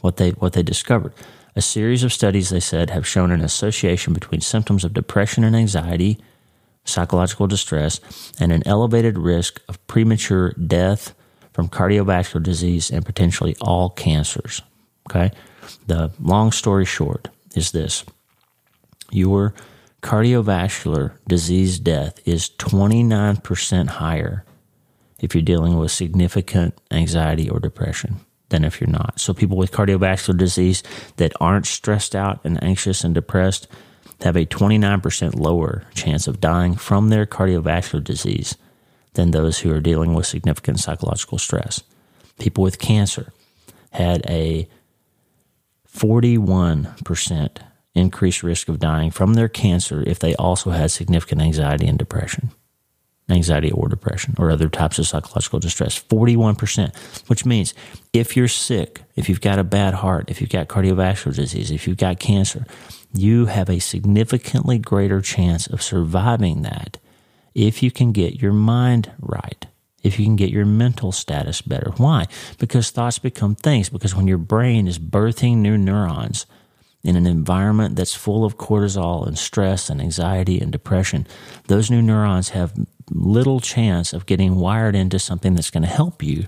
what 0.00 0.16
they 0.16 0.30
what 0.30 0.52
they 0.52 0.62
discovered. 0.62 1.12
A 1.56 1.62
series 1.62 2.02
of 2.02 2.12
studies 2.12 2.50
they 2.50 2.60
said 2.60 2.90
have 2.90 3.06
shown 3.06 3.30
an 3.30 3.40
association 3.40 4.12
between 4.12 4.40
symptoms 4.40 4.84
of 4.84 4.92
depression 4.92 5.44
and 5.44 5.54
anxiety 5.56 6.18
psychological 6.84 7.46
distress, 7.46 8.00
and 8.38 8.52
an 8.52 8.62
elevated 8.66 9.18
risk 9.18 9.60
of 9.68 9.84
premature 9.86 10.52
death 10.52 11.14
from 11.52 11.68
cardiovascular 11.68 12.42
disease 12.42 12.90
and 12.90 13.06
potentially 13.06 13.56
all 13.60 13.90
cancers. 13.90 14.62
Okay? 15.08 15.30
The 15.86 16.10
long 16.20 16.52
story 16.52 16.84
short 16.84 17.28
is 17.54 17.72
this 17.72 18.04
your 19.10 19.54
cardiovascular 20.02 21.12
disease 21.26 21.78
death 21.78 22.20
is 22.26 22.50
29% 22.58 23.88
higher 23.88 24.44
if 25.20 25.34
you're 25.34 25.42
dealing 25.42 25.78
with 25.78 25.90
significant 25.90 26.78
anxiety 26.90 27.48
or 27.48 27.60
depression 27.60 28.16
than 28.50 28.64
if 28.64 28.80
you're 28.80 28.90
not. 28.90 29.18
So, 29.18 29.32
people 29.32 29.56
with 29.56 29.72
cardiovascular 29.72 30.36
disease 30.36 30.82
that 31.16 31.32
aren't 31.40 31.66
stressed 31.66 32.14
out 32.14 32.40
and 32.44 32.62
anxious 32.62 33.04
and 33.04 33.14
depressed 33.14 33.66
have 34.24 34.36
a 34.36 34.46
29% 34.46 35.38
lower 35.38 35.84
chance 35.94 36.26
of 36.26 36.40
dying 36.40 36.74
from 36.74 37.10
their 37.10 37.26
cardiovascular 37.26 38.02
disease 38.02 38.56
than 39.12 39.30
those 39.30 39.60
who 39.60 39.70
are 39.70 39.80
dealing 39.80 40.14
with 40.14 40.26
significant 40.26 40.80
psychological 40.80 41.38
stress. 41.38 41.82
People 42.38 42.64
with 42.64 42.78
cancer 42.78 43.32
had 43.92 44.24
a 44.28 44.66
41% 45.94 47.58
increased 47.94 48.42
risk 48.42 48.68
of 48.68 48.78
dying 48.78 49.10
from 49.10 49.34
their 49.34 49.48
cancer 49.48 50.02
if 50.06 50.18
they 50.18 50.34
also 50.36 50.70
had 50.70 50.90
significant 50.90 51.42
anxiety 51.42 51.86
and 51.86 51.98
depression. 51.98 52.50
Anxiety 53.28 53.70
or 53.70 53.88
depression 53.88 54.34
or 54.38 54.50
other 54.50 54.68
types 54.68 54.98
of 54.98 55.06
psychological 55.06 55.60
distress. 55.60 56.02
41%, 56.02 56.96
which 57.28 57.46
means 57.46 57.72
if 58.12 58.36
you're 58.36 58.48
sick, 58.48 59.02
if 59.16 59.28
you've 59.28 59.40
got 59.40 59.58
a 59.58 59.64
bad 59.64 59.94
heart, 59.94 60.30
if 60.30 60.40
you've 60.40 60.50
got 60.50 60.68
cardiovascular 60.68 61.34
disease, 61.34 61.70
if 61.70 61.86
you've 61.86 61.96
got 61.96 62.18
cancer, 62.18 62.66
you 63.14 63.46
have 63.46 63.70
a 63.70 63.78
significantly 63.78 64.78
greater 64.78 65.20
chance 65.20 65.66
of 65.66 65.82
surviving 65.82 66.62
that 66.62 66.98
if 67.54 67.82
you 67.82 67.90
can 67.90 68.12
get 68.12 68.42
your 68.42 68.52
mind 68.52 69.12
right, 69.20 69.66
if 70.02 70.18
you 70.18 70.26
can 70.26 70.36
get 70.36 70.50
your 70.50 70.66
mental 70.66 71.12
status 71.12 71.62
better. 71.62 71.92
Why? 71.96 72.26
Because 72.58 72.90
thoughts 72.90 73.18
become 73.18 73.54
things. 73.54 73.88
Because 73.88 74.14
when 74.14 74.26
your 74.26 74.38
brain 74.38 74.86
is 74.86 74.98
birthing 74.98 75.58
new 75.58 75.78
neurons 75.78 76.46
in 77.02 77.16
an 77.16 77.26
environment 77.26 77.96
that's 77.96 78.14
full 78.14 78.44
of 78.44 78.58
cortisol 78.58 79.26
and 79.26 79.38
stress 79.38 79.88
and 79.88 80.00
anxiety 80.00 80.60
and 80.60 80.72
depression, 80.72 81.26
those 81.68 81.90
new 81.90 82.02
neurons 82.02 82.50
have 82.50 82.74
little 83.10 83.60
chance 83.60 84.12
of 84.12 84.26
getting 84.26 84.56
wired 84.56 84.94
into 84.94 85.18
something 85.18 85.54
that's 85.54 85.70
going 85.70 85.82
to 85.82 85.88
help 85.88 86.22
you 86.22 86.46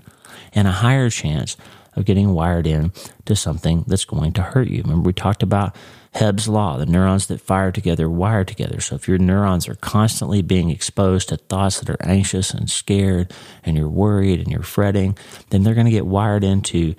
and 0.53 0.67
a 0.67 0.71
higher 0.71 1.09
chance 1.09 1.57
of 1.95 2.05
getting 2.05 2.33
wired 2.33 2.67
in 2.67 2.91
to 3.25 3.35
something 3.35 3.83
that's 3.87 4.05
going 4.05 4.31
to 4.33 4.41
hurt 4.41 4.67
you. 4.67 4.81
Remember, 4.83 5.07
we 5.07 5.13
talked 5.13 5.41
about 5.41 5.75
Hebb's 6.17 6.47
law, 6.47 6.77
the 6.77 6.87
neurons 6.87 7.27
that 7.27 7.41
fire 7.41 7.71
together 7.71 8.09
wire 8.09 8.43
together. 8.43 8.81
So 8.81 8.95
if 8.95 9.07
your 9.07 9.19
neurons 9.19 9.69
are 9.69 9.75
constantly 9.75 10.41
being 10.41 10.71
exposed 10.71 11.29
to 11.29 11.37
thoughts 11.37 11.79
that 11.79 11.91
are 11.91 12.01
anxious 12.01 12.55
and 12.55 12.67
scared, 12.67 13.31
and 13.63 13.77
you're 13.77 13.87
worried 13.87 14.39
and 14.39 14.47
you're 14.47 14.63
fretting, 14.63 15.15
then 15.51 15.61
they're 15.61 15.75
going 15.75 15.85
to 15.85 15.91
get 15.91 16.07
wired 16.07 16.43
into 16.43 16.95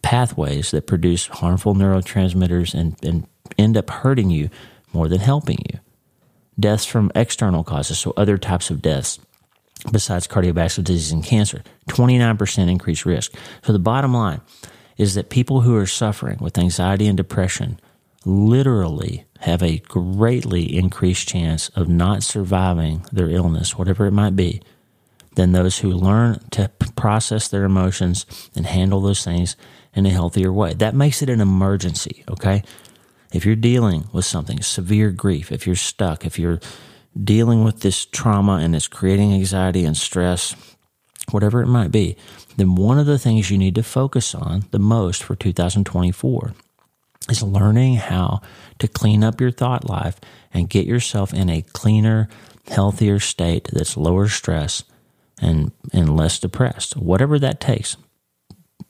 pathways 0.00 0.70
that 0.70 0.86
produce 0.86 1.26
harmful 1.26 1.74
neurotransmitters 1.74 2.72
and, 2.72 2.96
and 3.04 3.26
end 3.58 3.76
up 3.76 3.90
hurting 3.90 4.30
you 4.30 4.48
more 4.90 5.06
than 5.06 5.20
helping 5.20 5.58
you. 5.70 5.78
Deaths 6.58 6.86
from 6.86 7.12
external 7.14 7.62
causes, 7.62 7.98
so 7.98 8.14
other 8.16 8.38
types 8.38 8.70
of 8.70 8.80
deaths 8.80 9.18
besides 9.92 10.26
cardiovascular 10.26 10.84
disease 10.84 11.12
and 11.12 11.22
cancer, 11.22 11.62
29% 11.90 12.70
increased 12.70 13.04
risk. 13.04 13.34
So 13.62 13.74
the 13.74 13.78
bottom 13.78 14.14
line 14.14 14.40
is 14.96 15.14
that 15.14 15.28
people 15.28 15.60
who 15.60 15.76
are 15.76 15.84
suffering 15.84 16.38
with 16.40 16.56
anxiety 16.56 17.06
and 17.06 17.18
depression 17.18 17.78
literally 18.26 19.24
have 19.40 19.62
a 19.62 19.78
greatly 19.78 20.76
increased 20.76 21.28
chance 21.28 21.68
of 21.70 21.88
not 21.88 22.22
surviving 22.22 23.06
their 23.12 23.30
illness, 23.30 23.78
whatever 23.78 24.06
it 24.06 24.12
might 24.12 24.34
be, 24.34 24.60
than 25.36 25.52
those 25.52 25.78
who 25.78 25.90
learn 25.90 26.40
to 26.50 26.68
process 26.96 27.46
their 27.48 27.64
emotions 27.64 28.50
and 28.56 28.66
handle 28.66 29.00
those 29.00 29.24
things 29.24 29.56
in 29.94 30.06
a 30.06 30.10
healthier 30.10 30.52
way. 30.52 30.74
That 30.74 30.94
makes 30.94 31.22
it 31.22 31.30
an 31.30 31.40
emergency, 31.40 32.24
okay? 32.28 32.62
If 33.32 33.46
you're 33.46 33.54
dealing 33.54 34.08
with 34.12 34.24
something, 34.24 34.60
severe 34.60 35.10
grief, 35.10 35.52
if 35.52 35.66
you're 35.66 35.76
stuck, 35.76 36.26
if 36.26 36.38
you're 36.38 36.60
dealing 37.22 37.64
with 37.64 37.80
this 37.80 38.06
trauma 38.06 38.54
and 38.54 38.74
it's 38.74 38.88
creating 38.88 39.32
anxiety 39.34 39.84
and 39.84 39.96
stress, 39.96 40.54
whatever 41.30 41.62
it 41.62 41.66
might 41.66 41.92
be, 41.92 42.16
then 42.56 42.74
one 42.74 42.98
of 42.98 43.06
the 43.06 43.18
things 43.18 43.50
you 43.50 43.58
need 43.58 43.74
to 43.74 43.82
focus 43.82 44.34
on 44.34 44.64
the 44.70 44.78
most 44.78 45.22
for 45.22 45.36
2024 45.36 46.54
is 47.28 47.42
learning 47.42 47.96
how 47.96 48.40
to 48.78 48.88
clean 48.88 49.24
up 49.24 49.40
your 49.40 49.50
thought 49.50 49.88
life 49.88 50.20
and 50.52 50.70
get 50.70 50.86
yourself 50.86 51.32
in 51.32 51.48
a 51.50 51.62
cleaner, 51.62 52.28
healthier 52.68 53.18
state 53.18 53.68
that's 53.72 53.96
lower 53.96 54.28
stress 54.28 54.84
and, 55.40 55.72
and 55.92 56.16
less 56.16 56.38
depressed, 56.38 56.96
whatever 56.96 57.38
that 57.38 57.60
takes. 57.60 57.96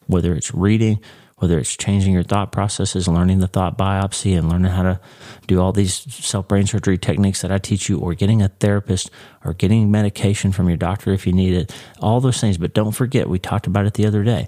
Whether 0.07 0.33
it's 0.33 0.53
reading, 0.53 0.99
whether 1.37 1.59
it's 1.59 1.75
changing 1.75 2.13
your 2.13 2.23
thought 2.23 2.51
processes, 2.51 3.07
learning 3.07 3.39
the 3.39 3.47
thought 3.47 3.77
biopsy, 3.77 4.37
and 4.37 4.49
learning 4.49 4.71
how 4.71 4.83
to 4.83 4.99
do 5.45 5.61
all 5.61 5.71
these 5.71 5.93
self 5.93 6.47
brain 6.47 6.65
surgery 6.65 6.97
techniques 6.97 7.41
that 7.41 7.51
I 7.51 7.57
teach 7.59 7.89
you, 7.89 7.99
or 7.99 8.13
getting 8.15 8.41
a 8.41 8.47
therapist, 8.47 9.11
or 9.45 9.53
getting 9.53 9.91
medication 9.91 10.51
from 10.51 10.67
your 10.67 10.77
doctor 10.77 11.11
if 11.13 11.27
you 11.27 11.33
need 11.33 11.53
it, 11.53 11.75
all 11.99 12.21
those 12.21 12.41
things. 12.41 12.57
But 12.57 12.73
don't 12.73 12.93
forget, 12.93 13.29
we 13.29 13.37
talked 13.37 13.67
about 13.67 13.85
it 13.85 13.93
the 13.93 14.07
other 14.07 14.23
day. 14.23 14.47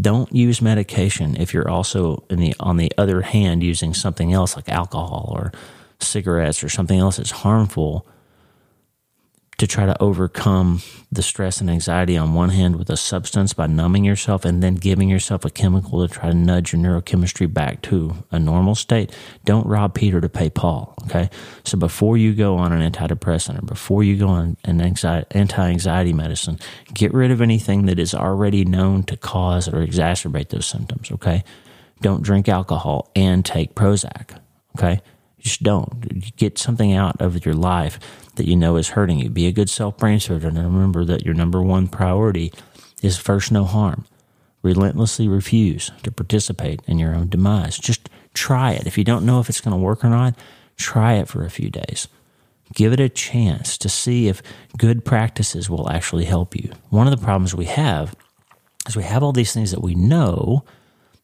Don't 0.00 0.32
use 0.34 0.60
medication 0.60 1.36
if 1.36 1.54
you're 1.54 1.70
also 1.70 2.24
in 2.28 2.38
the 2.38 2.54
on 2.60 2.76
the 2.76 2.92
other 2.98 3.22
hand 3.22 3.62
using 3.62 3.94
something 3.94 4.32
else 4.32 4.54
like 4.56 4.68
alcohol 4.68 5.32
or 5.34 5.52
cigarettes 6.00 6.62
or 6.62 6.68
something 6.68 6.98
else 6.98 7.16
that's 7.16 7.30
harmful 7.30 8.06
to 9.58 9.66
try 9.66 9.86
to 9.86 10.02
overcome 10.02 10.82
the 11.10 11.22
stress 11.22 11.60
and 11.60 11.70
anxiety 11.70 12.16
on 12.16 12.34
one 12.34 12.50
hand 12.50 12.76
with 12.76 12.90
a 12.90 12.96
substance 12.96 13.54
by 13.54 13.66
numbing 13.66 14.04
yourself 14.04 14.44
and 14.44 14.62
then 14.62 14.74
giving 14.74 15.08
yourself 15.08 15.44
a 15.44 15.50
chemical 15.50 16.06
to 16.06 16.12
try 16.12 16.28
to 16.28 16.34
nudge 16.34 16.72
your 16.72 16.82
neurochemistry 16.82 17.52
back 17.52 17.80
to 17.80 18.14
a 18.30 18.38
normal 18.38 18.74
state. 18.74 19.10
Don't 19.44 19.66
rob 19.66 19.94
Peter 19.94 20.20
to 20.20 20.28
pay 20.28 20.50
Paul. 20.50 20.94
Okay. 21.04 21.30
So 21.64 21.78
before 21.78 22.18
you 22.18 22.34
go 22.34 22.56
on 22.56 22.72
an 22.72 22.90
antidepressant 22.90 23.58
or 23.58 23.62
before 23.62 24.02
you 24.02 24.16
go 24.16 24.28
on 24.28 24.58
an 24.64 24.80
anti 24.80 25.70
anxiety 25.70 26.12
medicine, 26.12 26.58
get 26.92 27.14
rid 27.14 27.30
of 27.30 27.40
anything 27.40 27.86
that 27.86 27.98
is 27.98 28.14
already 28.14 28.64
known 28.64 29.04
to 29.04 29.16
cause 29.16 29.68
or 29.68 29.86
exacerbate 29.86 30.50
those 30.50 30.66
symptoms. 30.66 31.10
Okay. 31.10 31.44
Don't 32.02 32.22
drink 32.22 32.46
alcohol 32.46 33.10
and 33.16 33.42
take 33.42 33.74
Prozac. 33.74 34.38
Okay. 34.76 35.00
Just 35.38 35.62
don't. 35.62 36.36
Get 36.36 36.58
something 36.58 36.92
out 36.92 37.22
of 37.22 37.46
your 37.46 37.54
life 37.54 37.98
that 38.36 38.46
you 38.46 38.56
know 38.56 38.76
is 38.76 38.90
hurting 38.90 39.18
you. 39.18 39.30
Be 39.30 39.46
a 39.46 39.52
good 39.52 39.70
self 39.70 39.96
brain 39.98 40.20
surgeon 40.20 40.56
and 40.56 40.74
remember 40.74 41.04
that 41.04 41.24
your 41.24 41.34
number 41.34 41.62
one 41.62 41.88
priority 41.88 42.52
is 43.02 43.18
first 43.18 43.52
no 43.52 43.64
harm. 43.64 44.04
Relentlessly 44.62 45.28
refuse 45.28 45.90
to 46.02 46.10
participate 46.10 46.80
in 46.86 46.98
your 46.98 47.14
own 47.14 47.28
demise. 47.28 47.78
Just 47.78 48.08
try 48.34 48.72
it. 48.72 48.86
If 48.86 48.98
you 48.98 49.04
don't 49.04 49.26
know 49.26 49.40
if 49.40 49.48
it's 49.48 49.60
going 49.60 49.76
to 49.76 49.82
work 49.82 50.04
or 50.04 50.10
not, 50.10 50.34
try 50.76 51.14
it 51.14 51.28
for 51.28 51.44
a 51.44 51.50
few 51.50 51.70
days. 51.70 52.08
Give 52.74 52.92
it 52.92 53.00
a 53.00 53.08
chance 53.08 53.78
to 53.78 53.88
see 53.88 54.28
if 54.28 54.42
good 54.76 55.04
practices 55.04 55.70
will 55.70 55.88
actually 55.88 56.24
help 56.24 56.56
you. 56.56 56.72
One 56.90 57.06
of 57.06 57.16
the 57.16 57.24
problems 57.24 57.54
we 57.54 57.66
have 57.66 58.14
is 58.88 58.96
we 58.96 59.04
have 59.04 59.22
all 59.22 59.32
these 59.32 59.52
things 59.52 59.70
that 59.70 59.82
we 59.82 59.94
know. 59.94 60.64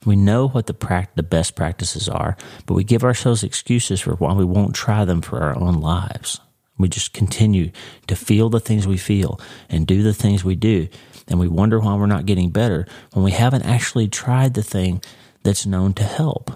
We 0.04 0.16
know 0.16 0.48
what 0.48 0.66
the, 0.66 0.74
pra- 0.74 1.08
the 1.14 1.22
best 1.22 1.54
practices 1.56 2.08
are, 2.08 2.36
but 2.66 2.74
we 2.74 2.84
give 2.84 3.04
ourselves 3.04 3.42
excuses 3.42 4.00
for 4.00 4.14
why 4.14 4.32
we 4.34 4.44
won't 4.44 4.74
try 4.74 5.04
them 5.04 5.20
for 5.20 5.40
our 5.40 5.56
own 5.58 5.80
lives. 5.80 6.40
We 6.82 6.90
just 6.90 7.14
continue 7.14 7.70
to 8.08 8.14
feel 8.14 8.50
the 8.50 8.60
things 8.60 8.86
we 8.86 8.98
feel 8.98 9.40
and 9.70 9.86
do 9.86 10.02
the 10.02 10.12
things 10.12 10.44
we 10.44 10.56
do. 10.56 10.88
And 11.28 11.40
we 11.40 11.48
wonder 11.48 11.78
why 11.78 11.94
we're 11.94 12.06
not 12.06 12.26
getting 12.26 12.50
better 12.50 12.86
when 13.12 13.24
we 13.24 13.30
haven't 13.30 13.62
actually 13.62 14.08
tried 14.08 14.52
the 14.52 14.62
thing 14.62 15.00
that's 15.42 15.64
known 15.64 15.94
to 15.94 16.04
help. 16.04 16.50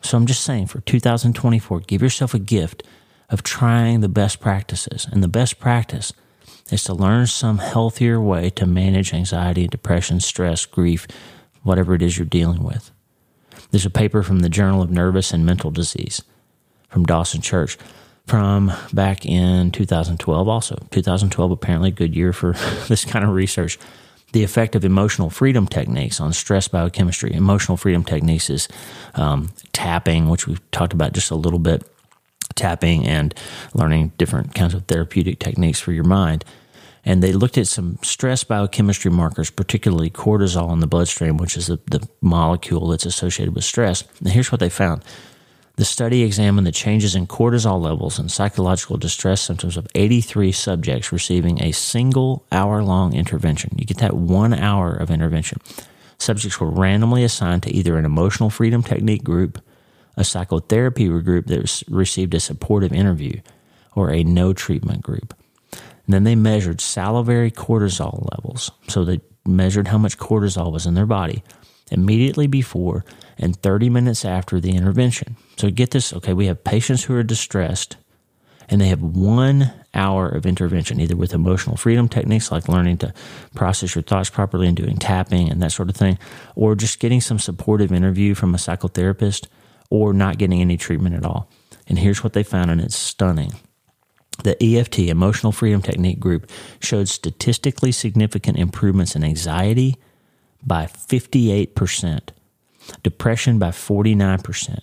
So 0.00 0.16
I'm 0.16 0.26
just 0.26 0.42
saying 0.42 0.68
for 0.68 0.80
2024, 0.80 1.80
give 1.80 2.00
yourself 2.00 2.32
a 2.32 2.38
gift 2.38 2.82
of 3.28 3.42
trying 3.42 4.00
the 4.00 4.08
best 4.08 4.40
practices. 4.40 5.06
And 5.10 5.22
the 5.22 5.28
best 5.28 5.58
practice 5.58 6.12
is 6.70 6.84
to 6.84 6.94
learn 6.94 7.26
some 7.26 7.58
healthier 7.58 8.20
way 8.20 8.50
to 8.50 8.66
manage 8.66 9.12
anxiety, 9.12 9.66
depression, 9.66 10.20
stress, 10.20 10.64
grief, 10.66 11.06
whatever 11.62 11.94
it 11.94 12.02
is 12.02 12.18
you're 12.18 12.26
dealing 12.26 12.62
with. 12.62 12.90
There's 13.70 13.86
a 13.86 13.90
paper 13.90 14.22
from 14.22 14.40
the 14.40 14.48
Journal 14.48 14.82
of 14.82 14.90
Nervous 14.90 15.32
and 15.32 15.44
Mental 15.44 15.70
Disease 15.70 16.22
from 16.88 17.04
Dawson 17.04 17.40
Church 17.40 17.76
from 18.26 18.72
back 18.92 19.26
in 19.26 19.70
2012 19.70 20.48
also. 20.48 20.76
2012 20.90 21.50
apparently 21.50 21.90
a 21.90 21.92
good 21.92 22.16
year 22.16 22.32
for 22.32 22.52
this 22.88 23.04
kind 23.04 23.24
of 23.24 23.32
research. 23.32 23.78
The 24.32 24.42
effect 24.42 24.74
of 24.74 24.84
emotional 24.84 25.30
freedom 25.30 25.66
techniques 25.66 26.20
on 26.20 26.32
stress 26.32 26.66
biochemistry. 26.66 27.32
Emotional 27.34 27.76
freedom 27.76 28.02
techniques 28.02 28.50
is 28.50 28.68
um, 29.14 29.50
tapping 29.72 30.28
which 30.28 30.46
we've 30.46 30.70
talked 30.70 30.92
about 30.92 31.12
just 31.12 31.30
a 31.30 31.36
little 31.36 31.58
bit. 31.60 31.88
Tapping 32.56 33.06
and 33.06 33.34
learning 33.74 34.12
different 34.16 34.54
kinds 34.54 34.74
of 34.74 34.84
therapeutic 34.86 35.38
techniques 35.38 35.80
for 35.80 35.92
your 35.92 36.04
mind. 36.04 36.44
And 37.04 37.22
they 37.22 37.32
looked 37.32 37.58
at 37.58 37.66
some 37.66 37.98
stress 38.02 38.44
biochemistry 38.44 39.10
markers, 39.10 39.50
particularly 39.50 40.08
cortisol 40.08 40.72
in 40.72 40.80
the 40.80 40.86
bloodstream, 40.86 41.36
which 41.36 41.56
is 41.56 41.66
the, 41.66 41.78
the 41.90 42.08
molecule 42.22 42.88
that's 42.88 43.04
associated 43.04 43.54
with 43.54 43.64
stress. 43.64 44.04
And 44.20 44.28
here's 44.28 44.50
what 44.50 44.60
they 44.60 44.70
found 44.70 45.02
the 45.76 45.84
study 45.84 46.22
examined 46.22 46.66
the 46.66 46.72
changes 46.72 47.16
in 47.16 47.26
cortisol 47.26 47.80
levels 47.80 48.18
and 48.18 48.30
psychological 48.30 48.96
distress 48.96 49.40
symptoms 49.40 49.76
of 49.76 49.88
83 49.94 50.52
subjects 50.52 51.10
receiving 51.10 51.60
a 51.60 51.72
single 51.72 52.46
hour 52.52 52.82
long 52.82 53.12
intervention. 53.12 53.74
You 53.76 53.84
get 53.84 53.98
that 53.98 54.16
one 54.16 54.54
hour 54.54 54.92
of 54.92 55.10
intervention. 55.10 55.58
Subjects 56.18 56.60
were 56.60 56.70
randomly 56.70 57.24
assigned 57.24 57.64
to 57.64 57.74
either 57.74 57.98
an 57.98 58.04
emotional 58.04 58.50
freedom 58.50 58.84
technique 58.84 59.24
group, 59.24 59.60
a 60.16 60.22
psychotherapy 60.22 61.08
group 61.08 61.46
that 61.46 61.82
received 61.88 62.34
a 62.34 62.40
supportive 62.40 62.92
interview, 62.92 63.40
or 63.96 64.10
a 64.10 64.22
no 64.22 64.52
treatment 64.52 65.02
group. 65.02 65.34
And 65.72 66.14
then 66.14 66.22
they 66.22 66.36
measured 66.36 66.80
salivary 66.80 67.50
cortisol 67.50 68.28
levels. 68.32 68.70
So 68.86 69.04
they 69.04 69.20
measured 69.44 69.88
how 69.88 69.98
much 69.98 70.18
cortisol 70.18 70.70
was 70.70 70.86
in 70.86 70.94
their 70.94 71.06
body 71.06 71.42
immediately 71.90 72.46
before 72.46 73.04
and 73.38 73.56
30 73.56 73.90
minutes 73.90 74.24
after 74.24 74.60
the 74.60 74.74
intervention. 74.74 75.36
So 75.56 75.70
get 75.70 75.90
this 75.90 76.12
okay, 76.12 76.32
we 76.32 76.46
have 76.46 76.64
patients 76.64 77.04
who 77.04 77.14
are 77.14 77.22
distressed 77.22 77.96
and 78.68 78.80
they 78.80 78.88
have 78.88 79.02
one 79.02 79.72
hour 79.94 80.28
of 80.28 80.46
intervention, 80.46 81.00
either 81.00 81.16
with 81.16 81.34
emotional 81.34 81.76
freedom 81.76 82.08
techniques 82.08 82.50
like 82.50 82.68
learning 82.68 82.98
to 82.98 83.12
process 83.54 83.94
your 83.94 84.02
thoughts 84.02 84.30
properly 84.30 84.66
and 84.66 84.76
doing 84.76 84.96
tapping 84.96 85.50
and 85.50 85.62
that 85.62 85.72
sort 85.72 85.88
of 85.88 85.96
thing, 85.96 86.18
or 86.54 86.74
just 86.74 86.98
getting 86.98 87.20
some 87.20 87.38
supportive 87.38 87.92
interview 87.92 88.34
from 88.34 88.54
a 88.54 88.58
psychotherapist, 88.58 89.46
or 89.90 90.12
not 90.12 90.38
getting 90.38 90.60
any 90.60 90.76
treatment 90.76 91.14
at 91.14 91.24
all. 91.24 91.48
And 91.86 91.98
here's 91.98 92.24
what 92.24 92.32
they 92.32 92.42
found, 92.42 92.70
and 92.70 92.80
it's 92.80 92.96
stunning. 92.96 93.52
The 94.42 94.56
EFT, 94.62 95.00
Emotional 95.00 95.52
Freedom 95.52 95.80
Technique 95.80 96.18
group, 96.18 96.50
showed 96.80 97.08
statistically 97.08 97.92
significant 97.92 98.58
improvements 98.58 99.14
in 99.14 99.22
anxiety 99.22 99.96
by 100.66 100.86
58%, 100.86 102.20
depression 103.02 103.58
by 103.58 103.68
49%, 103.68 104.78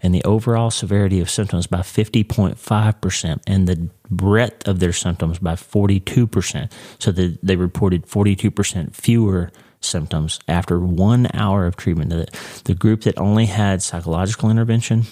and 0.00 0.14
the 0.14 0.24
overall 0.24 0.70
severity 0.70 1.20
of 1.20 1.28
symptoms 1.28 1.66
by 1.66 1.80
50.5%, 1.80 3.40
and 3.46 3.66
the 3.66 3.88
breadth 4.10 4.68
of 4.68 4.78
their 4.78 4.92
symptoms 4.92 5.38
by 5.38 5.54
42%. 5.54 6.70
So 6.98 7.12
that 7.12 7.38
they 7.42 7.56
reported 7.56 8.06
42% 8.06 8.94
fewer 8.94 9.50
symptoms 9.80 10.40
after 10.48 10.78
one 10.78 11.28
hour 11.34 11.66
of 11.66 11.76
treatment. 11.76 12.10
The, 12.10 12.62
the 12.64 12.74
group 12.74 13.02
that 13.02 13.18
only 13.18 13.46
had 13.46 13.82
psychological 13.82 14.50
intervention 14.50 15.04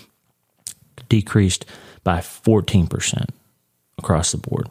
decreased 1.09 1.65
by 2.05 2.19
14% 2.19 3.29
across 3.99 4.33
the 4.33 4.39
board, 4.39 4.69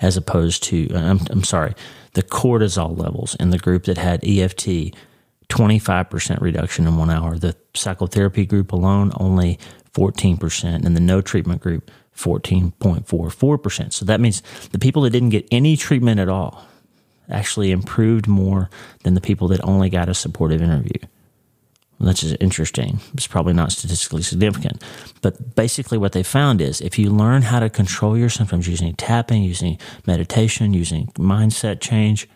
as 0.00 0.16
opposed 0.16 0.62
to, 0.64 0.88
uh, 0.92 0.98
I'm, 0.98 1.20
I'm 1.30 1.44
sorry, 1.44 1.74
the 2.14 2.22
cortisol 2.22 2.96
levels 2.98 3.34
in 3.36 3.50
the 3.50 3.58
group 3.58 3.84
that 3.84 3.98
had 3.98 4.24
EFT 4.24 4.94
25% 5.48 6.40
reduction 6.40 6.86
in 6.86 6.96
one 6.96 7.10
hour. 7.10 7.38
The 7.38 7.56
psychotherapy 7.74 8.46
group 8.46 8.72
alone, 8.72 9.12
only 9.16 9.58
14%, 9.94 10.84
and 10.84 10.96
the 10.96 11.00
no 11.00 11.20
treatment 11.20 11.60
group, 11.60 11.90
14.44%. 12.16 13.92
So 13.92 14.04
that 14.04 14.20
means 14.20 14.42
the 14.72 14.78
people 14.78 15.02
that 15.02 15.10
didn't 15.10 15.30
get 15.30 15.46
any 15.50 15.76
treatment 15.76 16.20
at 16.20 16.28
all 16.28 16.66
actually 17.30 17.70
improved 17.70 18.26
more 18.26 18.70
than 19.04 19.14
the 19.14 19.20
people 19.20 19.48
that 19.48 19.62
only 19.62 19.90
got 19.90 20.08
a 20.08 20.14
supportive 20.14 20.62
interview. 20.62 20.98
That's 22.00 22.22
interesting. 22.22 23.00
It's 23.14 23.26
probably 23.26 23.54
not 23.54 23.72
statistically 23.72 24.22
significant. 24.22 24.82
But 25.20 25.56
basically, 25.56 25.98
what 25.98 26.12
they 26.12 26.22
found 26.22 26.60
is 26.60 26.80
if 26.80 26.98
you 26.98 27.10
learn 27.10 27.42
how 27.42 27.58
to 27.58 27.68
control 27.68 28.16
your 28.16 28.28
symptoms 28.28 28.68
using 28.68 28.94
tapping, 28.94 29.42
using 29.42 29.78
meditation, 30.06 30.74
using 30.74 31.08
mindset 31.18 31.80
change, 31.80 32.28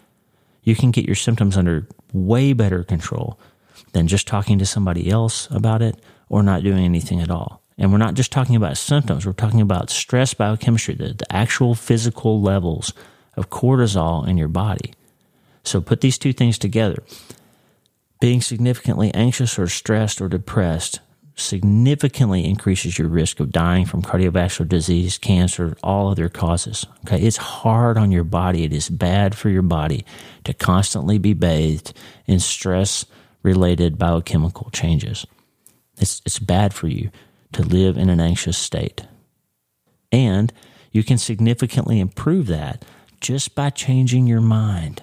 you 0.64 0.74
can 0.74 0.90
get 0.90 1.06
your 1.06 1.14
symptoms 1.14 1.56
under 1.56 1.86
way 2.12 2.52
better 2.52 2.82
control 2.82 3.38
than 3.92 4.08
just 4.08 4.26
talking 4.26 4.58
to 4.58 4.66
somebody 4.66 5.10
else 5.10 5.48
about 5.50 5.80
it 5.80 5.96
or 6.28 6.42
not 6.42 6.62
doing 6.62 6.84
anything 6.84 7.20
at 7.20 7.30
all. 7.30 7.62
And 7.78 7.92
we're 7.92 7.98
not 7.98 8.14
just 8.14 8.32
talking 8.32 8.56
about 8.56 8.76
symptoms, 8.76 9.26
we're 9.26 9.32
talking 9.32 9.60
about 9.60 9.90
stress 9.90 10.34
biochemistry, 10.34 10.94
the, 10.94 11.14
the 11.14 11.32
actual 11.32 11.74
physical 11.74 12.40
levels 12.40 12.92
of 13.36 13.50
cortisol 13.50 14.26
in 14.26 14.36
your 14.36 14.48
body. 14.48 14.92
So 15.64 15.80
put 15.80 16.00
these 16.00 16.18
two 16.18 16.32
things 16.32 16.58
together. 16.58 17.02
Being 18.22 18.40
significantly 18.40 19.12
anxious 19.14 19.58
or 19.58 19.66
stressed 19.66 20.20
or 20.20 20.28
depressed 20.28 21.00
significantly 21.34 22.44
increases 22.44 22.96
your 22.96 23.08
risk 23.08 23.40
of 23.40 23.50
dying 23.50 23.84
from 23.84 24.00
cardiovascular 24.00 24.68
disease, 24.68 25.18
cancer, 25.18 25.76
all 25.82 26.08
other 26.08 26.28
causes. 26.28 26.86
Okay, 27.00 27.20
it's 27.20 27.36
hard 27.36 27.98
on 27.98 28.12
your 28.12 28.22
body. 28.22 28.62
It 28.62 28.72
is 28.72 28.88
bad 28.88 29.34
for 29.34 29.48
your 29.48 29.62
body 29.62 30.04
to 30.44 30.54
constantly 30.54 31.18
be 31.18 31.32
bathed 31.34 31.98
in 32.28 32.38
stress 32.38 33.06
related 33.42 33.98
biochemical 33.98 34.70
changes. 34.70 35.26
It's 35.98 36.22
it's 36.24 36.38
bad 36.38 36.72
for 36.72 36.86
you 36.86 37.10
to 37.54 37.64
live 37.64 37.96
in 37.96 38.08
an 38.08 38.20
anxious 38.20 38.56
state. 38.56 39.04
And 40.12 40.52
you 40.92 41.02
can 41.02 41.18
significantly 41.18 41.98
improve 41.98 42.46
that 42.46 42.84
just 43.20 43.56
by 43.56 43.70
changing 43.70 44.28
your 44.28 44.40
mind, 44.40 45.02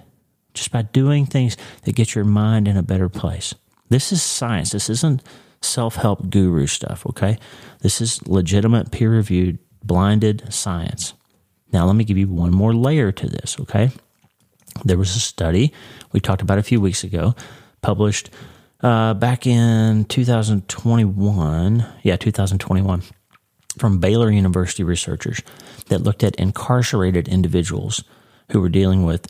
just 0.53 0.71
by 0.71 0.81
doing 0.81 1.25
things 1.25 1.57
that 1.83 1.95
get 1.95 2.15
your 2.15 2.25
mind 2.25 2.67
in 2.67 2.77
a 2.77 2.83
better 2.83 3.09
place. 3.09 3.53
This 3.89 4.11
is 4.11 4.21
science. 4.21 4.71
This 4.71 4.89
isn't 4.89 5.23
self 5.61 5.95
help 5.95 6.29
guru 6.29 6.67
stuff, 6.67 7.05
okay? 7.07 7.37
This 7.81 8.01
is 8.01 8.25
legitimate, 8.27 8.91
peer 8.91 9.11
reviewed, 9.11 9.59
blinded 9.83 10.53
science. 10.53 11.13
Now, 11.71 11.85
let 11.85 11.95
me 11.95 12.03
give 12.03 12.17
you 12.17 12.27
one 12.27 12.51
more 12.51 12.73
layer 12.73 13.11
to 13.11 13.27
this, 13.27 13.57
okay? 13.61 13.91
There 14.83 14.97
was 14.97 15.15
a 15.15 15.19
study 15.19 15.73
we 16.11 16.19
talked 16.19 16.41
about 16.41 16.57
a 16.57 16.63
few 16.63 16.79
weeks 16.79 17.03
ago, 17.03 17.35
published 17.81 18.29
uh, 18.81 19.13
back 19.13 19.45
in 19.45 20.05
2021. 20.05 21.85
Yeah, 22.03 22.15
2021 22.15 23.03
from 23.77 23.99
Baylor 23.99 24.29
University 24.29 24.83
researchers 24.83 25.41
that 25.87 26.01
looked 26.01 26.23
at 26.23 26.35
incarcerated 26.35 27.27
individuals 27.27 28.03
who 28.51 28.61
were 28.61 28.69
dealing 28.69 29.05
with 29.05 29.27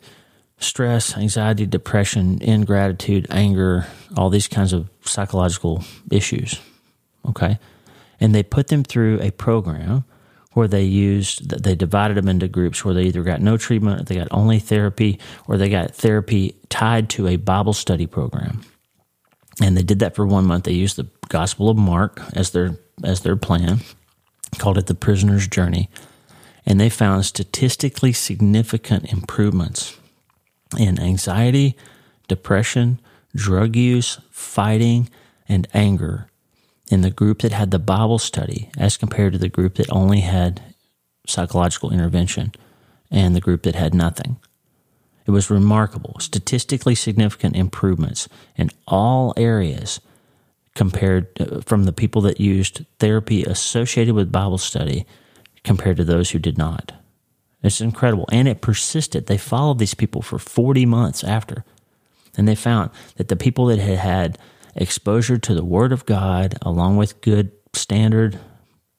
stress, 0.60 1.16
anxiety, 1.16 1.66
depression, 1.66 2.40
ingratitude, 2.42 3.26
anger, 3.30 3.86
all 4.16 4.30
these 4.30 4.46
kinds 4.46 4.72
of 4.72 4.88
psychological 5.04 5.82
issues. 6.10 6.60
Okay. 7.28 7.58
And 8.20 8.34
they 8.34 8.42
put 8.42 8.68
them 8.68 8.84
through 8.84 9.20
a 9.20 9.30
program 9.30 10.04
where 10.52 10.68
they 10.68 10.82
used, 10.82 11.48
they 11.48 11.74
divided 11.74 12.16
them 12.16 12.28
into 12.28 12.48
groups 12.48 12.84
where 12.84 12.94
they 12.94 13.04
either 13.04 13.22
got 13.22 13.40
no 13.40 13.56
treatment, 13.56 14.08
they 14.08 14.16
got 14.16 14.28
only 14.30 14.58
therapy, 14.58 15.18
or 15.46 15.56
they 15.56 15.68
got 15.68 15.94
therapy 15.94 16.56
tied 16.68 17.08
to 17.08 17.26
a 17.26 17.36
Bible 17.36 17.72
study 17.72 18.06
program. 18.06 18.62
And 19.62 19.76
they 19.76 19.82
did 19.82 20.00
that 20.00 20.14
for 20.14 20.26
one 20.26 20.46
month. 20.46 20.64
They 20.64 20.72
used 20.72 20.96
the 20.96 21.08
Gospel 21.28 21.70
of 21.70 21.76
Mark 21.76 22.20
as 22.34 22.50
their, 22.50 22.78
as 23.04 23.20
their 23.20 23.36
plan, 23.36 23.80
called 24.58 24.76
it 24.76 24.86
the 24.86 24.94
prisoner's 24.94 25.46
journey. 25.46 25.88
And 26.66 26.80
they 26.80 26.90
found 26.90 27.24
statistically 27.24 28.12
significant 28.12 29.12
improvements 29.12 29.99
in 30.78 31.00
anxiety, 31.00 31.76
depression, 32.28 33.00
drug 33.34 33.76
use, 33.76 34.18
fighting, 34.30 35.08
and 35.48 35.66
anger 35.74 36.28
in 36.90 37.02
the 37.02 37.10
group 37.10 37.42
that 37.42 37.52
had 37.52 37.70
the 37.70 37.78
Bible 37.78 38.18
study 38.18 38.70
as 38.76 38.96
compared 38.96 39.32
to 39.32 39.38
the 39.38 39.48
group 39.48 39.76
that 39.76 39.90
only 39.92 40.20
had 40.20 40.62
psychological 41.26 41.92
intervention 41.92 42.52
and 43.10 43.34
the 43.34 43.40
group 43.40 43.62
that 43.62 43.74
had 43.74 43.94
nothing. 43.94 44.36
It 45.26 45.30
was 45.30 45.50
remarkable, 45.50 46.16
statistically 46.18 46.94
significant 46.94 47.54
improvements 47.54 48.28
in 48.56 48.70
all 48.86 49.32
areas 49.36 50.00
compared 50.74 51.28
uh, 51.40 51.60
from 51.60 51.84
the 51.84 51.92
people 51.92 52.22
that 52.22 52.40
used 52.40 52.84
therapy 52.98 53.44
associated 53.44 54.14
with 54.14 54.32
Bible 54.32 54.58
study 54.58 55.06
compared 55.62 55.96
to 55.98 56.04
those 56.04 56.30
who 56.30 56.38
did 56.38 56.56
not. 56.56 56.92
It's 57.62 57.80
incredible. 57.80 58.26
And 58.32 58.48
it 58.48 58.60
persisted. 58.60 59.26
They 59.26 59.36
followed 59.36 59.78
these 59.78 59.94
people 59.94 60.22
for 60.22 60.38
40 60.38 60.86
months 60.86 61.22
after. 61.22 61.64
And 62.36 62.48
they 62.48 62.54
found 62.54 62.90
that 63.16 63.28
the 63.28 63.36
people 63.36 63.66
that 63.66 63.78
had 63.78 63.98
had 63.98 64.38
exposure 64.74 65.38
to 65.38 65.54
the 65.54 65.64
Word 65.64 65.92
of 65.92 66.06
God, 66.06 66.56
along 66.62 66.96
with 66.96 67.20
good 67.20 67.52
standard 67.74 68.38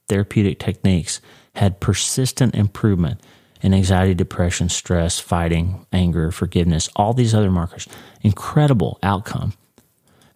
therapeutic 0.10 0.60
techniques, 0.60 1.21
had 1.56 1.80
persistent 1.80 2.54
improvement 2.56 3.21
in 3.62 3.74
anxiety, 3.74 4.13
depression, 4.13 4.69
stress, 4.69 5.19
fighting, 5.19 5.86
anger, 5.93 6.32
forgiveness, 6.32 6.89
all 6.95 7.13
these 7.13 7.34
other 7.34 7.52
markers. 7.52 7.88
Incredible 8.21 9.00
outcome. 9.04 9.54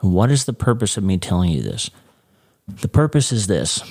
And 0.02 0.14
what 0.14 0.32
is 0.32 0.46
the 0.46 0.54
purpose 0.54 0.98
of 0.98 1.04
me 1.04 1.18
telling 1.18 1.52
you 1.52 1.62
this? 1.62 1.90
The 2.68 2.88
purpose 2.88 3.32
is 3.32 3.48
this 3.48 3.84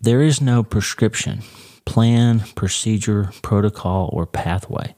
there 0.00 0.22
is 0.22 0.40
no 0.40 0.62
prescription 0.62 1.42
plan, 1.86 2.40
procedure, 2.54 3.30
protocol, 3.42 4.10
or 4.12 4.26
pathway 4.26 4.94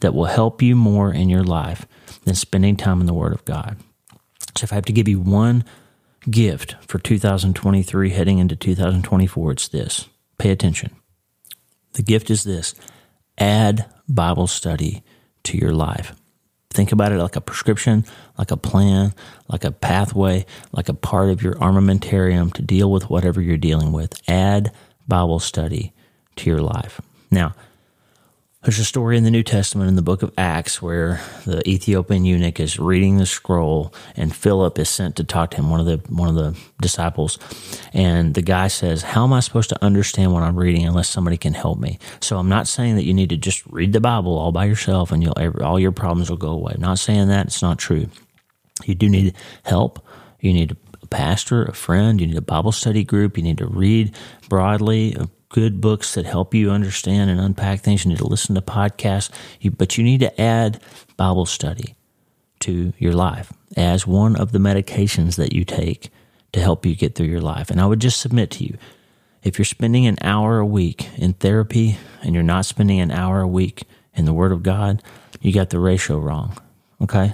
that 0.00 0.14
will 0.14 0.24
help 0.24 0.62
you 0.62 0.76
more 0.76 1.12
in 1.12 1.28
your 1.28 1.44
life 1.44 1.86
than 2.24 2.34
spending 2.34 2.76
time 2.76 3.00
in 3.00 3.06
the 3.06 3.14
Word 3.14 3.32
of 3.32 3.44
God. 3.44 3.76
So, 4.56 4.64
if 4.64 4.72
I 4.72 4.76
have 4.76 4.84
to 4.86 4.92
give 4.92 5.08
you 5.08 5.20
one 5.20 5.64
gift 6.30 6.76
for 6.86 6.98
2023 6.98 8.10
heading 8.10 8.38
into 8.38 8.56
2024, 8.56 9.52
it's 9.52 9.68
this 9.68 10.08
pay 10.38 10.50
attention. 10.50 10.90
The 11.94 12.02
gift 12.02 12.30
is 12.30 12.44
this 12.44 12.74
add 13.38 13.86
Bible 14.08 14.46
study 14.46 15.02
to 15.44 15.56
your 15.56 15.72
life. 15.72 16.14
Think 16.70 16.90
about 16.90 17.12
it 17.12 17.18
like 17.18 17.36
a 17.36 17.40
prescription, 17.40 18.04
like 18.36 18.50
a 18.50 18.56
plan, 18.56 19.14
like 19.48 19.64
a 19.64 19.70
pathway, 19.70 20.44
like 20.72 20.88
a 20.88 20.94
part 20.94 21.30
of 21.30 21.40
your 21.40 21.54
armamentarium 21.54 22.52
to 22.54 22.62
deal 22.62 22.90
with 22.90 23.08
whatever 23.08 23.40
you're 23.40 23.56
dealing 23.56 23.92
with. 23.92 24.20
Add 24.28 24.72
Bible 25.06 25.38
study 25.38 25.93
to 26.36 26.50
your 26.50 26.60
life. 26.60 27.00
Now, 27.30 27.54
there's 28.64 28.78
a 28.78 28.84
story 28.84 29.18
in 29.18 29.24
the 29.24 29.30
New 29.30 29.42
Testament 29.42 29.88
in 29.88 29.96
the 29.96 30.00
book 30.00 30.22
of 30.22 30.32
Acts 30.38 30.80
where 30.80 31.20
the 31.44 31.68
Ethiopian 31.68 32.24
eunuch 32.24 32.58
is 32.58 32.78
reading 32.78 33.18
the 33.18 33.26
scroll 33.26 33.92
and 34.16 34.34
Philip 34.34 34.78
is 34.78 34.88
sent 34.88 35.16
to 35.16 35.24
talk 35.24 35.50
to 35.50 35.58
him, 35.58 35.68
one 35.68 35.80
of 35.80 35.86
the 35.86 35.98
one 36.08 36.30
of 36.30 36.34
the 36.34 36.58
disciples. 36.80 37.38
And 37.92 38.32
the 38.32 38.40
guy 38.40 38.68
says, 38.68 39.02
How 39.02 39.24
am 39.24 39.34
I 39.34 39.40
supposed 39.40 39.68
to 39.68 39.84
understand 39.84 40.32
what 40.32 40.42
I'm 40.42 40.56
reading 40.56 40.86
unless 40.86 41.10
somebody 41.10 41.36
can 41.36 41.52
help 41.52 41.78
me? 41.78 41.98
So 42.20 42.38
I'm 42.38 42.48
not 42.48 42.66
saying 42.66 42.96
that 42.96 43.04
you 43.04 43.12
need 43.12 43.28
to 43.28 43.36
just 43.36 43.66
read 43.66 43.92
the 43.92 44.00
Bible 44.00 44.38
all 44.38 44.50
by 44.50 44.64
yourself 44.64 45.12
and 45.12 45.22
you'll 45.22 45.34
all 45.62 45.78
your 45.78 45.92
problems 45.92 46.30
will 46.30 46.38
go 46.38 46.52
away. 46.52 46.72
I'm 46.74 46.80
not 46.80 46.98
saying 46.98 47.28
that, 47.28 47.48
it's 47.48 47.60
not 47.60 47.78
true. 47.78 48.08
You 48.84 48.94
do 48.94 49.10
need 49.10 49.34
help. 49.64 50.02
You 50.40 50.54
need 50.54 50.74
a 51.02 51.06
pastor, 51.08 51.64
a 51.64 51.74
friend, 51.74 52.18
you 52.18 52.26
need 52.26 52.38
a 52.38 52.42
Bible 52.42 52.72
study 52.72 53.04
group, 53.04 53.36
you 53.36 53.42
need 53.42 53.58
to 53.58 53.66
read 53.66 54.14
broadly, 54.48 55.16
good 55.54 55.80
books 55.80 56.14
that 56.14 56.26
help 56.26 56.52
you 56.52 56.68
understand 56.72 57.30
and 57.30 57.38
unpack 57.38 57.78
things. 57.78 58.04
You 58.04 58.08
need 58.08 58.18
to 58.18 58.26
listen 58.26 58.56
to 58.56 58.60
podcasts, 58.60 59.30
you, 59.60 59.70
but 59.70 59.96
you 59.96 60.02
need 60.02 60.18
to 60.18 60.40
add 60.40 60.82
Bible 61.16 61.46
study 61.46 61.94
to 62.58 62.92
your 62.98 63.12
life 63.12 63.52
as 63.76 64.04
one 64.04 64.34
of 64.34 64.50
the 64.50 64.58
medications 64.58 65.36
that 65.36 65.52
you 65.52 65.64
take 65.64 66.10
to 66.54 66.60
help 66.60 66.84
you 66.84 66.96
get 66.96 67.14
through 67.14 67.28
your 67.28 67.40
life. 67.40 67.70
And 67.70 67.80
I 67.80 67.86
would 67.86 68.00
just 68.00 68.18
submit 68.18 68.50
to 68.50 68.64
you 68.64 68.76
if 69.44 69.56
you're 69.56 69.64
spending 69.64 70.06
an 70.06 70.18
hour 70.22 70.58
a 70.58 70.66
week 70.66 71.08
in 71.16 71.34
therapy 71.34 71.98
and 72.20 72.34
you're 72.34 72.42
not 72.42 72.66
spending 72.66 72.98
an 72.98 73.12
hour 73.12 73.40
a 73.40 73.46
week 73.46 73.84
in 74.12 74.24
the 74.24 74.32
Word 74.32 74.50
of 74.50 74.64
God, 74.64 75.04
you 75.40 75.52
got 75.52 75.70
the 75.70 75.78
ratio 75.78 76.18
wrong. 76.18 76.58
Okay? 77.00 77.32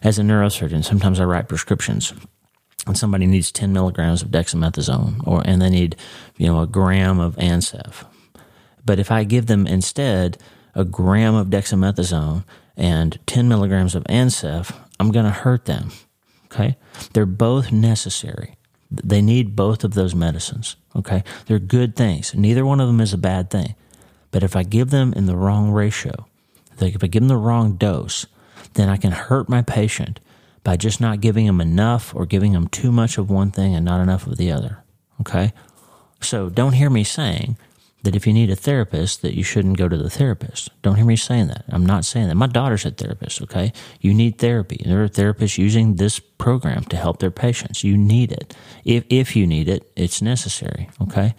As 0.00 0.16
a 0.16 0.22
neurosurgeon, 0.22 0.84
sometimes 0.84 1.18
I 1.18 1.24
write 1.24 1.48
prescriptions 1.48 2.14
and 2.86 2.96
somebody 2.96 3.26
needs 3.26 3.52
10 3.52 3.72
milligrams 3.72 4.22
of 4.22 4.28
dexamethasone 4.28 5.26
or 5.26 5.42
and 5.44 5.62
they 5.62 5.70
need 5.70 5.96
you 6.36 6.46
know 6.46 6.60
a 6.60 6.66
gram 6.66 7.18
of 7.18 7.36
Ancef 7.36 8.04
but 8.84 8.98
if 8.98 9.10
i 9.10 9.24
give 9.24 9.46
them 9.46 9.66
instead 9.66 10.38
a 10.74 10.84
gram 10.84 11.34
of 11.34 11.48
dexamethasone 11.48 12.44
and 12.76 13.18
10 13.26 13.48
milligrams 13.48 13.94
of 13.94 14.04
Ancef 14.04 14.74
i'm 14.98 15.10
going 15.10 15.24
to 15.26 15.30
hurt 15.30 15.66
them 15.66 15.90
okay? 16.46 16.76
They're 17.14 17.24
both 17.24 17.72
necessary. 17.72 18.56
They 18.90 19.22
need 19.22 19.56
both 19.56 19.84
of 19.84 19.94
those 19.94 20.14
medicines 20.14 20.76
okay? 20.94 21.24
They're 21.46 21.58
good 21.58 21.96
things. 21.96 22.34
Neither 22.34 22.66
one 22.66 22.80
of 22.80 22.86
them 22.86 23.00
is 23.00 23.14
a 23.14 23.18
bad 23.18 23.50
thing. 23.50 23.74
But 24.30 24.42
if 24.42 24.56
i 24.56 24.62
give 24.62 24.90
them 24.90 25.12
in 25.14 25.26
the 25.26 25.36
wrong 25.36 25.70
ratio 25.70 26.26
if 26.90 27.04
i 27.04 27.06
give 27.06 27.22
them 27.22 27.28
the 27.28 27.36
wrong 27.36 27.74
dose 27.74 28.26
then 28.74 28.88
i 28.88 28.96
can 28.96 29.12
hurt 29.12 29.48
my 29.48 29.62
patient 29.62 30.20
by 30.64 30.76
just 30.76 31.00
not 31.00 31.20
giving 31.20 31.46
them 31.46 31.60
enough 31.60 32.14
or 32.14 32.26
giving 32.26 32.52
them 32.52 32.68
too 32.68 32.92
much 32.92 33.18
of 33.18 33.30
one 33.30 33.50
thing 33.50 33.74
and 33.74 33.84
not 33.84 34.00
enough 34.00 34.26
of 34.26 34.36
the 34.36 34.52
other. 34.52 34.82
Okay? 35.20 35.52
So 36.20 36.48
don't 36.48 36.74
hear 36.74 36.90
me 36.90 37.04
saying 37.04 37.56
that 38.02 38.16
if 38.16 38.26
you 38.26 38.32
need 38.32 38.50
a 38.50 38.56
therapist 38.56 39.22
that 39.22 39.36
you 39.36 39.44
shouldn't 39.44 39.78
go 39.78 39.88
to 39.88 39.96
the 39.96 40.10
therapist. 40.10 40.70
Don't 40.82 40.96
hear 40.96 41.04
me 41.04 41.16
saying 41.16 41.48
that. 41.48 41.64
I'm 41.68 41.86
not 41.86 42.04
saying 42.04 42.28
that. 42.28 42.34
My 42.34 42.48
daughter's 42.48 42.84
a 42.84 42.90
therapist, 42.90 43.40
okay? 43.42 43.72
You 44.00 44.12
need 44.12 44.38
therapy. 44.38 44.82
There 44.84 45.02
are 45.04 45.08
therapists 45.08 45.58
using 45.58 45.96
this 45.96 46.18
program 46.18 46.84
to 46.84 46.96
help 46.96 47.20
their 47.20 47.30
patients. 47.30 47.84
You 47.84 47.96
need 47.96 48.32
it. 48.32 48.56
If 48.84 49.04
if 49.08 49.36
you 49.36 49.46
need 49.46 49.68
it, 49.68 49.90
it's 49.94 50.20
necessary, 50.20 50.90
okay? 51.00 51.34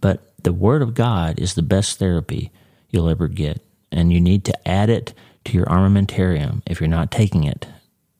But 0.00 0.32
the 0.42 0.52
word 0.52 0.80
of 0.80 0.94
God 0.94 1.38
is 1.38 1.54
the 1.54 1.62
best 1.62 1.98
therapy 1.98 2.50
you'll 2.88 3.10
ever 3.10 3.28
get, 3.28 3.62
and 3.90 4.12
you 4.12 4.20
need 4.20 4.46
to 4.46 4.68
add 4.68 4.88
it 4.88 5.12
to 5.44 5.52
your 5.52 5.66
armamentarium 5.66 6.62
if 6.66 6.80
you're 6.80 6.88
not 6.88 7.10
taking 7.10 7.44
it 7.44 7.66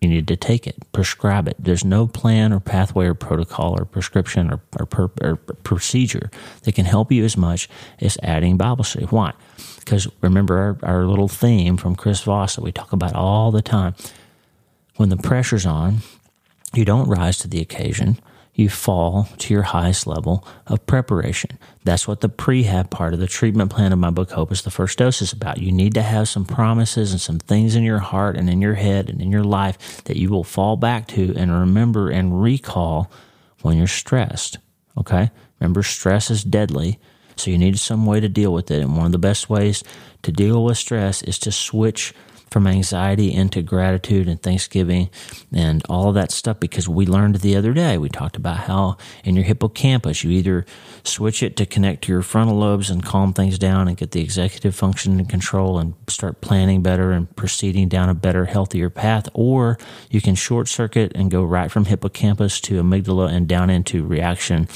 You 0.03 0.09
need 0.09 0.27
to 0.29 0.37
take 0.37 0.67
it, 0.67 0.75
prescribe 0.91 1.47
it. 1.47 1.55
There's 1.61 1.85
no 1.85 2.09
plan 2.09 2.53
or 2.53 2.59
pathway 2.59 3.07
or 3.07 3.15
protocol 3.15 3.79
or 3.81 3.85
prescription 3.85 4.51
or, 4.51 4.61
or, 4.81 4.85
per, 4.85 5.11
or 5.21 5.37
procedure 5.37 6.29
that 6.65 6.75
can 6.75 6.87
help 6.87 7.13
you 7.13 7.25
as 7.25 7.37
much 7.37 7.69
as 8.01 8.19
adding 8.21 8.57
Bible 8.57 8.83
study. 8.83 9.07
Why? 9.07 9.33
Because 9.79 10.09
remember 10.21 10.79
our, 10.83 10.91
our 10.95 11.07
little 11.07 11.29
theme 11.29 11.77
from 11.77 11.95
Chris 11.95 12.21
Voss 12.23 12.57
that 12.57 12.65
we 12.65 12.73
talk 12.73 12.93
about 12.93 13.15
all 13.15 13.53
the 13.53 13.63
time. 13.63 13.95
When 14.97 15.09
the 15.09 15.17
pressure's 15.17 15.67
on, 15.67 15.99
you 16.75 16.85
don't 16.85 17.09
rise 17.09 17.39
to 17.39 17.49
the 17.49 17.61
occasion 17.61 18.19
you 18.55 18.69
fall 18.69 19.29
to 19.39 19.55
your 19.55 19.63
highest 19.63 20.07
level 20.07 20.47
of 20.67 20.85
preparation. 20.87 21.59
That's 21.85 22.07
what 22.07 22.21
the 22.21 22.29
prehab 22.29 22.91
part 22.91 23.15
of 23.15 23.21
the 23.21 23.27
treatment 23.27 23.71
plan 23.71 23.93
of 23.93 23.99
my 23.99 24.11
book, 24.11 24.31
Hope 24.31 24.53
is 24.53 24.63
the 24.63 24.71
First 24.71 24.99
Dose, 24.99 25.23
is 25.23 25.33
about. 25.33 25.59
You 25.59 25.73
need 25.73 25.95
to 25.95 26.03
have 26.03 26.29
some 26.29 26.45
promises 26.45 27.13
and 27.13 27.21
some 27.21 27.39
things 27.39 27.75
in 27.75 27.83
your 27.83 27.99
heart 27.99 28.37
and 28.37 28.51
in 28.51 28.61
your 28.61 28.75
head 28.75 29.09
and 29.09 29.23
in 29.23 29.33
your 29.33 29.45
life 29.45 30.05
that 30.05 30.19
you 30.19 30.29
will 30.29 30.45
fall 30.45 30.77
back 30.77 31.09
to 31.09 31.35
and 31.37 31.51
remember 31.51 32.11
and 32.11 32.43
recall 32.43 33.11
when 33.63 33.79
you're 33.79 33.87
stressed. 33.87 34.59
Okay? 34.99 35.31
Remember, 35.59 35.83
stress 35.83 36.31
is 36.31 36.45
deadly. 36.45 36.99
So 37.37 37.51
you 37.51 37.57
need 37.57 37.79
some 37.79 38.05
way 38.05 38.21
to 38.21 38.29
deal 38.29 38.53
with 38.53 38.71
it. 38.71 38.83
And 38.83 38.97
one 38.97 39.07
of 39.07 39.13
the 39.13 39.19
best 39.19 39.49
ways 39.49 39.83
to 40.23 40.31
deal 40.31 40.63
with 40.63 40.77
stress 40.77 41.23
is 41.23 41.39
to 41.41 41.53
switch 41.53 42.13
from 42.53 42.67
anxiety 42.67 43.33
into 43.33 43.63
gratitude 43.63 44.29
and 44.29 44.43
thanksgiving 44.43 45.09
and 45.53 45.83
all 45.89 46.09
of 46.09 46.15
that 46.15 46.31
stuff 46.31 46.61
because 46.61 46.89
we 46.89 47.07
learned 47.07 47.37
the 47.37 47.57
other 47.57 47.73
day 47.73 47.99
we 47.99 48.09
talked 48.09 48.37
about 48.37 48.59
how 48.59 48.97
in 49.25 49.35
your 49.35 49.45
hippocampus 49.45 50.23
you 50.23 50.31
either 50.31 50.67
switch 51.03 51.43
it 51.43 51.57
to 51.57 51.67
connect 51.67 52.05
to 52.05 52.13
your 52.13 52.23
frontal 52.23 52.57
lobes 52.57 52.91
and 52.91 53.05
calm 53.05 53.33
things 53.33 53.59
down 53.59 53.89
and 53.89 53.97
get 53.97 54.11
the 54.11 54.21
executive 54.21 54.75
function 54.75 55.19
in 55.19 55.27
control 55.27 55.79
and 55.79 55.95
start 56.09 56.41
planning 56.41 56.83
better 56.83 57.11
and 57.11 57.35
proceeding 57.37 57.89
down 57.89 58.09
a 58.09 58.15
better 58.15 58.45
healthier 58.45 58.91
path 58.91 59.29
or 59.33 59.79
you 60.11 60.21
can 60.21 60.35
short 60.35 60.69
circuit 60.69 61.11
and 61.15 61.31
go 61.31 61.43
right 61.43 61.71
from 61.71 61.87
hippocampus 61.87 62.61
to 62.61 62.83
amygdala 62.83 63.33
and 63.33 63.49
down 63.49 63.71
into 63.71 64.05
reaction 64.05 64.69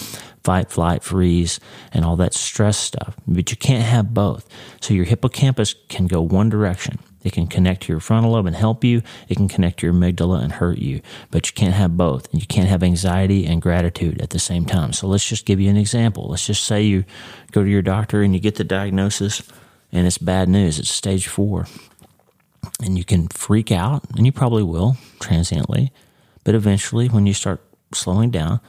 fight, 0.47 0.71
flight, 0.71 1.03
freeze, 1.03 1.59
and 1.93 2.05
all 2.05 2.15
that 2.15 2.33
stress 2.33 2.79
stuff. 2.79 3.17
But 3.27 3.51
you 3.51 3.57
can't 3.57 3.83
have 3.83 4.15
both. 4.15 4.49
So 4.81 4.95
your 4.95 5.05
hippocampus 5.05 5.75
can 5.89 6.07
go 6.07 6.21
one 6.23 6.49
direction. 6.49 7.01
It 7.27 7.33
can 7.33 7.49
connect 7.49 7.83
to 7.83 7.93
your 7.93 7.99
frontal 7.99 8.33
lobe 8.33 8.47
and 8.47 8.55
help 8.55 8.85
you. 8.85 9.03
It 9.29 9.37
can 9.37 9.49
connect 9.49 9.81
to 9.81 9.87
your 9.87 9.95
amygdala 9.95 10.43
and 10.43 10.53
hurt 10.53 10.79
you. 10.79 11.01
But 11.33 11.49
you 11.49 11.55
can't 11.55 11.75
have 11.75 11.97
both. 11.97 12.31
And 12.31 12.41
you 12.41 12.47
can't 12.47 12.69
have 12.69 12.85
anxiety 12.85 13.45
and 13.47 13.61
gratitude 13.61 14.23
at 14.23 14.31
the 14.31 14.39
same 14.39 14.65
time. 14.65 14.93
So 14.93 15.09
let's 15.09 15.27
just 15.27 15.45
give 15.45 15.59
you 15.59 15.69
an 15.69 15.77
example. 15.77 16.29
Let's 16.29 16.47
just 16.47 16.65
say 16.65 16.83
you 16.83 17.05
go 17.51 17.65
to 17.65 17.69
your 17.69 17.83
doctor 17.83 18.23
and 18.23 18.33
you 18.33 18.39
get 18.39 18.55
the 18.55 18.65
diagnosis 18.65 19.43
and 19.91 20.07
it's 20.07 20.19
bad 20.19 20.49
news. 20.49 20.79
It's 20.79 20.89
stage 20.89 21.27
four. 21.27 21.67
And 22.81 22.97
you 22.97 23.05
can 23.05 23.29
freak 23.29 23.73
out, 23.73 24.05
and 24.17 24.27
you 24.27 24.33
probably 24.33 24.63
will 24.63 24.97
transiently. 25.19 25.93
But 26.45 26.55
eventually, 26.55 27.09
when 27.09 27.27
you 27.27 27.33
start 27.33 27.61
slowing 27.93 28.31
down, 28.31 28.61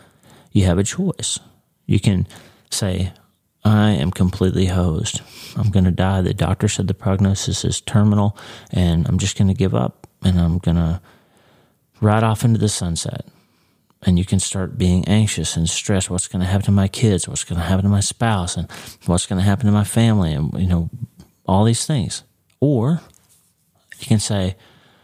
you 0.51 0.65
have 0.65 0.77
a 0.77 0.83
choice. 0.83 1.39
You 1.85 1.99
can 1.99 2.27
say, 2.71 3.11
I 3.67 3.91
am 3.91 4.11
completely 4.11 4.67
hosed. 4.67 5.21
I'm 5.57 5.69
going 5.71 5.83
to 5.83 5.91
die. 5.91 6.21
The 6.21 6.33
doctor 6.33 6.69
said 6.69 6.87
the 6.87 6.93
prognosis 6.93 7.65
is 7.65 7.81
terminal, 7.81 8.37
and 8.71 9.05
I'm 9.07 9.17
just 9.17 9.37
going 9.37 9.49
to 9.49 9.53
give 9.53 9.75
up 9.75 10.07
and 10.23 10.39
I'm 10.39 10.57
going 10.57 10.77
to 10.77 11.01
ride 11.99 12.23
off 12.23 12.45
into 12.45 12.59
the 12.59 12.69
sunset. 12.69 13.25
And 14.03 14.17
you 14.17 14.23
can 14.23 14.39
start 14.39 14.77
being 14.77 15.05
anxious 15.05 15.57
and 15.57 15.67
stressed. 15.67 16.09
What's 16.09 16.27
going 16.27 16.41
to 16.41 16.47
happen 16.47 16.65
to 16.65 16.71
my 16.71 16.87
kids? 16.87 17.27
What's 17.27 17.43
going 17.43 17.59
to 17.59 17.65
happen 17.65 17.83
to 17.83 17.89
my 17.89 17.99
spouse? 17.99 18.55
And 18.55 18.71
what's 19.05 19.25
going 19.25 19.39
to 19.39 19.45
happen 19.45 19.65
to 19.65 19.71
my 19.71 19.83
family? 19.83 20.33
And, 20.33 20.53
you 20.57 20.67
know, 20.67 20.89
all 21.45 21.65
these 21.65 21.85
things. 21.85 22.23
Or 22.61 23.01
you 23.99 24.05
can 24.05 24.19
say, 24.19 24.55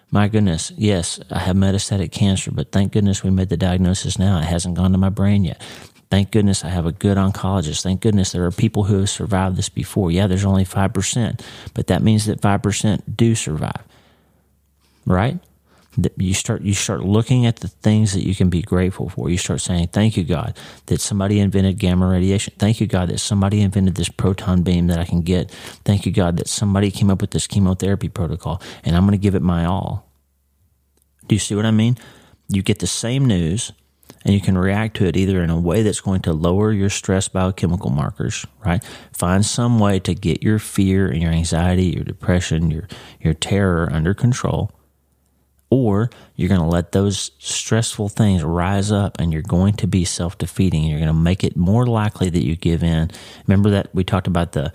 my 0.10 0.28
goodness, 0.28 0.72
yes, 0.78 1.20
I 1.32 1.40
have 1.40 1.56
metastatic 1.56 2.12
cancer, 2.12 2.52
but 2.52 2.72
thank 2.72 2.94
goodness 2.94 3.24
we 3.24 3.32
made 3.32 3.50
the 3.50 3.58
diagnosis 3.58 4.20
now. 4.20 4.40
It 4.40 4.46
hasn't 4.46 4.76
gone 4.76 4.92
to 4.92 4.98
my 4.98 5.10
brain 5.10 5.44
yet. 5.44 5.62
Thank 6.14 6.30
goodness 6.30 6.64
I 6.64 6.70
have 6.70 6.86
a 6.86 6.92
good 6.92 7.18
oncologist. 7.18 7.82
Thank 7.82 8.02
goodness 8.02 8.34
there 8.34 8.46
are 8.46 8.52
people 8.52 8.84
who 8.84 9.00
have 9.00 9.10
survived 9.10 9.56
this 9.56 9.68
before. 9.68 10.12
Yeah, 10.12 10.28
there's 10.28 10.46
only 10.46 10.64
5%, 10.64 11.42
but 11.74 11.88
that 11.88 12.04
means 12.04 12.28
that 12.28 12.40
5% 12.40 13.02
do 13.18 13.34
survive. 13.34 13.82
Right? 15.08 15.40
You 16.18 16.36
start 16.36 16.62
you 16.62 16.76
start 16.76 17.04
looking 17.04 17.48
at 17.48 17.62
the 17.62 17.68
things 17.68 18.14
that 18.14 18.28
you 18.28 18.36
can 18.36 18.52
be 18.52 18.62
grateful 18.62 19.10
for. 19.10 19.28
You 19.32 19.40
start 19.40 19.62
saying, 19.62 19.88
"Thank 19.88 20.16
you, 20.16 20.24
God, 20.24 20.56
that 20.86 21.02
somebody 21.02 21.40
invented 21.40 21.80
gamma 21.80 22.06
radiation. 22.06 22.54
Thank 22.60 22.80
you, 22.80 22.86
God, 22.86 23.10
that 23.10 23.20
somebody 23.20 23.62
invented 23.62 23.96
this 23.96 24.10
proton 24.10 24.62
beam 24.62 24.86
that 24.88 25.00
I 25.00 25.06
can 25.06 25.22
get. 25.22 25.50
Thank 25.84 26.06
you, 26.06 26.12
God, 26.12 26.38
that 26.38 26.48
somebody 26.48 26.92
came 26.92 27.10
up 27.10 27.22
with 27.22 27.32
this 27.32 27.48
chemotherapy 27.48 28.08
protocol, 28.08 28.62
and 28.84 28.96
I'm 28.96 29.08
going 29.08 29.18
to 29.20 29.24
give 29.24 29.34
it 29.34 29.42
my 29.42 29.66
all." 29.66 30.06
Do 31.28 31.34
you 31.34 31.40
see 31.40 31.56
what 31.56 31.66
I 31.66 31.72
mean? 31.72 31.98
You 32.50 32.62
get 32.62 32.78
the 32.78 32.86
same 32.86 33.26
news 33.26 33.72
and 34.24 34.34
you 34.34 34.42
can 34.42 34.58
react 34.58 34.98
to 34.98 35.06
it 35.06 35.18
either 35.18 35.44
in 35.44 35.50
a 35.50 35.60
way 35.60 35.82
that's 35.82 36.02
going 36.02 36.22
to 36.22 36.34
lower 36.34 36.72
your 36.72 36.90
stress 36.90 37.28
biochemical 37.28 37.90
markers, 37.90 38.46
right? 38.66 38.84
Find 39.12 39.46
some 39.46 39.80
way 39.80 40.00
to 40.00 40.14
get 40.14 40.44
your 40.44 40.60
fear 40.60 41.08
and 41.08 41.22
your 41.22 41.32
anxiety, 41.32 41.86
your 41.86 42.04
depression, 42.04 42.72
your 42.72 42.88
your 43.22 43.34
terror 43.34 43.90
under 43.92 44.14
control. 44.14 44.72
Or 45.70 46.12
you're 46.36 46.50
going 46.50 46.62
to 46.62 46.68
let 46.68 46.92
those 46.92 47.32
stressful 47.40 48.10
things 48.10 48.44
rise 48.44 48.92
up 48.92 49.20
and 49.20 49.34
you're 49.34 49.42
going 49.42 49.74
to 49.78 49.88
be 49.88 50.06
self 50.06 50.38
defeating. 50.38 50.84
You're 50.84 51.00
going 51.00 51.08
to 51.08 51.14
make 51.14 51.44
it 51.44 51.58
more 51.58 51.88
likely 51.88 52.30
that 52.30 52.46
you 52.46 52.56
give 52.56 52.84
in. 52.84 53.10
Remember 53.48 53.72
that 53.72 53.94
we 53.94 54.04
talked 54.04 54.28
about 54.28 54.52
the 54.52 54.72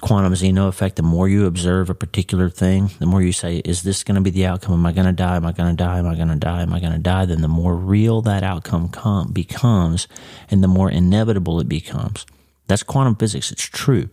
quantum 0.00 0.34
Zeno 0.34 0.68
effect, 0.68 0.96
the 0.96 1.02
more 1.02 1.28
you 1.28 1.46
observe 1.46 1.90
a 1.90 1.94
particular 1.94 2.48
thing, 2.48 2.90
the 2.98 3.06
more 3.06 3.22
you 3.22 3.32
say, 3.32 3.58
is 3.58 3.82
this 3.82 4.04
going 4.04 4.16
to 4.16 4.20
be 4.20 4.30
the 4.30 4.46
outcome? 4.46 4.74
Am 4.74 4.86
I 4.86 4.92
going 4.92 5.06
to 5.06 5.12
die? 5.12 5.36
Am 5.36 5.46
I 5.46 5.52
going 5.52 5.70
to 5.70 5.76
die? 5.76 5.98
Am 5.98 6.06
I 6.06 6.14
going 6.14 6.28
to 6.28 6.36
die? 6.36 6.62
Am 6.62 6.72
I 6.72 6.80
going 6.80 6.92
to 6.92 6.98
die? 6.98 7.24
Then 7.24 7.42
the 7.42 7.48
more 7.48 7.74
real 7.74 8.22
that 8.22 8.42
outcome 8.42 8.88
come, 8.88 9.32
becomes 9.32 10.08
and 10.50 10.62
the 10.62 10.68
more 10.68 10.90
inevitable 10.90 11.60
it 11.60 11.68
becomes. 11.68 12.26
That's 12.66 12.82
quantum 12.82 13.16
physics. 13.16 13.50
It's 13.50 13.64
true 13.64 14.08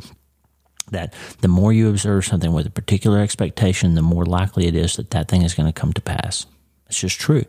that 0.92 1.14
the 1.42 1.48
more 1.48 1.74
you 1.74 1.90
observe 1.90 2.26
something 2.26 2.54
with 2.54 2.68
a 2.68 2.72
particular 2.72 3.20
expectation, 3.20 3.96
the 3.96 4.02
more 4.02 4.26
likely 4.26 4.68
it 4.68 4.76
is 4.76 4.96
that 4.96 5.12
that 5.12 5.28
thing 5.28 5.42
is 5.42 5.54
going 5.54 5.72
to 5.72 5.80
come 5.80 5.94
to 5.94 6.02
pass. 6.02 6.46
It's 6.88 7.00
just 7.00 7.20
true. 7.20 7.46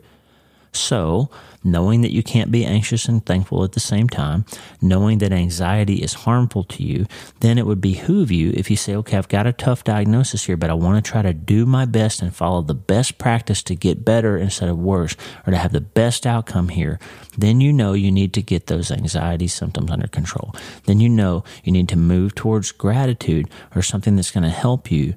So, 0.77 1.29
knowing 1.63 2.01
that 2.01 2.13
you 2.13 2.23
can't 2.23 2.51
be 2.51 2.65
anxious 2.65 3.07
and 3.07 3.25
thankful 3.25 3.63
at 3.63 3.73
the 3.73 3.79
same 3.79 4.07
time, 4.07 4.45
knowing 4.81 5.17
that 5.17 5.31
anxiety 5.31 6.01
is 6.01 6.13
harmful 6.13 6.63
to 6.63 6.83
you, 6.83 7.05
then 7.41 7.57
it 7.57 7.65
would 7.65 7.81
behoove 7.81 8.31
you 8.31 8.51
if 8.55 8.69
you 8.71 8.77
say, 8.77 8.95
okay, 8.95 9.17
I've 9.17 9.27
got 9.27 9.47
a 9.47 9.53
tough 9.53 9.83
diagnosis 9.83 10.45
here, 10.45 10.57
but 10.57 10.69
I 10.69 10.73
want 10.73 11.03
to 11.03 11.11
try 11.11 11.21
to 11.21 11.33
do 11.33 11.65
my 11.65 11.85
best 11.85 12.21
and 12.21 12.33
follow 12.33 12.61
the 12.61 12.73
best 12.73 13.17
practice 13.17 13.61
to 13.63 13.75
get 13.75 14.05
better 14.05 14.37
instead 14.37 14.69
of 14.69 14.77
worse 14.77 15.15
or 15.45 15.51
to 15.51 15.57
have 15.57 15.73
the 15.73 15.81
best 15.81 16.25
outcome 16.25 16.69
here. 16.69 16.99
Then 17.37 17.61
you 17.61 17.73
know 17.73 17.93
you 17.93 18.11
need 18.11 18.33
to 18.33 18.41
get 18.41 18.67
those 18.67 18.91
anxiety 18.91 19.47
symptoms 19.47 19.91
under 19.91 20.07
control. 20.07 20.55
Then 20.85 20.99
you 20.99 21.09
know 21.09 21.43
you 21.63 21.71
need 21.71 21.89
to 21.89 21.97
move 21.97 22.35
towards 22.35 22.71
gratitude 22.71 23.49
or 23.75 23.81
something 23.81 24.15
that's 24.15 24.31
going 24.31 24.43
to 24.43 24.49
help 24.49 24.91
you 24.91 25.15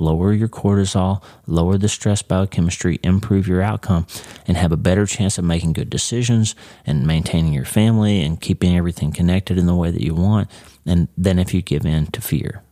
lower 0.00 0.32
your 0.32 0.48
cortisol, 0.48 1.22
lower 1.46 1.78
the 1.78 1.88
stress 1.88 2.22
biochemistry, 2.22 2.98
improve 3.02 3.46
your 3.46 3.62
outcome, 3.62 4.06
and 4.46 4.56
have 4.56 4.72
a 4.72 4.76
better 4.76 5.06
chance 5.06 5.38
of 5.38 5.44
making 5.44 5.74
good 5.74 5.90
decisions 5.90 6.54
and 6.86 7.06
maintaining 7.06 7.52
your 7.52 7.64
family 7.64 8.22
and 8.22 8.40
keeping 8.40 8.76
everything 8.76 9.12
connected 9.12 9.58
in 9.58 9.66
the 9.66 9.74
way 9.74 9.90
that 9.90 10.02
you 10.02 10.14
want. 10.14 10.50
And 10.86 11.08
then 11.16 11.38
if 11.38 11.54
you 11.54 11.62
give 11.62 11.84
in 11.84 12.06
to 12.08 12.20
fear. 12.20 12.62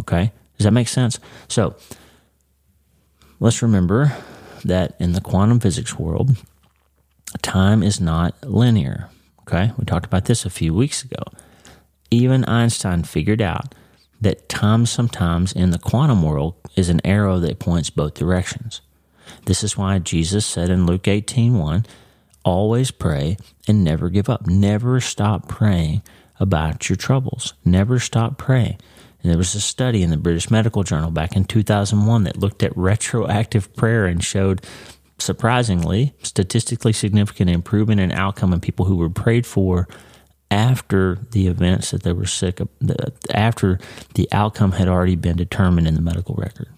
Okay? 0.00 0.32
Does 0.56 0.64
that 0.64 0.72
make 0.72 0.88
sense? 0.88 1.18
So 1.48 1.76
let's 3.40 3.62
remember 3.62 4.16
that 4.64 4.96
in 4.98 5.12
the 5.12 5.20
quantum 5.20 5.60
physics 5.60 5.98
world, 5.98 6.36
time 7.42 7.82
is 7.82 8.00
not 8.00 8.34
linear. 8.44 9.08
Okay? 9.42 9.72
We 9.76 9.84
talked 9.84 10.06
about 10.06 10.26
this 10.26 10.44
a 10.44 10.50
few 10.50 10.74
weeks 10.74 11.02
ago. 11.02 11.22
Even 12.10 12.44
Einstein 12.46 13.02
figured 13.02 13.42
out 13.42 13.74
that 14.20 14.48
time 14.48 14.86
sometimes 14.86 15.52
in 15.52 15.70
the 15.70 15.78
quantum 15.78 16.22
world 16.22 16.54
is 16.78 16.88
an 16.88 17.04
arrow 17.04 17.38
that 17.40 17.58
points 17.58 17.90
both 17.90 18.14
directions. 18.14 18.80
This 19.46 19.64
is 19.64 19.76
why 19.76 19.98
Jesus 19.98 20.46
said 20.46 20.70
in 20.70 20.86
Luke 20.86 21.08
18:1, 21.08 21.84
always 22.44 22.90
pray 22.90 23.36
and 23.66 23.84
never 23.84 24.08
give 24.08 24.28
up. 24.28 24.46
Never 24.46 25.00
stop 25.00 25.48
praying 25.48 26.02
about 26.40 26.88
your 26.88 26.96
troubles. 26.96 27.54
Never 27.64 27.98
stop 27.98 28.38
praying. 28.38 28.78
And 29.22 29.30
there 29.30 29.38
was 29.38 29.54
a 29.54 29.60
study 29.60 30.02
in 30.02 30.10
the 30.10 30.16
British 30.16 30.50
Medical 30.50 30.84
Journal 30.84 31.10
back 31.10 31.34
in 31.34 31.44
2001 31.44 32.24
that 32.24 32.38
looked 32.38 32.62
at 32.62 32.76
retroactive 32.76 33.74
prayer 33.74 34.06
and 34.06 34.22
showed 34.22 34.62
surprisingly 35.18 36.14
statistically 36.22 36.92
significant 36.92 37.50
improvement 37.50 38.00
in 38.00 38.12
outcome 38.12 38.52
in 38.52 38.60
people 38.60 38.84
who 38.84 38.94
were 38.94 39.10
prayed 39.10 39.44
for 39.44 39.88
after 40.50 41.18
the 41.32 41.46
events 41.46 41.90
that 41.90 42.02
they 42.02 42.12
were 42.12 42.26
sick 42.26 42.60
of, 42.60 42.68
after 43.32 43.78
the 44.14 44.28
outcome 44.32 44.72
had 44.72 44.88
already 44.88 45.16
been 45.16 45.36
determined 45.36 45.86
in 45.86 45.94
the 45.94 46.00
medical 46.00 46.34
record. 46.36 46.68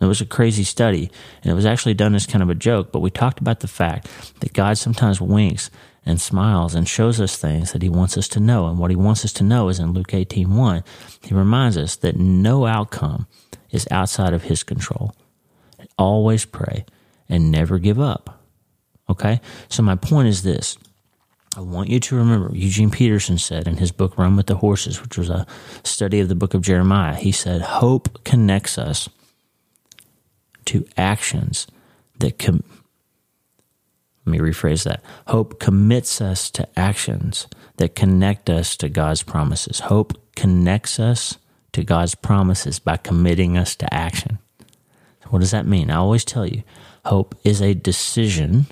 It 0.00 0.06
was 0.06 0.20
a 0.20 0.26
crazy 0.26 0.64
study, 0.64 1.10
and 1.42 1.52
it 1.52 1.54
was 1.54 1.66
actually 1.66 1.94
done 1.94 2.14
as 2.16 2.26
kind 2.26 2.42
of 2.42 2.50
a 2.50 2.56
joke, 2.56 2.90
but 2.90 3.00
we 3.00 3.10
talked 3.10 3.38
about 3.38 3.60
the 3.60 3.68
fact 3.68 4.08
that 4.40 4.52
God 4.52 4.76
sometimes 4.76 5.20
winks 5.20 5.70
and 6.04 6.20
smiles 6.20 6.74
and 6.74 6.88
shows 6.88 7.20
us 7.20 7.36
things 7.36 7.72
that 7.72 7.82
he 7.82 7.88
wants 7.88 8.18
us 8.18 8.26
to 8.28 8.40
know. 8.40 8.66
And 8.66 8.78
what 8.78 8.90
he 8.90 8.96
wants 8.96 9.24
us 9.24 9.32
to 9.34 9.44
know 9.44 9.68
is 9.68 9.78
in 9.78 9.92
Luke 9.92 10.12
18:1, 10.12 10.82
he 11.20 11.34
reminds 11.34 11.76
us 11.76 11.94
that 11.96 12.16
no 12.16 12.66
outcome 12.66 13.28
is 13.70 13.86
outside 13.92 14.34
of 14.34 14.44
his 14.44 14.64
control. 14.64 15.14
Always 15.96 16.44
pray 16.44 16.84
and 17.28 17.52
never 17.52 17.78
give 17.78 18.00
up. 18.00 18.40
Okay? 19.08 19.40
So, 19.68 19.82
my 19.82 19.94
point 19.94 20.26
is 20.26 20.42
this 20.42 20.76
I 21.54 21.60
want 21.60 21.90
you 21.90 22.00
to 22.00 22.16
remember, 22.16 22.50
Eugene 22.54 22.90
Peterson 22.90 23.36
said 23.36 23.68
in 23.68 23.76
his 23.76 23.92
book 23.92 24.16
Run 24.16 24.36
with 24.36 24.46
the 24.46 24.56
Horses, 24.56 25.02
which 25.02 25.18
was 25.18 25.28
a 25.28 25.46
study 25.84 26.20
of 26.20 26.28
the 26.28 26.34
book 26.34 26.54
of 26.54 26.62
Jeremiah, 26.62 27.14
he 27.14 27.30
said, 27.30 27.60
Hope 27.60 28.24
connects 28.24 28.78
us 28.78 29.08
to 30.64 30.86
actions 30.96 31.66
that 32.18 32.38
com- 32.38 32.64
let 34.24 34.32
me 34.32 34.38
rephrase 34.38 34.84
that. 34.84 35.02
Hope 35.26 35.58
commits 35.58 36.20
us 36.20 36.48
to 36.52 36.66
actions 36.78 37.48
that 37.76 37.96
connect 37.96 38.48
us 38.48 38.76
to 38.76 38.88
God's 38.88 39.22
promises. 39.22 39.80
Hope 39.80 40.16
connects 40.36 41.00
us 41.00 41.38
to 41.72 41.82
God's 41.82 42.14
promises 42.14 42.78
by 42.78 42.96
committing 42.96 43.58
us 43.58 43.74
to 43.76 43.92
action. 43.92 44.38
What 45.28 45.40
does 45.40 45.50
that 45.50 45.66
mean? 45.66 45.90
I 45.90 45.96
always 45.96 46.24
tell 46.24 46.46
you, 46.46 46.62
hope 47.06 47.34
is 47.42 47.60
a 47.60 47.74
decision. 47.74 48.66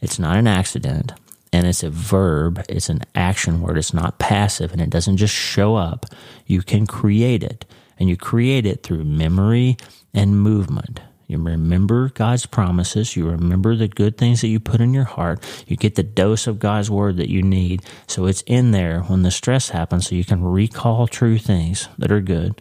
It's 0.00 0.18
not 0.18 0.36
an 0.36 0.46
accident 0.46 1.12
and 1.54 1.68
it's 1.68 1.84
a 1.84 1.90
verb, 1.90 2.64
it's 2.68 2.88
an 2.88 3.02
action 3.14 3.60
word, 3.60 3.78
it's 3.78 3.94
not 3.94 4.18
passive, 4.18 4.72
and 4.72 4.80
it 4.80 4.90
doesn't 4.90 5.18
just 5.18 5.32
show 5.32 5.76
up. 5.76 6.04
You 6.46 6.62
can 6.62 6.84
create 6.84 7.44
it, 7.44 7.64
and 7.96 8.08
you 8.08 8.16
create 8.16 8.66
it 8.66 8.82
through 8.82 9.04
memory 9.04 9.76
and 10.12 10.42
movement. 10.42 11.00
You 11.28 11.38
remember 11.38 12.08
God's 12.08 12.44
promises. 12.44 13.14
You 13.14 13.30
remember 13.30 13.76
the 13.76 13.86
good 13.86 14.18
things 14.18 14.40
that 14.40 14.48
you 14.48 14.58
put 14.58 14.80
in 14.80 14.92
your 14.92 15.04
heart. 15.04 15.44
You 15.68 15.76
get 15.76 15.94
the 15.94 16.02
dose 16.02 16.48
of 16.48 16.58
God's 16.58 16.90
word 16.90 17.18
that 17.18 17.30
you 17.30 17.40
need. 17.40 17.82
So 18.08 18.26
it's 18.26 18.42
in 18.42 18.72
there 18.72 19.02
when 19.02 19.22
the 19.22 19.30
stress 19.30 19.68
happens, 19.68 20.08
so 20.08 20.16
you 20.16 20.24
can 20.24 20.42
recall 20.42 21.06
true 21.06 21.38
things 21.38 21.88
that 21.98 22.10
are 22.10 22.20
good, 22.20 22.60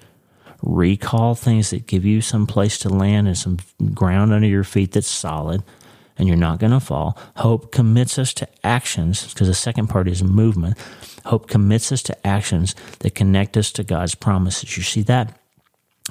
recall 0.61 1.33
things 1.33 1.71
that 1.71 1.87
give 1.87 2.05
you 2.05 2.21
some 2.21 2.45
place 2.45 2.77
to 2.79 2.89
land 2.89 3.25
and 3.25 3.37
some 3.37 3.57
ground 3.95 4.31
under 4.31 4.47
your 4.47 4.63
feet 4.63 4.91
that's 4.91 5.07
solid 5.07 5.63
and 6.17 6.27
you're 6.27 6.37
not 6.37 6.59
going 6.59 6.71
to 6.71 6.79
fall. 6.79 7.17
Hope 7.37 7.71
commits 7.71 8.19
us 8.19 8.33
to 8.35 8.47
actions, 8.63 9.33
because 9.33 9.47
the 9.47 9.53
second 9.53 9.87
part 9.87 10.07
is 10.07 10.23
movement. 10.23 10.77
Hope 11.25 11.47
commits 11.47 11.91
us 11.91 12.03
to 12.03 12.27
actions 12.27 12.75
that 12.99 13.15
connect 13.15 13.57
us 13.57 13.71
to 13.73 13.83
God's 13.83 14.15
promises. 14.15 14.75
You 14.77 14.83
see 14.83 15.01
that? 15.03 15.39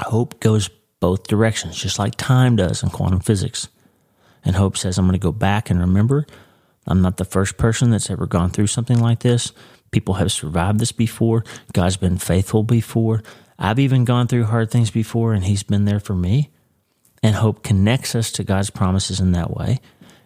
Hope 0.01 0.41
goes 0.41 0.71
both 1.01 1.27
directions, 1.27 1.77
just 1.77 1.99
like 1.99 2.15
time 2.17 2.57
does 2.57 2.83
in 2.83 2.91
quantum 2.91 3.21
physics. 3.21 3.69
And 4.45 4.57
hope 4.57 4.77
says, 4.77 4.99
I'm 4.99 5.07
going 5.07 5.19
to 5.19 5.23
go 5.23 5.33
back 5.33 5.71
and 5.71 5.81
remember, 5.81 6.27
I'm 6.87 7.03
not 7.03 7.17
the 7.17 7.25
first 7.25 7.59
person 7.59 7.91
that's 7.91 8.11
ever 8.11 8.27
gone 8.27 8.51
through 8.51 8.67
something 8.69 8.99
like 8.99 9.21
this. 9.21 9.53
People 9.91 10.15
have 10.15 10.33
survived 10.33 10.81
this 10.81 10.93
before. 10.93 11.45
God's 11.73 11.97
been 11.97 12.19
faithful 12.19 12.63
before. 12.63 13.23
I've 13.59 13.79
even 13.79 14.05
gone 14.05 14.27
through 14.27 14.45
hard 14.45 14.71
things 14.71 14.91
before, 14.91 15.33
and 15.33 15.45
He's 15.45 15.63
been 15.63 15.85
there 15.85 16.01
for 16.01 16.15
me. 16.15 16.51
And 17.23 17.37
hope 17.37 17.63
connects 17.63 18.15
us 18.15 18.33
to 18.33 18.45
God's 18.45 18.71
promises 18.71 19.21
in 19.21 19.33
that 19.33 19.57
way. 19.57 19.81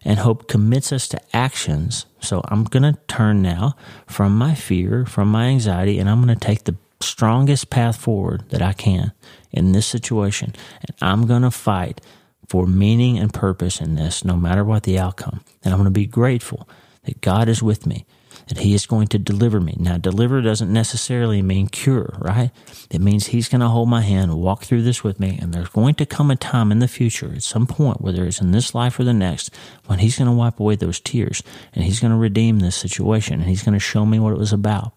And 0.04 0.18
hope 0.18 0.48
commits 0.48 0.92
us 0.92 1.08
to 1.08 1.20
actions. 1.36 2.06
So 2.20 2.40
I'm 2.44 2.64
going 2.64 2.84
to 2.84 2.98
turn 3.08 3.42
now 3.42 3.74
from 4.06 4.36
my 4.38 4.54
fear, 4.54 5.04
from 5.04 5.28
my 5.28 5.46
anxiety, 5.46 5.98
and 5.98 6.08
I'm 6.08 6.22
going 6.22 6.36
to 6.36 6.46
take 6.46 6.64
the 6.64 6.76
strongest 7.00 7.70
path 7.70 7.96
forward 7.96 8.48
that 8.50 8.62
I 8.62 8.72
can 8.72 9.12
in 9.50 9.72
this 9.72 9.86
situation. 9.86 10.54
And 10.80 10.96
I'm 11.02 11.26
going 11.26 11.42
to 11.42 11.50
fight 11.50 12.00
for 12.48 12.66
meaning 12.66 13.18
and 13.18 13.34
purpose 13.34 13.80
in 13.80 13.96
this, 13.96 14.24
no 14.24 14.36
matter 14.36 14.64
what 14.64 14.84
the 14.84 14.98
outcome. 14.98 15.40
And 15.64 15.74
I'm 15.74 15.78
going 15.78 15.86
to 15.86 15.90
be 15.90 16.06
grateful 16.06 16.68
that 17.04 17.20
God 17.20 17.48
is 17.48 17.62
with 17.62 17.86
me 17.86 18.06
that 18.46 18.58
he 18.58 18.74
is 18.74 18.86
going 18.86 19.08
to 19.08 19.18
deliver 19.18 19.60
me. 19.60 19.74
Now, 19.78 19.98
deliver 19.98 20.40
doesn't 20.40 20.72
necessarily 20.72 21.42
mean 21.42 21.66
cure, 21.66 22.16
right? 22.20 22.52
It 22.90 23.00
means 23.00 23.26
he's 23.26 23.48
going 23.48 23.60
to 23.60 23.68
hold 23.68 23.88
my 23.88 24.02
hand, 24.02 24.34
walk 24.34 24.62
through 24.62 24.82
this 24.82 25.02
with 25.02 25.18
me, 25.18 25.36
and 25.42 25.52
there's 25.52 25.68
going 25.68 25.94
to 25.96 26.06
come 26.06 26.30
a 26.30 26.36
time 26.36 26.70
in 26.70 26.78
the 26.78 26.86
future, 26.86 27.32
at 27.34 27.42
some 27.42 27.66
point, 27.66 28.00
whether 28.00 28.24
it's 28.24 28.40
in 28.40 28.52
this 28.52 28.74
life 28.74 29.00
or 29.00 29.04
the 29.04 29.12
next, 29.12 29.50
when 29.86 29.98
he's 29.98 30.18
going 30.18 30.30
to 30.30 30.36
wipe 30.36 30.60
away 30.60 30.76
those 30.76 31.00
tears 31.00 31.42
and 31.72 31.84
he's 31.84 31.98
going 31.98 32.12
to 32.12 32.16
redeem 32.16 32.60
this 32.60 32.76
situation 32.76 33.40
and 33.40 33.48
he's 33.48 33.64
going 33.64 33.74
to 33.74 33.80
show 33.80 34.06
me 34.06 34.20
what 34.20 34.32
it 34.32 34.38
was 34.38 34.52
about. 34.52 34.92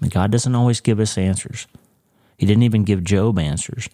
And 0.00 0.12
God 0.12 0.30
doesn't 0.30 0.54
always 0.54 0.80
give 0.80 1.00
us 1.00 1.18
answers. 1.18 1.66
He 2.38 2.46
didn't 2.46 2.62
even 2.62 2.84
give 2.84 3.02
Job 3.02 3.38
answers. 3.38 3.88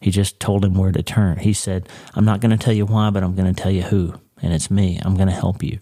He 0.00 0.10
just 0.10 0.40
told 0.40 0.64
him 0.64 0.74
where 0.74 0.92
to 0.92 1.02
turn. 1.02 1.38
He 1.38 1.52
said, 1.52 1.88
I'm 2.14 2.24
not 2.24 2.40
going 2.40 2.50
to 2.50 2.56
tell 2.56 2.72
you 2.72 2.86
why, 2.86 3.10
but 3.10 3.22
I'm 3.22 3.36
going 3.36 3.52
to 3.52 3.62
tell 3.62 3.70
you 3.70 3.82
who, 3.82 4.14
and 4.42 4.52
it's 4.52 4.70
me. 4.70 4.98
I'm 5.04 5.14
going 5.14 5.28
to 5.28 5.34
help 5.34 5.62
you. 5.62 5.78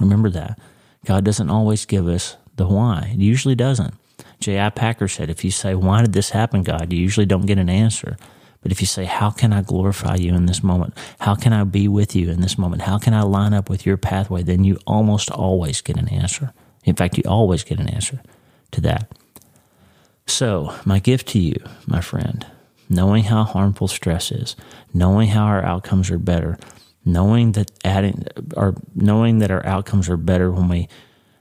Remember 0.00 0.30
that. 0.30 0.58
God 1.04 1.24
doesn't 1.24 1.50
always 1.50 1.84
give 1.84 2.06
us 2.06 2.36
the 2.56 2.66
why. 2.66 3.12
He 3.16 3.24
usually 3.24 3.54
doesn't. 3.54 3.94
J.I. 4.40 4.70
Packer 4.70 5.08
said, 5.08 5.30
if 5.30 5.44
you 5.44 5.50
say, 5.50 5.74
Why 5.74 6.02
did 6.02 6.12
this 6.12 6.30
happen, 6.30 6.62
God? 6.62 6.92
you 6.92 6.98
usually 6.98 7.26
don't 7.26 7.46
get 7.46 7.58
an 7.58 7.68
answer. 7.68 8.16
But 8.60 8.70
if 8.72 8.80
you 8.80 8.86
say, 8.86 9.04
How 9.04 9.30
can 9.30 9.52
I 9.52 9.62
glorify 9.62 10.16
you 10.16 10.34
in 10.34 10.46
this 10.46 10.62
moment? 10.62 10.96
How 11.20 11.34
can 11.34 11.52
I 11.52 11.64
be 11.64 11.88
with 11.88 12.14
you 12.14 12.30
in 12.30 12.40
this 12.40 12.58
moment? 12.58 12.82
How 12.82 12.98
can 12.98 13.14
I 13.14 13.22
line 13.22 13.54
up 13.54 13.70
with 13.70 13.86
your 13.86 13.96
pathway? 13.96 14.42
Then 14.42 14.64
you 14.64 14.78
almost 14.86 15.30
always 15.30 15.80
get 15.80 15.96
an 15.96 16.08
answer. 16.08 16.52
In 16.84 16.96
fact, 16.96 17.16
you 17.16 17.24
always 17.26 17.64
get 17.64 17.78
an 17.78 17.88
answer 17.88 18.20
to 18.72 18.80
that. 18.80 19.10
So, 20.26 20.74
my 20.84 20.98
gift 20.98 21.28
to 21.28 21.38
you, 21.38 21.56
my 21.86 22.00
friend, 22.00 22.46
knowing 22.88 23.24
how 23.24 23.44
harmful 23.44 23.88
stress 23.88 24.30
is, 24.30 24.56
knowing 24.94 25.28
how 25.28 25.44
our 25.44 25.64
outcomes 25.64 26.10
are 26.10 26.18
better, 26.18 26.58
knowing 27.04 27.52
that 27.52 27.70
adding 27.84 28.24
or 28.56 28.74
knowing 28.94 29.38
that 29.38 29.50
our 29.50 29.64
outcomes 29.66 30.08
are 30.08 30.16
better 30.16 30.50
when 30.50 30.68
we 30.68 30.88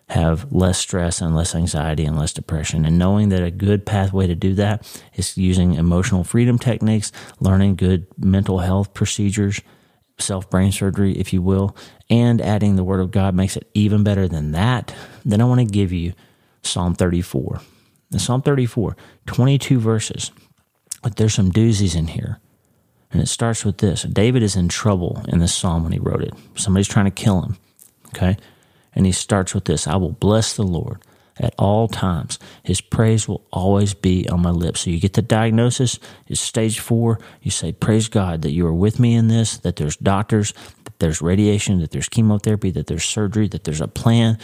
have 0.09 0.51
less 0.51 0.77
stress 0.77 1.21
and 1.21 1.35
less 1.35 1.55
anxiety 1.55 2.03
and 2.03 2.17
less 2.17 2.33
depression. 2.33 2.85
And 2.85 2.99
knowing 2.99 3.29
that 3.29 3.43
a 3.43 3.51
good 3.51 3.85
pathway 3.85 4.27
to 4.27 4.35
do 4.35 4.53
that 4.55 4.85
is 5.15 5.37
using 5.37 5.75
emotional 5.75 6.25
freedom 6.25 6.59
techniques 6.59 7.11
learning 7.39 7.75
good 7.77 8.07
mental 8.17 8.59
health 8.59 8.93
procedures 8.93 9.61
self 10.19 10.49
brain 10.49 10.71
surgery 10.71 11.13
if 11.13 11.33
you 11.33 11.41
will 11.41 11.75
and 12.09 12.41
adding 12.41 12.75
the 12.75 12.83
word 12.83 12.99
of 12.99 13.09
god 13.09 13.33
makes 13.33 13.57
it 13.57 13.69
even 13.73 14.03
better 14.03 14.27
than 14.27 14.51
that. 14.51 14.93
Then 15.25 15.41
i 15.41 15.45
want 15.45 15.61
to 15.61 15.65
give 15.65 15.91
you 15.91 16.13
psalm 16.61 16.93
34 16.93 17.61
in 18.13 18.19
psalm 18.19 18.41
34 18.41 18.95
22 19.25 19.79
verses 19.79 20.31
but 21.01 21.15
there's 21.15 21.33
some 21.33 21.51
doozies 21.51 21.95
in 21.95 22.07
here 22.07 22.39
and 23.11 23.21
it 23.21 23.27
starts 23.27 23.65
with 23.65 23.79
this 23.79 24.03
David 24.03 24.43
is 24.43 24.55
in 24.55 24.69
trouble 24.69 25.23
in 25.27 25.39
this 25.39 25.53
psalm 25.53 25.83
when 25.83 25.91
he 25.91 25.99
wrote 25.99 26.21
it. 26.21 26.33
Somebody's 26.55 26.87
trying 26.87 27.05
to 27.05 27.11
kill 27.11 27.41
him. 27.41 27.57
Okay? 28.09 28.37
And 28.93 29.05
he 29.05 29.11
starts 29.11 29.53
with 29.53 29.65
this 29.65 29.87
I 29.87 29.95
will 29.95 30.11
bless 30.11 30.55
the 30.55 30.63
Lord 30.63 31.01
at 31.39 31.55
all 31.57 31.87
times. 31.87 32.39
His 32.63 32.81
praise 32.81 33.27
will 33.27 33.45
always 33.51 33.93
be 33.93 34.27
on 34.29 34.41
my 34.41 34.51
lips. 34.51 34.81
So 34.81 34.89
you 34.89 34.99
get 34.99 35.13
the 35.13 35.21
diagnosis, 35.21 35.99
it's 36.27 36.41
stage 36.41 36.79
four. 36.79 37.19
You 37.41 37.51
say, 37.51 37.71
Praise 37.71 38.09
God 38.09 38.41
that 38.43 38.51
you 38.51 38.65
are 38.67 38.73
with 38.73 38.99
me 38.99 39.15
in 39.15 39.27
this, 39.27 39.57
that 39.59 39.77
there's 39.77 39.97
doctors, 39.97 40.53
that 40.83 40.99
there's 40.99 41.21
radiation, 41.21 41.79
that 41.79 41.91
there's 41.91 42.09
chemotherapy, 42.09 42.71
that 42.71 42.87
there's 42.87 43.05
surgery, 43.05 43.47
that 43.49 43.63
there's 43.63 43.81
a 43.81 43.87
plan. 43.87 44.37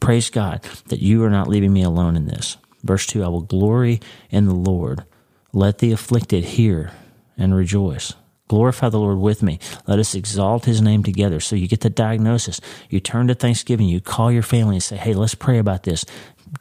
Praise 0.00 0.30
God 0.30 0.62
that 0.88 1.00
you 1.00 1.24
are 1.24 1.30
not 1.30 1.48
leaving 1.48 1.72
me 1.72 1.82
alone 1.82 2.16
in 2.16 2.26
this. 2.26 2.56
Verse 2.82 3.06
two, 3.06 3.24
I 3.24 3.28
will 3.28 3.40
glory 3.40 4.00
in 4.30 4.46
the 4.46 4.54
Lord. 4.54 5.04
Let 5.52 5.78
the 5.78 5.92
afflicted 5.92 6.44
hear 6.44 6.92
and 7.36 7.54
rejoice. 7.54 8.14
Glorify 8.48 8.90
the 8.90 8.98
Lord 8.98 9.18
with 9.18 9.42
me. 9.42 9.58
Let 9.86 9.98
us 9.98 10.14
exalt 10.14 10.66
his 10.66 10.82
name 10.82 11.02
together. 11.02 11.40
So 11.40 11.56
you 11.56 11.66
get 11.66 11.80
the 11.80 11.90
diagnosis. 11.90 12.60
You 12.90 13.00
turn 13.00 13.28
to 13.28 13.34
Thanksgiving. 13.34 13.88
You 13.88 14.00
call 14.00 14.30
your 14.30 14.42
family 14.42 14.76
and 14.76 14.82
say, 14.82 14.96
hey, 14.96 15.14
let's 15.14 15.34
pray 15.34 15.58
about 15.58 15.84
this. 15.84 16.04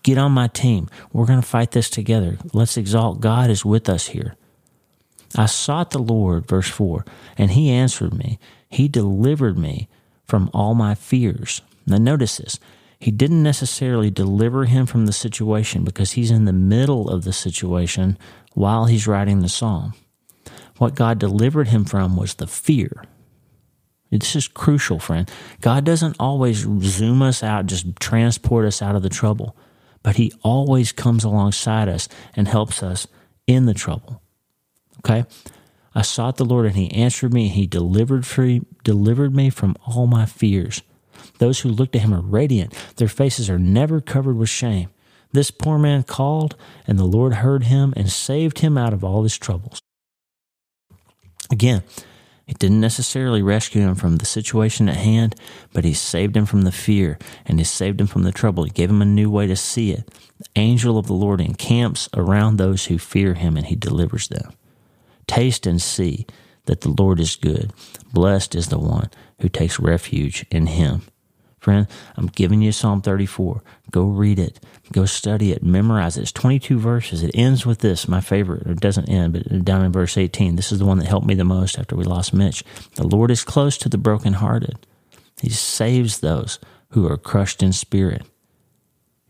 Get 0.02 0.18
on 0.18 0.32
my 0.32 0.48
team. 0.48 0.90
We're 1.12 1.26
going 1.26 1.42
to 1.42 1.48
fight 1.48 1.72
this 1.72 1.90
together. 1.90 2.38
Let's 2.54 2.78
exalt 2.78 3.20
God 3.20 3.50
is 3.50 3.66
with 3.66 3.90
us 3.90 4.08
here. 4.08 4.36
I 5.36 5.48
sought 5.48 5.92
the 5.92 6.00
Lord, 6.00 6.48
verse 6.48 6.70
4, 6.70 7.06
and 7.38 7.52
he 7.52 7.72
answered 7.72 8.14
me. 8.14 8.40
He 8.70 8.88
delivered 8.88 9.58
me 9.58 9.88
from 10.26 10.50
all 10.54 10.76
my 10.76 10.96
fears. 10.96 11.62
Now, 11.86 11.98
notice 11.98 12.38
this. 12.38 12.60
He 13.00 13.12
didn't 13.12 13.44
necessarily 13.44 14.10
deliver 14.10 14.66
him 14.66 14.86
from 14.86 15.06
the 15.06 15.14
situation 15.14 15.84
because 15.84 16.14
he's 16.14 16.32
in 16.32 16.46
the 16.46 16.54
middle 16.54 17.10
of 17.10 17.24
the 17.24 17.34
situation 17.34 18.18
while 18.54 18.86
he's 18.86 19.08
writing 19.08 19.40
the 19.40 19.50
psalm. 19.50 19.94
What 20.78 20.96
God 20.96 21.20
delivered 21.20 21.68
him 21.70 21.86
from 21.86 22.16
was 22.16 22.36
the 22.36 22.48
fear. 22.48 23.04
This 24.20 24.36
is 24.36 24.48
crucial, 24.48 25.00
friend. 25.00 25.30
God 25.62 25.84
doesn't 25.84 26.18
always 26.20 26.68
zoom 26.82 27.22
us 27.22 27.42
out, 27.42 27.66
just 27.66 28.00
transport 28.00 28.66
us 28.66 28.82
out 28.82 28.96
of 28.96 29.02
the 29.02 29.10
trouble, 29.10 29.56
but 30.04 30.18
He 30.18 30.32
always 30.44 30.92
comes 30.92 31.24
alongside 31.24 31.90
us 31.90 32.08
and 32.36 32.48
helps 32.48 32.84
us 32.84 33.08
in 33.48 33.66
the 33.66 33.74
trouble. 33.74 34.22
Okay? 35.00 35.26
I 35.96 36.04
sought 36.04 36.38
the 36.38 36.46
Lord 36.46 36.68
and 36.68 36.76
He 36.76 36.92
answered 36.92 37.34
me 37.34 37.46
and 37.46 37.56
He 37.56 37.66
delivered, 37.66 38.26
free, 38.26 38.62
delivered 38.84 39.36
me 39.36 39.50
from 39.50 39.76
all 39.88 40.06
my 40.06 40.28
fears. 40.28 40.84
Those 41.40 41.62
who 41.62 41.70
look 41.70 41.92
to 41.94 42.00
Him 42.00 42.14
are 42.14 42.22
radiant, 42.22 42.74
their 42.98 43.08
faces 43.08 43.50
are 43.50 43.60
never 43.60 44.00
covered 44.00 44.38
with 44.38 44.50
shame. 44.50 44.90
This 45.32 45.50
poor 45.50 45.80
man 45.80 46.04
called, 46.04 46.56
and 46.86 47.00
the 47.00 47.06
Lord 47.06 47.36
heard 47.36 47.64
him 47.64 47.92
and 47.98 48.12
saved 48.12 48.60
him 48.60 48.78
out 48.78 48.94
of 48.94 49.04
all 49.04 49.24
his 49.24 49.36
troubles. 49.36 49.82
Again, 51.54 51.84
it 52.48 52.58
didn't 52.58 52.82
necessarily 52.82 53.44
rescue 53.44 53.84
him 53.84 53.94
from 53.94 54.16
the 54.16 54.26
situation 54.26 54.90
at 54.90 54.96
hand, 54.96 55.36
but 55.72 55.84
he 55.84 55.94
saved 55.94 56.36
him 56.36 56.48
from 56.48 56.64
the 56.64 56.72
fear 56.72 57.20
and 57.46 57.60
he 57.60 57.64
saved 57.64 58.02
him 58.02 58.08
from 58.08 58.24
the 58.24 58.32
trouble. 58.32 58.64
He 58.64 58.72
gave 58.72 58.90
him 58.90 59.04
a 59.04 59.06
new 59.06 59.30
way 59.30 59.46
to 59.46 59.56
see 59.56 59.92
it. 59.92 60.10
The 60.40 60.48
angel 60.56 60.98
of 60.98 61.06
the 61.06 61.14
Lord 61.14 61.40
encamps 61.40 62.10
around 62.16 62.58
those 62.58 62.86
who 62.86 62.98
fear 62.98 63.36
him 63.36 63.56
and 63.56 63.68
he 63.68 63.76
delivers 63.76 64.30
them. 64.30 64.54
Taste 65.28 65.68
and 65.68 65.80
see 65.80 66.26
that 66.66 66.82
the 66.82 66.90
Lord 66.90 67.20
is 67.20 67.36
good. 67.36 67.72
Blessed 68.12 68.56
is 68.56 68.70
the 68.70 68.80
one 68.80 69.12
who 69.40 69.48
takes 69.48 69.80
refuge 69.80 70.44
in 70.50 70.66
him. 70.66 71.04
Friend, 71.64 71.88
I'm 72.18 72.28
giving 72.28 72.62
you 72.62 72.74
Psalm 72.74 73.02
34. 73.02 73.64
Go 73.90 74.04
read 74.04 74.38
it. 74.38 74.60
Go 74.92 75.06
study 75.06 75.54
it. 75.54 75.64
Memorize 75.64 76.18
it. 76.18 76.24
It's 76.24 76.32
22 76.34 76.78
verses. 76.78 77.24
It 77.24 77.32
ends 77.34 77.66
with 77.66 77.80
this, 77.80 78.06
my 78.06 78.20
favorite. 78.20 78.68
It 78.68 78.82
doesn't 78.82 79.08
end, 79.08 79.32
but 79.32 79.64
down 79.64 79.86
in 79.86 79.94
verse 79.94 80.18
18. 80.18 80.58
This 80.58 80.74
is 80.74 80.80
the 80.80 80.86
one 80.86 81.00
that 81.00 81.08
helped 81.08 81.26
me 81.26 81.36
the 81.36 81.46
most 81.46 81.80
after 81.80 81.96
we 81.96 82.04
lost 82.04 82.34
Mitch. 82.34 82.66
The 82.96 83.08
Lord 83.08 83.32
is 83.32 83.46
close 83.46 83.78
to 83.78 83.88
the 83.88 83.98
brokenhearted. 83.98 84.86
He 85.42 85.52
saves 85.52 86.20
those 86.20 86.60
who 86.90 87.08
are 87.10 87.16
crushed 87.16 87.64
in 87.64 87.72
spirit. 87.72 88.24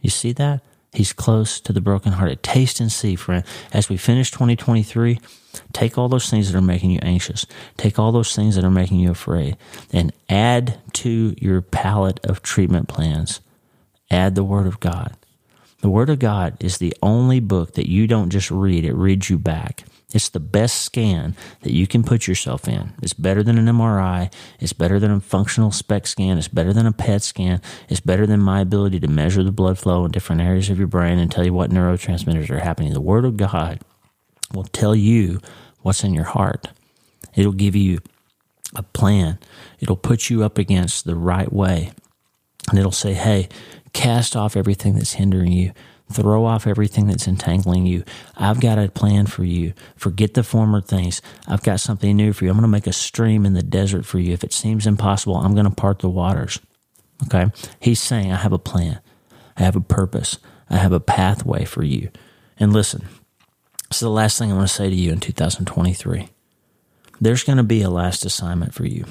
You 0.02 0.10
see 0.10 0.34
that? 0.34 0.62
He's 0.92 1.14
close 1.14 1.60
to 1.60 1.72
the 1.72 1.82
brokenhearted. 1.82 2.42
Taste 2.42 2.80
and 2.80 2.92
see, 2.92 3.16
friend. 3.16 3.44
As 3.72 3.90
we 3.90 3.98
finish 3.98 4.32
2023, 4.32 5.20
take 5.72 5.98
all 5.98 6.10
those 6.10 6.30
things 6.30 6.52
that 6.52 6.58
are 6.58 6.62
making 6.62 6.92
you 6.92 7.00
anxious, 7.02 7.46
take 7.78 8.00
all 8.00 8.12
those 8.12 8.36
things 8.36 8.56
that 8.56 8.64
are 8.64 8.72
making 8.72 9.00
you 9.00 9.12
afraid, 9.12 9.58
and 9.92 10.14
add 10.30 10.80
to 10.94 11.36
your 11.40 11.62
palette 11.62 12.20
of 12.26 12.42
treatment 12.42 12.88
plans. 12.88 13.42
Add 14.10 14.36
the 14.36 14.44
Word 14.44 14.68
of 14.68 14.80
God. 14.80 15.16
The 15.82 15.90
Word 15.90 16.10
of 16.10 16.20
God 16.20 16.56
is 16.64 16.78
the 16.78 16.96
only 17.02 17.40
book 17.40 17.74
that 17.74 17.90
you 17.90 18.08
don't 18.08 18.30
just 18.30 18.50
read, 18.52 18.86
it 18.86 18.94
reads 18.94 19.30
you 19.30 19.38
back. 19.38 19.84
It's 20.14 20.30
the 20.30 20.40
best 20.40 20.84
scan 20.84 21.36
that 21.62 21.74
you 21.74 21.88
can 21.88 22.04
put 22.04 22.28
yourself 22.28 22.68
in. 22.68 22.94
It's 23.02 23.14
better 23.14 23.42
than 23.42 23.58
an 23.58 23.66
MRI. 23.66 24.32
It's 24.60 24.72
better 24.72 25.00
than 25.00 25.12
a 25.12 25.20
functional 25.20 25.72
SPECT 25.72 26.08
scan. 26.08 26.38
It's 26.38 26.48
better 26.48 26.72
than 26.72 26.86
a 26.86 26.92
PET 26.92 27.24
scan. 27.24 27.62
It's 27.90 28.00
better 28.00 28.28
than 28.28 28.40
my 28.40 28.62
ability 28.62 29.00
to 29.00 29.08
measure 29.08 29.44
the 29.44 29.52
blood 29.52 29.80
flow 29.80 30.06
in 30.06 30.12
different 30.12 30.42
areas 30.42 30.70
of 30.70 30.78
your 30.78 30.88
brain 30.88 31.18
and 31.18 31.32
tell 31.32 31.44
you 31.44 31.54
what 31.54 31.72
neurotransmitters 31.72 32.52
are 32.52 32.60
happening. 32.60 32.94
The 32.94 33.02
Word 33.02 33.26
of 33.26 33.38
God 33.38 33.80
will 34.52 34.66
tell 34.66 34.96
you 34.96 35.40
what's 35.82 36.04
in 36.04 36.14
your 36.14 36.26
heart. 36.26 36.68
It'll 37.36 37.52
give 37.52 37.76
you 37.76 38.00
a 38.76 38.84
plan. 38.84 39.40
It'll 39.80 39.96
put 39.96 40.30
you 40.30 40.44
up 40.44 40.58
against 40.58 41.06
the 41.06 41.16
right 41.16 41.52
way. 41.52 41.92
And 42.70 42.80
it'll 42.80 42.92
say, 42.92 43.14
hey, 43.14 43.50
cast 43.94 44.36
off 44.36 44.56
everything 44.56 44.96
that's 44.96 45.14
hindering 45.14 45.52
you 45.52 45.74
Throw 46.12 46.46
off 46.46 46.68
everything 46.68 47.08
that's 47.08 47.28
entangling 47.28 47.88
you. 47.88 48.04
I've 48.38 48.60
got 48.60 48.78
a 48.78 48.90
plan 48.90 49.26
for 49.26 49.44
you. 49.44 49.74
Forget 49.96 50.36
the 50.36 50.44
former 50.44 50.80
things. 50.80 51.22
I've 51.48 51.64
got 51.64 51.80
something 51.80 52.16
new 52.16 52.34
for 52.34 52.46
you. 52.46 52.52
I'm 52.52 52.58
going 52.58 52.64
to 52.64 52.68
make 52.68 52.88
a 52.88 52.94
stream 52.94 53.46
in 53.46 53.54
the 53.54 53.64
desert 53.64 54.06
for 54.06 54.20
you. 54.20 54.34
If 54.34 54.44
it 54.44 54.54
seems 54.54 54.86
impossible, 54.86 55.36
I'm 55.36 55.54
going 55.54 55.66
to 55.66 55.72
part 55.72 56.00
the 56.00 56.10
waters. 56.10 56.60
Okay? 57.26 57.48
He's 57.80 58.00
saying, 58.00 58.32
I 58.32 58.36
have 58.36 58.54
a 58.54 58.60
plan. 58.60 59.00
I 59.58 59.64
have 59.64 59.76
a 59.76 59.82
purpose. 59.82 60.38
I 60.70 60.78
have 60.78 60.92
a 60.92 61.00
pathway 61.00 61.66
for 61.66 61.84
you. 61.84 62.10
And 62.60 62.74
listen, 62.74 63.08
is 63.96 64.02
the 64.02 64.10
last 64.10 64.38
thing 64.38 64.52
I 64.52 64.56
want 64.56 64.68
to 64.68 64.74
say 64.74 64.90
to 64.90 64.96
you 64.96 65.12
in 65.12 65.20
2023. 65.20 66.30
There's 67.20 67.44
going 67.44 67.58
to 67.58 67.64
be 67.64 67.82
a 67.82 67.90
last 67.90 68.26
assignment 68.26 68.74
for 68.74 68.86
you. 68.86 69.06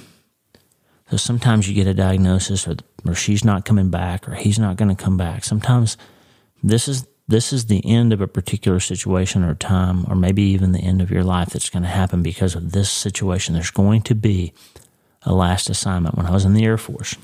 So 1.10 1.16
sometimes 1.16 1.68
you 1.68 1.74
get 1.74 1.86
a 1.86 1.94
diagnosis, 1.94 2.66
or, 2.66 2.76
or 3.06 3.14
she's 3.14 3.44
not 3.44 3.64
coming 3.64 3.90
back, 3.90 4.28
or 4.28 4.34
he's 4.34 4.58
not 4.58 4.76
going 4.76 4.94
to 4.94 5.02
come 5.02 5.16
back. 5.16 5.44
Sometimes 5.44 5.96
this 6.62 6.88
is 6.88 7.06
this 7.28 7.52
is 7.52 7.66
the 7.66 7.84
end 7.86 8.12
of 8.12 8.20
a 8.20 8.26
particular 8.26 8.80
situation 8.80 9.44
or 9.44 9.54
time, 9.54 10.04
or 10.08 10.16
maybe 10.16 10.42
even 10.42 10.72
the 10.72 10.80
end 10.80 11.00
of 11.00 11.10
your 11.10 11.22
life 11.22 11.50
that's 11.50 11.70
going 11.70 11.82
to 11.82 11.88
happen 11.88 12.22
because 12.22 12.54
of 12.54 12.72
this 12.72 12.90
situation. 12.90 13.54
There's 13.54 13.70
going 13.70 14.02
to 14.02 14.14
be 14.14 14.52
a 15.22 15.32
last 15.32 15.70
assignment. 15.70 16.16
When 16.16 16.26
I 16.26 16.32
was 16.32 16.44
in 16.44 16.54
the 16.54 16.64
Air 16.64 16.78
Force, 16.78 17.16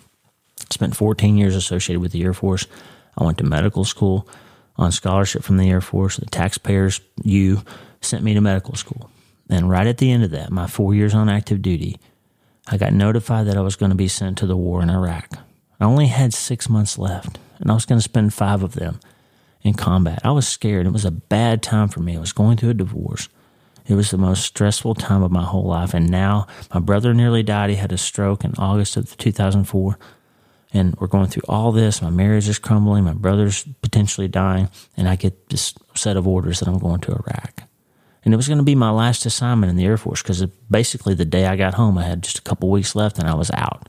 spent 0.71 0.97
14 0.97 1.37
years 1.37 1.57
associated 1.57 2.01
with 2.01 2.13
the 2.13 2.23
Air 2.23 2.33
Force. 2.33 2.67
I 3.17 3.25
went 3.25 3.39
to 3.39 3.45
medical 3.45 3.85
school 3.85 4.29
on 4.79 4.93
scholarship 4.93 5.43
from 5.43 5.57
the 5.57 5.69
Air 5.69 5.81
Force. 5.81 6.17
The 6.17 6.27
taxpayers, 6.27 7.01
you, 7.23 7.63
sent 8.01 8.23
me 8.23 8.35
to 8.35 8.41
medical 8.41 8.75
school. 8.75 9.11
And 9.51 9.69
right 9.69 9.87
at 9.87 9.99
the 9.99 10.11
end 10.11 10.25
of 10.25 10.31
that, 10.31 10.51
my 10.51 10.67
four 10.67 10.95
years 10.95 11.15
on 11.15 11.29
active 11.29 11.63
duty, 11.63 11.99
I 12.67 12.77
got 12.77 12.93
notified 12.93 13.47
that 13.47 13.57
I 13.57 13.63
was 13.63 13.77
going 13.77 13.91
to 13.91 13.97
be 13.97 14.09
sent 14.09 14.39
to 14.39 14.47
the 14.47 14.57
war 14.57 14.83
in 14.83 14.91
Iraq. 14.91 15.39
I 15.81 15.85
only 15.85 16.07
had 16.07 16.35
six 16.35 16.69
months 16.69 16.99
left, 16.99 17.39
and 17.59 17.71
I 17.71 17.75
was 17.75 17.87
going 17.87 17.99
to 17.99 18.03
spend 18.05 18.35
five 18.35 18.63
of 18.63 18.75
them 18.75 19.01
in 19.63 19.75
combat. 19.75 20.21
I 20.23 20.33
was 20.33 20.47
scared. 20.47 20.87
It 20.87 20.93
was 20.93 21.05
a 21.05 21.11
bad 21.11 21.63
time 21.63 21.89
for 21.89 22.01
me. 22.01 22.17
I 22.17 22.21
was 22.21 22.33
going 22.33 22.57
through 22.57 22.71
a 22.71 22.75
divorce. 22.75 23.29
It 23.87 23.95
was 23.95 24.11
the 24.11 24.19
most 24.19 24.45
stressful 24.45 24.97
time 24.97 25.23
of 25.23 25.31
my 25.31 25.45
whole 25.45 25.65
life. 25.65 25.95
And 25.95 26.11
now 26.11 26.47
my 26.75 26.81
brother 26.81 27.15
nearly 27.15 27.43
died. 27.43 27.71
He 27.71 27.77
had 27.77 27.93
a 27.93 27.99
stroke 27.99 28.45
in 28.45 28.55
August 28.59 28.99
of 28.99 29.17
2004. 29.17 29.99
And 30.73 30.95
we're 30.97 31.07
going 31.07 31.29
through 31.29 31.45
all 31.49 31.73
this. 31.73 32.03
My 32.03 32.11
marriage 32.11 32.49
is 32.49 32.59
crumbling. 32.59 33.05
My 33.05 33.15
brother's 33.15 33.65
potentially 33.81 34.29
dying. 34.29 34.69
And 34.97 35.09
I 35.09 35.17
get 35.17 35.49
this 35.49 35.75
set 35.95 36.17
of 36.17 36.29
orders 36.29 36.61
that 36.61 36.69
I'm 36.69 36.79
going 36.79 37.01
to 37.01 37.13
Iraq. 37.13 37.63
And 38.25 38.35
it 38.35 38.37
was 38.37 38.49
going 38.49 38.59
to 38.59 38.65
be 38.65 38.75
my 38.75 38.91
last 38.91 39.25
assignment 39.25 39.71
in 39.71 39.77
the 39.77 39.87
Air 39.87 39.97
Force 39.97 40.23
because 40.23 40.45
basically 40.71 41.15
the 41.15 41.25
day 41.25 41.47
I 41.47 41.57
got 41.57 41.75
home, 41.75 41.97
I 41.97 42.05
had 42.05 42.23
just 42.23 42.39
a 42.39 42.43
couple 42.43 42.71
weeks 42.71 42.95
left 42.95 43.19
and 43.19 43.29
I 43.29 43.35
was 43.35 43.51
out. 43.53 43.89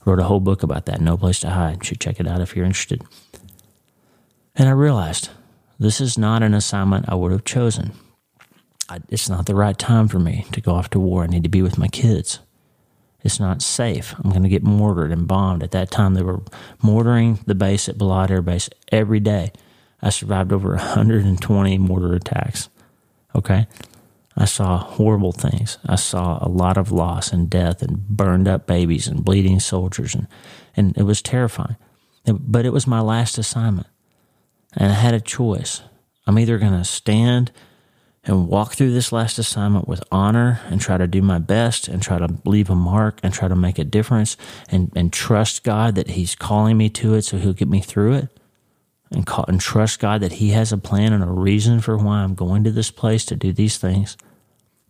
I 0.00 0.10
wrote 0.10 0.18
a 0.18 0.24
whole 0.24 0.40
book 0.40 0.62
about 0.64 0.86
that, 0.86 1.00
No 1.00 1.16
Place 1.16 1.40
to 1.40 1.50
Hide. 1.50 1.76
You 1.76 1.84
should 1.84 2.00
check 2.00 2.18
it 2.18 2.26
out 2.26 2.40
if 2.40 2.56
you're 2.56 2.64
interested. 2.64 3.02
And 4.56 4.68
I 4.68 4.72
realized 4.72 5.28
this 5.78 6.00
is 6.00 6.16
not 6.18 6.42
an 6.42 6.54
assignment 6.54 7.08
I 7.08 7.14
would 7.14 7.32
have 7.32 7.44
chosen. 7.44 7.92
I, 8.88 9.00
it's 9.08 9.28
not 9.28 9.46
the 9.46 9.54
right 9.54 9.78
time 9.78 10.08
for 10.08 10.18
me 10.18 10.46
to 10.52 10.60
go 10.60 10.72
off 10.72 10.90
to 10.90 11.00
war. 11.00 11.22
I 11.22 11.26
need 11.26 11.42
to 11.42 11.48
be 11.48 11.62
with 11.62 11.78
my 11.78 11.88
kids. 11.88 12.40
It's 13.26 13.40
not 13.40 13.60
safe. 13.60 14.14
I'm 14.18 14.30
going 14.30 14.44
to 14.44 14.48
get 14.48 14.62
mortared 14.62 15.10
and 15.10 15.26
bombed. 15.26 15.64
At 15.64 15.72
that 15.72 15.90
time, 15.90 16.14
they 16.14 16.22
were 16.22 16.42
mortaring 16.80 17.40
the 17.44 17.56
base 17.56 17.88
at 17.88 17.98
Balad 17.98 18.30
Air 18.30 18.40
Base 18.40 18.70
every 18.92 19.18
day. 19.18 19.50
I 20.00 20.10
survived 20.10 20.52
over 20.52 20.76
120 20.76 21.78
mortar 21.78 22.14
attacks. 22.14 22.68
Okay? 23.34 23.66
I 24.36 24.44
saw 24.44 24.78
horrible 24.78 25.32
things. 25.32 25.78
I 25.84 25.96
saw 25.96 26.38
a 26.40 26.48
lot 26.48 26.76
of 26.76 26.92
loss 26.92 27.32
and 27.32 27.50
death 27.50 27.82
and 27.82 28.06
burned 28.06 28.46
up 28.46 28.68
babies 28.68 29.08
and 29.08 29.24
bleeding 29.24 29.58
soldiers, 29.58 30.14
and, 30.14 30.28
and 30.76 30.96
it 30.96 31.02
was 31.02 31.20
terrifying. 31.20 31.76
But 32.26 32.64
it 32.64 32.72
was 32.72 32.86
my 32.86 33.00
last 33.00 33.38
assignment. 33.38 33.88
And 34.76 34.92
I 34.92 34.94
had 34.94 35.14
a 35.14 35.20
choice. 35.20 35.82
I'm 36.28 36.38
either 36.38 36.58
going 36.58 36.78
to 36.78 36.84
stand 36.84 37.50
and 38.26 38.48
walk 38.48 38.74
through 38.74 38.92
this 38.92 39.12
last 39.12 39.38
assignment 39.38 39.86
with 39.86 40.02
honor 40.10 40.60
and 40.66 40.80
try 40.80 40.98
to 40.98 41.06
do 41.06 41.22
my 41.22 41.38
best 41.38 41.86
and 41.86 42.02
try 42.02 42.18
to 42.18 42.28
leave 42.44 42.68
a 42.68 42.74
mark 42.74 43.20
and 43.22 43.32
try 43.32 43.46
to 43.46 43.54
make 43.54 43.78
a 43.78 43.84
difference 43.84 44.36
and, 44.68 44.90
and 44.96 45.12
trust 45.12 45.62
God 45.62 45.94
that 45.94 46.10
He's 46.10 46.34
calling 46.34 46.76
me 46.76 46.90
to 46.90 47.14
it 47.14 47.22
so 47.22 47.38
He'll 47.38 47.52
get 47.52 47.68
me 47.68 47.80
through 47.80 48.14
it. 48.14 48.40
And, 49.12 49.24
call, 49.24 49.44
and 49.46 49.60
trust 49.60 50.00
God 50.00 50.20
that 50.22 50.32
He 50.32 50.50
has 50.50 50.72
a 50.72 50.78
plan 50.78 51.12
and 51.12 51.22
a 51.22 51.28
reason 51.28 51.80
for 51.80 51.96
why 51.96 52.18
I'm 52.18 52.34
going 52.34 52.64
to 52.64 52.72
this 52.72 52.90
place 52.90 53.24
to 53.26 53.36
do 53.36 53.52
these 53.52 53.78
things. 53.78 54.16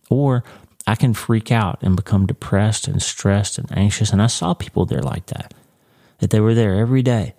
Or 0.09 0.43
I 0.87 0.95
can 0.95 1.13
freak 1.13 1.51
out 1.51 1.77
and 1.83 1.95
become 1.95 2.25
depressed 2.25 2.87
and 2.87 2.99
stressed 2.99 3.59
and 3.59 3.71
anxious. 3.77 4.11
And 4.11 4.21
I 4.21 4.27
saw 4.27 4.55
people 4.55 4.87
there 4.87 5.03
like 5.03 5.27
that, 5.27 5.53
that 6.17 6.31
they 6.31 6.39
were 6.39 6.55
there 6.55 6.73
every 6.73 7.03
day, 7.03 7.35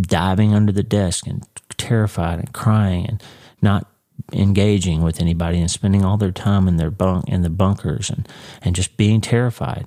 diving 0.00 0.54
under 0.54 0.72
the 0.72 0.82
desk 0.82 1.26
and 1.26 1.46
terrified 1.76 2.38
and 2.38 2.52
crying 2.54 3.06
and 3.06 3.22
not 3.60 3.86
engaging 4.32 5.02
with 5.02 5.20
anybody 5.20 5.60
and 5.60 5.70
spending 5.70 6.04
all 6.04 6.16
their 6.16 6.32
time 6.32 6.68
in 6.68 6.76
their 6.76 6.90
bunk 6.90 7.28
in 7.28 7.42
the 7.42 7.50
bunkers 7.50 8.10
and, 8.10 8.28
and 8.62 8.74
just 8.74 8.96
being 8.96 9.20
terrified. 9.20 9.86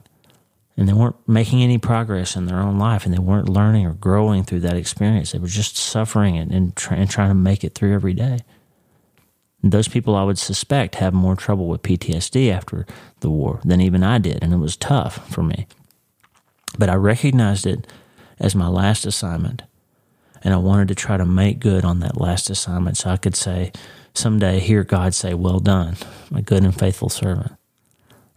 And 0.78 0.88
they 0.88 0.94
weren't 0.94 1.28
making 1.28 1.62
any 1.62 1.78
progress 1.78 2.38
in 2.38 2.46
their 2.46 2.60
own 2.60 2.80
life 2.80 3.06
and 3.06 3.14
they 3.14 3.20
weren't 3.20 3.50
learning 3.50 3.86
or 3.86 3.94
growing 3.94 4.44
through 4.44 4.62
that 4.62 4.78
experience. 4.78 5.34
They 5.34 5.40
were 5.40 5.48
just 5.48 5.76
suffering 5.76 6.38
and, 6.38 6.52
and, 6.54 6.88
and 6.92 7.10
trying 7.10 7.30
to 7.30 7.36
make 7.36 7.66
it 7.66 7.76
through 7.76 7.94
every 7.94 8.14
day. 8.14 8.40
And 9.62 9.74
those 9.74 9.90
people 9.90 10.16
I 10.16 10.24
would 10.24 10.40
suspect 10.40 10.96
have 10.96 11.14
more 11.14 11.36
trouble 11.36 11.68
with 11.68 11.82
PTSD 11.82 12.50
after 12.50 12.86
the 13.20 13.30
war 13.30 13.60
than 13.66 13.82
even 13.82 14.04
I 14.04 14.20
did. 14.20 14.42
And 14.42 14.54
it 14.54 14.58
was 14.58 14.78
tough 14.78 15.30
for 15.30 15.44
me. 15.44 15.68
But 16.78 16.90
I 16.90 16.96
recognized 16.96 17.66
it 17.66 17.86
as 18.40 18.56
my 18.56 18.70
last 18.70 19.06
assignment 19.06 19.64
and 20.44 20.54
I 20.54 20.58
wanted 20.58 20.88
to 20.90 20.96
try 20.96 21.18
to 21.18 21.26
make 21.26 21.60
good 21.60 21.84
on 21.84 22.00
that 22.00 22.20
last 22.20 22.50
assignment 22.50 22.98
so 22.98 23.10
I 23.10 23.18
could 23.18 23.36
say, 23.36 23.72
someday 24.14 24.60
hear 24.60 24.84
God 24.84 25.14
say, 25.14 25.34
Well 25.34 25.60
done, 25.60 25.95
my 26.30 26.41
good 26.41 26.64
and 26.64 26.78
faithful 26.78 27.10
servant. 27.10 27.53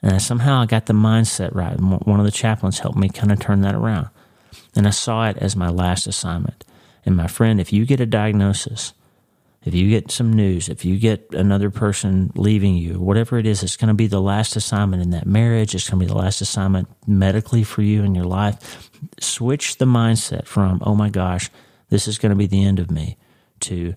And 0.03 0.13
I, 0.13 0.19
somehow 0.19 0.61
I 0.61 0.67
got 0.67 0.87
the 0.87 0.95
mindset 0.95 1.55
right. 1.55 1.79
One 1.81 2.19
of 2.19 2.27
the 2.27 2.33
chaplains 2.33 2.81
helped 2.81 2.99
me 2.99 3.09
kind 3.09 3.31
of 3.31 3.39
turn 3.39 3.61
that 3.61 3.75
around. 3.75 4.09
And 4.75 4.87
I 4.87 4.91
saw 4.91 5.29
it 5.29 5.37
as 5.39 5.55
my 5.55 5.69
last 5.69 6.07
assignment. 6.07 6.65
And 7.07 7.17
my 7.17 7.29
friend, 7.29 7.61
if 7.61 7.73
you 7.73 7.87
get 7.87 8.01
a 8.01 8.07
diagnosis, 8.07 8.95
if 9.65 9.75
you 9.75 9.89
get 9.89 10.11
some 10.11 10.33
news, 10.33 10.69
if 10.69 10.85
you 10.85 10.99
get 10.99 11.33
another 11.33 11.71
person 11.71 12.33
leaving 12.35 12.75
you, 12.75 12.99
whatever 12.99 13.39
it 13.39 13.47
is, 13.47 13.63
it's 13.63 13.77
going 13.77 13.89
to 13.89 13.95
be 13.95 14.09
the 14.09 14.21
last 14.21 14.57
assignment 14.57 15.03
in 15.03 15.11
that 15.11 15.27
marriage. 15.27 15.75
It's 15.75 15.89
going 15.89 16.01
to 16.01 16.07
be 16.07 16.13
the 16.13 16.19
last 16.19 16.41
assignment 16.41 16.89
medically 17.07 17.63
for 17.63 17.83
you 17.83 18.03
in 18.03 18.15
your 18.15 18.25
life. 18.25 18.91
Switch 19.21 19.77
the 19.77 19.85
mindset 19.85 20.47
from, 20.47 20.83
oh 20.85 20.97
my 20.97 21.11
gosh, 21.11 21.49
this 21.91 22.09
is 22.09 22.19
going 22.19 22.31
to 22.31 22.37
be 22.37 22.47
the 22.47 22.65
end 22.65 22.81
of 22.81 22.91
me 22.91 23.19
to 23.61 23.95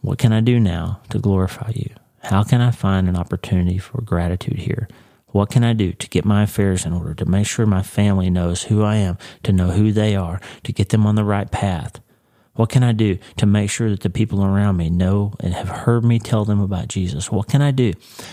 what 0.00 0.18
can 0.18 0.32
I 0.32 0.40
do 0.40 0.58
now 0.58 1.00
to 1.10 1.18
glorify 1.18 1.72
you? 1.74 1.90
How 2.22 2.42
can 2.42 2.60
I 2.60 2.70
find 2.70 3.08
an 3.08 3.16
opportunity 3.16 3.78
for 3.78 4.00
gratitude 4.02 4.58
here? 4.58 4.88
What 5.28 5.50
can 5.50 5.62
I 5.62 5.72
do 5.72 5.92
to 5.92 6.08
get 6.08 6.24
my 6.24 6.42
affairs 6.42 6.84
in 6.84 6.92
order, 6.92 7.14
to 7.14 7.24
make 7.24 7.46
sure 7.46 7.66
my 7.66 7.82
family 7.82 8.30
knows 8.30 8.64
who 8.64 8.82
I 8.82 8.96
am, 8.96 9.16
to 9.44 9.52
know 9.52 9.70
who 9.70 9.92
they 9.92 10.16
are, 10.16 10.40
to 10.64 10.72
get 10.72 10.88
them 10.88 11.06
on 11.06 11.14
the 11.14 11.24
right 11.24 11.50
path? 11.50 12.00
What 12.54 12.68
can 12.68 12.82
I 12.82 12.92
do 12.92 13.18
to 13.36 13.46
make 13.46 13.70
sure 13.70 13.88
that 13.90 14.00
the 14.00 14.10
people 14.10 14.44
around 14.44 14.76
me 14.76 14.90
know 14.90 15.34
and 15.40 15.54
have 15.54 15.68
heard 15.68 16.04
me 16.04 16.18
tell 16.18 16.44
them 16.44 16.60
about 16.60 16.88
Jesus? 16.88 17.30
What 17.30 17.48
can 17.48 17.62
I 17.62 17.70
do? 17.70 17.92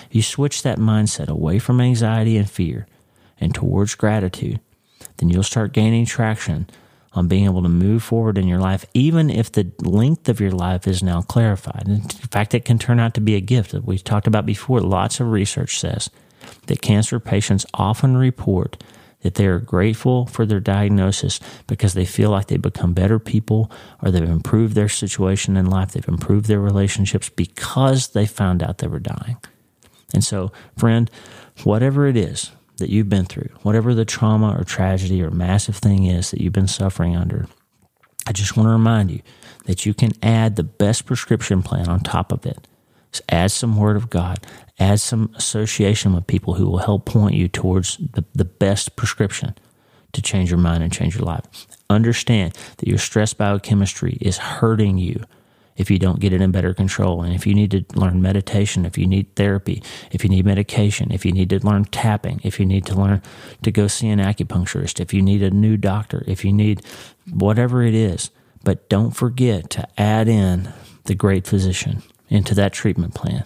You 0.09 0.21
switch 0.21 0.63
that 0.63 0.79
mindset 0.79 1.27
away 1.27 1.59
from 1.59 1.79
anxiety 1.79 2.35
and 2.35 2.49
fear 2.49 2.87
and 3.39 3.53
towards 3.53 3.95
gratitude, 3.95 4.59
then 5.17 5.29
you'll 5.29 5.43
start 5.43 5.71
gaining 5.71 6.05
traction 6.05 6.67
on 7.17 7.27
being 7.27 7.45
able 7.45 7.63
to 7.63 7.69
move 7.69 8.03
forward 8.03 8.37
in 8.37 8.47
your 8.47 8.59
life, 8.59 8.85
even 8.93 9.29
if 9.29 9.51
the 9.51 9.71
length 9.79 10.29
of 10.29 10.39
your 10.39 10.51
life 10.51 10.87
is 10.87 11.01
now 11.01 11.21
clarified. 11.21 11.87
In 11.87 12.01
fact, 12.01 12.53
it 12.53 12.63
can 12.63 12.77
turn 12.77 12.99
out 12.99 13.15
to 13.15 13.21
be 13.21 13.35
a 13.35 13.41
gift 13.41 13.71
that 13.71 13.85
we've 13.85 14.03
talked 14.03 14.27
about 14.27 14.45
before. 14.45 14.79
Lots 14.79 15.19
of 15.19 15.31
research 15.31 15.79
says 15.79 16.11
that 16.67 16.81
cancer 16.81 17.19
patients 17.19 17.65
often 17.73 18.15
report 18.15 18.83
that 19.21 19.33
they 19.33 19.47
are 19.47 19.59
grateful 19.59 20.27
for 20.27 20.45
their 20.45 20.59
diagnosis 20.59 21.39
because 21.65 21.95
they 21.95 22.05
feel 22.05 22.29
like 22.29 22.47
they've 22.47 22.61
become 22.61 22.93
better 22.93 23.17
people 23.17 23.71
or 24.03 24.11
they've 24.11 24.29
improved 24.29 24.75
their 24.75 24.87
situation 24.87 25.57
in 25.57 25.65
life, 25.65 25.93
they've 25.93 26.07
improved 26.07 26.45
their 26.45 26.59
relationships 26.59 27.29
because 27.29 28.09
they 28.09 28.27
found 28.27 28.61
out 28.61 28.77
they 28.77 28.87
were 28.87 28.99
dying. 28.99 29.37
And 30.13 30.23
so, 30.23 30.51
friend, 30.77 31.09
whatever 31.63 32.05
it 32.05 32.15
is 32.15 32.51
that 32.77 32.89
you've 32.89 33.09
been 33.09 33.25
through, 33.25 33.49
whatever 33.61 33.93
the 33.93 34.05
trauma 34.05 34.55
or 34.57 34.63
tragedy 34.63 35.21
or 35.23 35.29
massive 35.29 35.75
thing 35.75 36.05
is 36.05 36.31
that 36.31 36.41
you've 36.41 36.53
been 36.53 36.67
suffering 36.67 37.15
under, 37.15 37.47
I 38.25 38.31
just 38.31 38.57
want 38.57 38.67
to 38.67 38.71
remind 38.71 39.11
you 39.11 39.21
that 39.65 39.85
you 39.85 39.93
can 39.93 40.11
add 40.21 40.55
the 40.55 40.63
best 40.63 41.05
prescription 41.05 41.63
plan 41.63 41.87
on 41.87 42.01
top 42.01 42.31
of 42.31 42.45
it. 42.45 42.67
Just 43.11 43.23
add 43.29 43.51
some 43.51 43.77
word 43.77 43.95
of 43.95 44.09
God, 44.09 44.45
add 44.79 44.99
some 44.99 45.31
association 45.35 46.13
with 46.13 46.27
people 46.27 46.55
who 46.55 46.67
will 46.67 46.79
help 46.79 47.05
point 47.05 47.35
you 47.35 47.47
towards 47.47 47.97
the, 47.97 48.25
the 48.33 48.45
best 48.45 48.95
prescription 48.95 49.55
to 50.13 50.21
change 50.21 50.49
your 50.49 50.59
mind 50.59 50.83
and 50.83 50.91
change 50.91 51.15
your 51.15 51.25
life. 51.25 51.45
Understand 51.89 52.57
that 52.77 52.87
your 52.87 52.97
stress 52.97 53.33
biochemistry 53.33 54.17
is 54.19 54.37
hurting 54.37 54.97
you 54.97 55.23
if 55.77 55.89
you 55.91 55.99
don't 55.99 56.19
get 56.19 56.33
it 56.33 56.41
in 56.41 56.51
better 56.51 56.73
control. 56.73 57.21
And 57.21 57.33
if 57.33 57.47
you 57.47 57.53
need 57.53 57.71
to 57.71 57.85
learn 57.95 58.21
meditation, 58.21 58.85
if 58.85 58.97
you 58.97 59.07
need 59.07 59.33
therapy, 59.35 59.81
if 60.11 60.23
you 60.23 60.29
need 60.29 60.45
medication, 60.45 61.11
if 61.11 61.25
you 61.25 61.31
need 61.31 61.49
to 61.51 61.65
learn 61.65 61.85
tapping, 61.85 62.41
if 62.43 62.59
you 62.59 62.65
need 62.65 62.85
to 62.87 62.95
learn 62.95 63.21
to 63.61 63.71
go 63.71 63.87
see 63.87 64.09
an 64.09 64.19
acupuncturist, 64.19 64.99
if 64.99 65.13
you 65.13 65.21
need 65.21 65.43
a 65.43 65.51
new 65.51 65.77
doctor, 65.77 66.23
if 66.27 66.43
you 66.43 66.51
need 66.51 66.81
whatever 67.31 67.83
it 67.83 67.93
is. 67.93 68.31
But 68.63 68.89
don't 68.89 69.11
forget 69.11 69.69
to 69.71 69.87
add 69.97 70.27
in 70.27 70.73
the 71.05 71.15
great 71.15 71.47
physician 71.47 72.03
into 72.27 72.53
that 72.55 72.73
treatment 72.73 73.13
plan. 73.13 73.45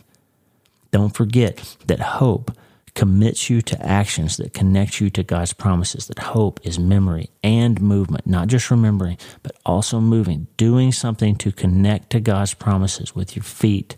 Don't 0.90 1.16
forget 1.16 1.76
that 1.86 2.00
hope 2.00 2.52
commits 2.94 3.50
you 3.50 3.62
to 3.62 3.86
actions 3.86 4.38
that 4.38 4.54
connect 4.54 5.00
you 5.00 5.10
to 5.10 5.24
God's 5.24 5.54
promises. 5.54 6.08
That 6.08 6.20
hope 6.20 6.60
is 6.64 6.78
memory 6.78 7.30
and 7.44 7.80
movement, 7.82 8.28
not 8.28 8.48
just 8.48 8.70
remembering, 8.70 9.18
but 9.44 9.56
also 9.66 10.00
moving, 10.00 10.48
doing 10.58 10.92
something 10.92 11.36
to 11.38 11.52
connect 11.52 12.10
to 12.12 12.20
God's 12.20 12.54
promises 12.54 13.16
with 13.16 13.36
your 13.36 13.44
feet 13.44 13.96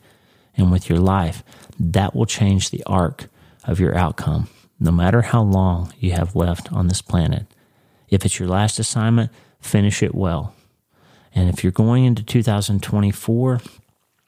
and 0.56 0.72
with 0.72 0.90
your 0.90 1.00
life. 1.00 1.44
That 1.80 2.16
will 2.16 2.26
change 2.26 2.70
the 2.70 2.84
arc 2.86 3.30
of 3.64 3.80
your 3.80 3.96
outcome, 3.96 4.50
no 4.80 4.92
matter 4.92 5.22
how 5.22 5.42
long 5.42 5.94
you 6.00 6.12
have 6.12 6.36
left 6.36 6.72
on 6.72 6.88
this 6.88 7.02
planet. 7.02 7.48
If 8.10 8.26
it's 8.26 8.38
your 8.38 8.50
last 8.50 8.78
assignment, 8.78 9.32
finish 9.60 10.04
it 10.04 10.14
well. 10.14 10.54
And 11.34 11.50
if 11.50 11.64
you're 11.64 11.72
going 11.72 12.06
into 12.06 12.24
2024, 12.24 13.60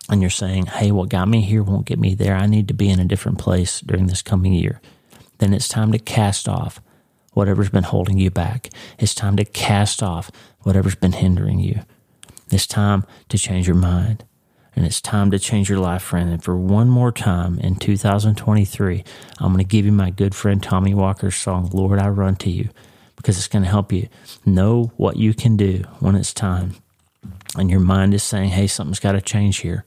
and 0.09 0.21
you're 0.21 0.29
saying, 0.29 0.67
hey, 0.67 0.91
what 0.91 1.09
got 1.09 1.27
me 1.27 1.41
here 1.41 1.63
won't 1.63 1.85
get 1.85 1.99
me 1.99 2.13
there. 2.13 2.35
I 2.35 2.45
need 2.45 2.67
to 2.67 2.73
be 2.73 2.89
in 2.89 2.99
a 2.99 3.05
different 3.05 3.39
place 3.39 3.81
during 3.81 4.07
this 4.07 4.21
coming 4.21 4.53
year. 4.53 4.81
Then 5.39 5.53
it's 5.53 5.67
time 5.67 5.91
to 5.91 5.99
cast 5.99 6.47
off 6.47 6.79
whatever's 7.33 7.69
been 7.69 7.83
holding 7.83 8.17
you 8.17 8.31
back. 8.31 8.69
It's 8.97 9.15
time 9.15 9.35
to 9.37 9.45
cast 9.45 10.01
off 10.01 10.31
whatever's 10.61 10.95
been 10.95 11.13
hindering 11.13 11.59
you. 11.59 11.81
It's 12.51 12.67
time 12.67 13.05
to 13.29 13.37
change 13.37 13.67
your 13.67 13.75
mind. 13.75 14.23
And 14.75 14.85
it's 14.85 15.01
time 15.01 15.31
to 15.31 15.39
change 15.39 15.69
your 15.69 15.79
life, 15.79 16.01
friend. 16.01 16.29
And 16.29 16.43
for 16.43 16.57
one 16.57 16.89
more 16.89 17.11
time 17.11 17.59
in 17.59 17.75
2023, 17.75 19.03
I'm 19.39 19.53
going 19.53 19.57
to 19.57 19.63
give 19.63 19.85
you 19.85 19.91
my 19.91 20.09
good 20.09 20.35
friend 20.35 20.61
Tommy 20.61 20.93
Walker's 20.93 21.35
song, 21.35 21.69
Lord, 21.71 21.97
I 21.97 22.09
Run 22.09 22.35
to 22.37 22.49
You, 22.49 22.69
because 23.15 23.37
it's 23.37 23.47
going 23.47 23.63
to 23.63 23.69
help 23.69 23.93
you 23.93 24.09
know 24.45 24.91
what 24.97 25.15
you 25.15 25.33
can 25.33 25.55
do 25.55 25.83
when 25.99 26.15
it's 26.15 26.33
time. 26.33 26.75
And 27.57 27.71
your 27.71 27.79
mind 27.79 28.13
is 28.13 28.21
saying, 28.21 28.49
hey, 28.49 28.67
something's 28.67 28.99
got 28.99 29.13
to 29.13 29.21
change 29.21 29.57
here. 29.57 29.85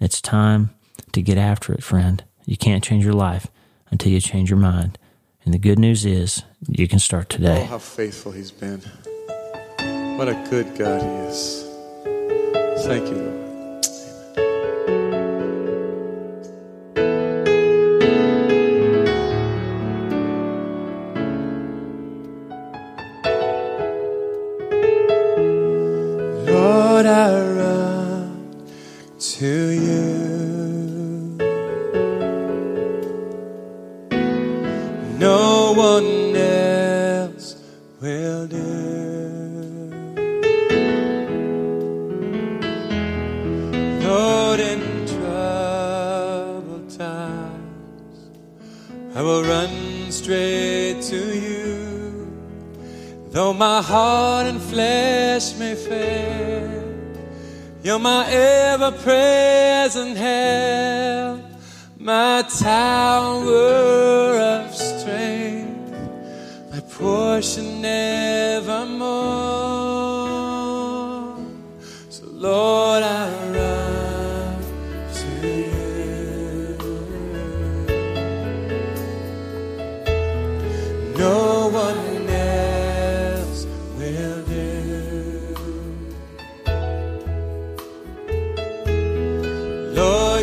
It's 0.00 0.20
time 0.20 0.70
to 1.12 1.22
get 1.22 1.38
after 1.38 1.72
it, 1.72 1.82
friend. 1.82 2.22
You 2.44 2.56
can't 2.56 2.84
change 2.84 3.04
your 3.04 3.14
life 3.14 3.46
until 3.90 4.12
you 4.12 4.20
change 4.20 4.50
your 4.50 4.58
mind. 4.58 4.98
And 5.44 5.52
the 5.52 5.58
good 5.58 5.78
news 5.78 6.04
is 6.04 6.42
you 6.68 6.88
can 6.88 6.98
start 6.98 7.28
today. 7.28 7.62
Oh, 7.62 7.66
how 7.66 7.78
faithful 7.78 8.32
He's 8.32 8.50
been. 8.50 8.80
What 10.16 10.28
a 10.28 10.46
good 10.50 10.76
God 10.76 11.02
He 11.02 11.08
is. 11.28 11.64
Thank 12.84 13.08
you, 13.08 13.43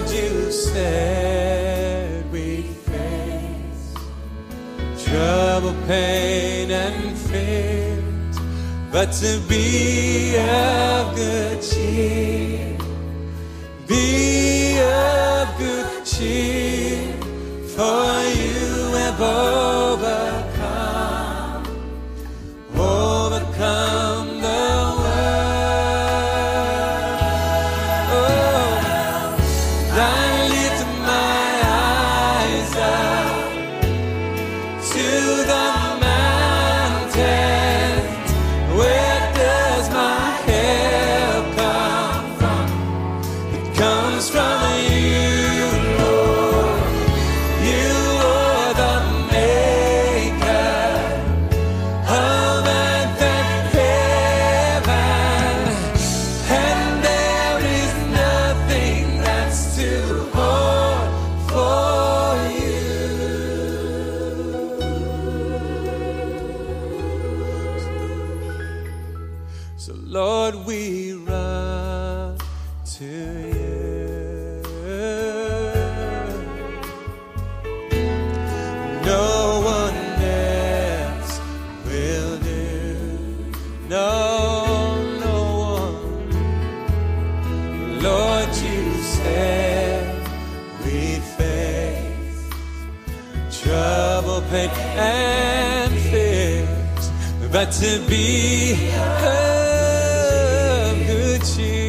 You 0.10 0.52
said 0.52 2.30
we 2.32 2.64
face 2.64 3.94
trouble, 5.06 5.76
pain, 5.88 6.72
and 6.72 7.18
fear, 7.18 8.04
but 8.92 9.12
to 9.22 9.40
be 9.48 10.36
of 10.38 11.16
good 11.16 11.62
cheer, 11.62 12.78
be 13.88 14.80
of 14.80 15.58
good 15.58 16.06
cheer, 16.06 16.51
trouble, 93.62 94.42
pain, 94.50 94.70
and 94.98 95.94
fears, 96.10 97.12
but 97.52 97.72
to 97.72 98.00
be 98.10 98.74
of 98.98 99.78
good 101.08 101.42
cheer, 101.46 101.81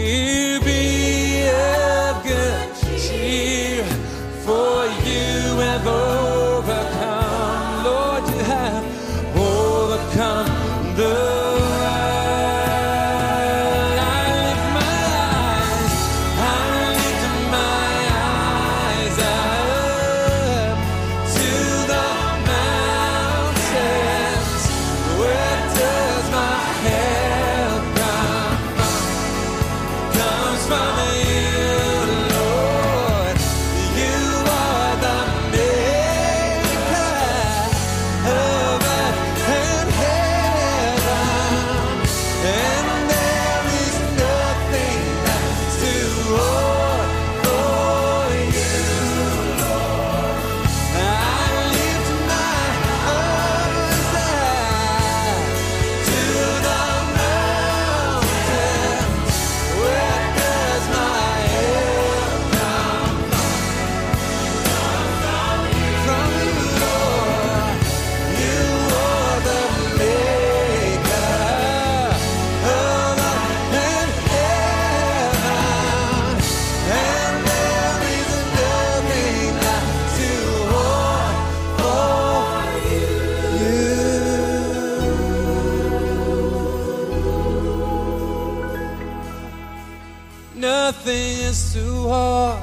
Nothing 90.93 91.39
is 91.49 91.73
too 91.73 92.07
hard. 92.07 92.61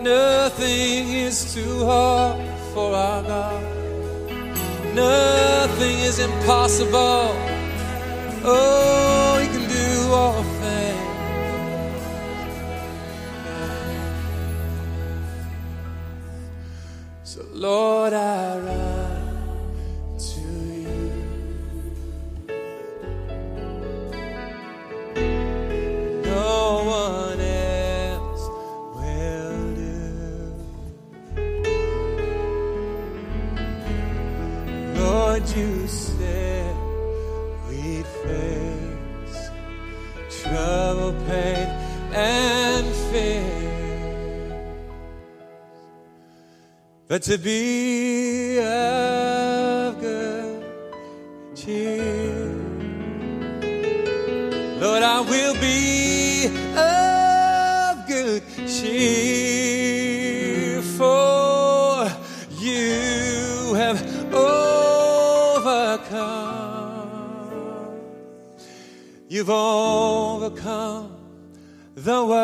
Nothing 0.00 1.08
is 1.12 1.52
too 1.52 1.84
hard 1.84 2.40
for 2.72 2.94
our 2.96 3.22
God. 3.22 3.62
Nothing 4.94 5.98
is 6.08 6.18
impossible. 6.20 7.28
Oh, 8.44 9.38
He 9.42 9.46
can 9.54 9.68
do 9.68 10.12
all 10.14 10.42
things. 10.62 11.04
So, 17.24 17.40
Lord, 17.52 18.14
I 18.14 18.23
But 47.14 47.22
to 47.30 47.38
be 47.38 48.58
of 48.58 50.00
good 50.00 50.64
cheer. 51.54 52.52
Lord, 54.80 55.04
I 55.04 55.20
will 55.20 55.54
be 55.60 56.46
of 56.76 58.08
good 58.08 58.42
cheer, 58.66 59.22
for 60.82 62.10
you 62.58 63.74
have 63.74 64.02
overcome. 64.34 65.62
You've 69.28 69.50
overcome 69.50 71.16
the 71.94 72.24
world. 72.26 72.43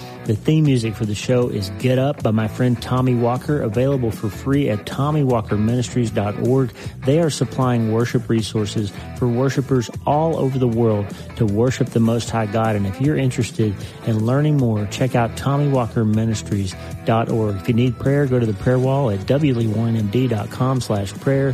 the 0.31 0.37
theme 0.37 0.63
music 0.63 0.95
for 0.95 1.05
the 1.05 1.13
show 1.13 1.49
is 1.49 1.69
Get 1.79 1.99
Up 1.99 2.23
by 2.23 2.31
my 2.31 2.47
friend 2.47 2.81
Tommy 2.81 3.15
Walker, 3.15 3.61
available 3.61 4.11
for 4.11 4.29
free 4.29 4.69
at 4.69 4.85
TommyWalkerMinistries.org. 4.85 6.69
They 7.05 7.19
are 7.19 7.29
supplying 7.29 7.91
worship 7.91 8.29
resources 8.29 8.93
for 9.17 9.27
worshipers 9.27 9.89
all 10.05 10.37
over 10.37 10.57
the 10.57 10.69
world 10.69 11.13
to 11.35 11.45
worship 11.45 11.89
the 11.89 11.99
Most 11.99 12.29
High 12.29 12.45
God. 12.45 12.77
And 12.77 12.87
if 12.87 13.01
you're 13.01 13.17
interested 13.17 13.75
in 14.05 14.25
learning 14.25 14.55
more, 14.55 14.85
check 14.85 15.15
out 15.15 15.35
TommyWalkerMinistries.org. 15.35 17.55
If 17.57 17.67
you 17.67 17.73
need 17.73 17.99
prayer, 17.99 18.25
go 18.25 18.39
to 18.39 18.45
the 18.45 18.53
prayer 18.53 18.79
wall 18.79 19.09
at 19.09 19.19
wleewarrenmd.com 19.19 20.79
slash 20.79 21.11
prayer, 21.15 21.53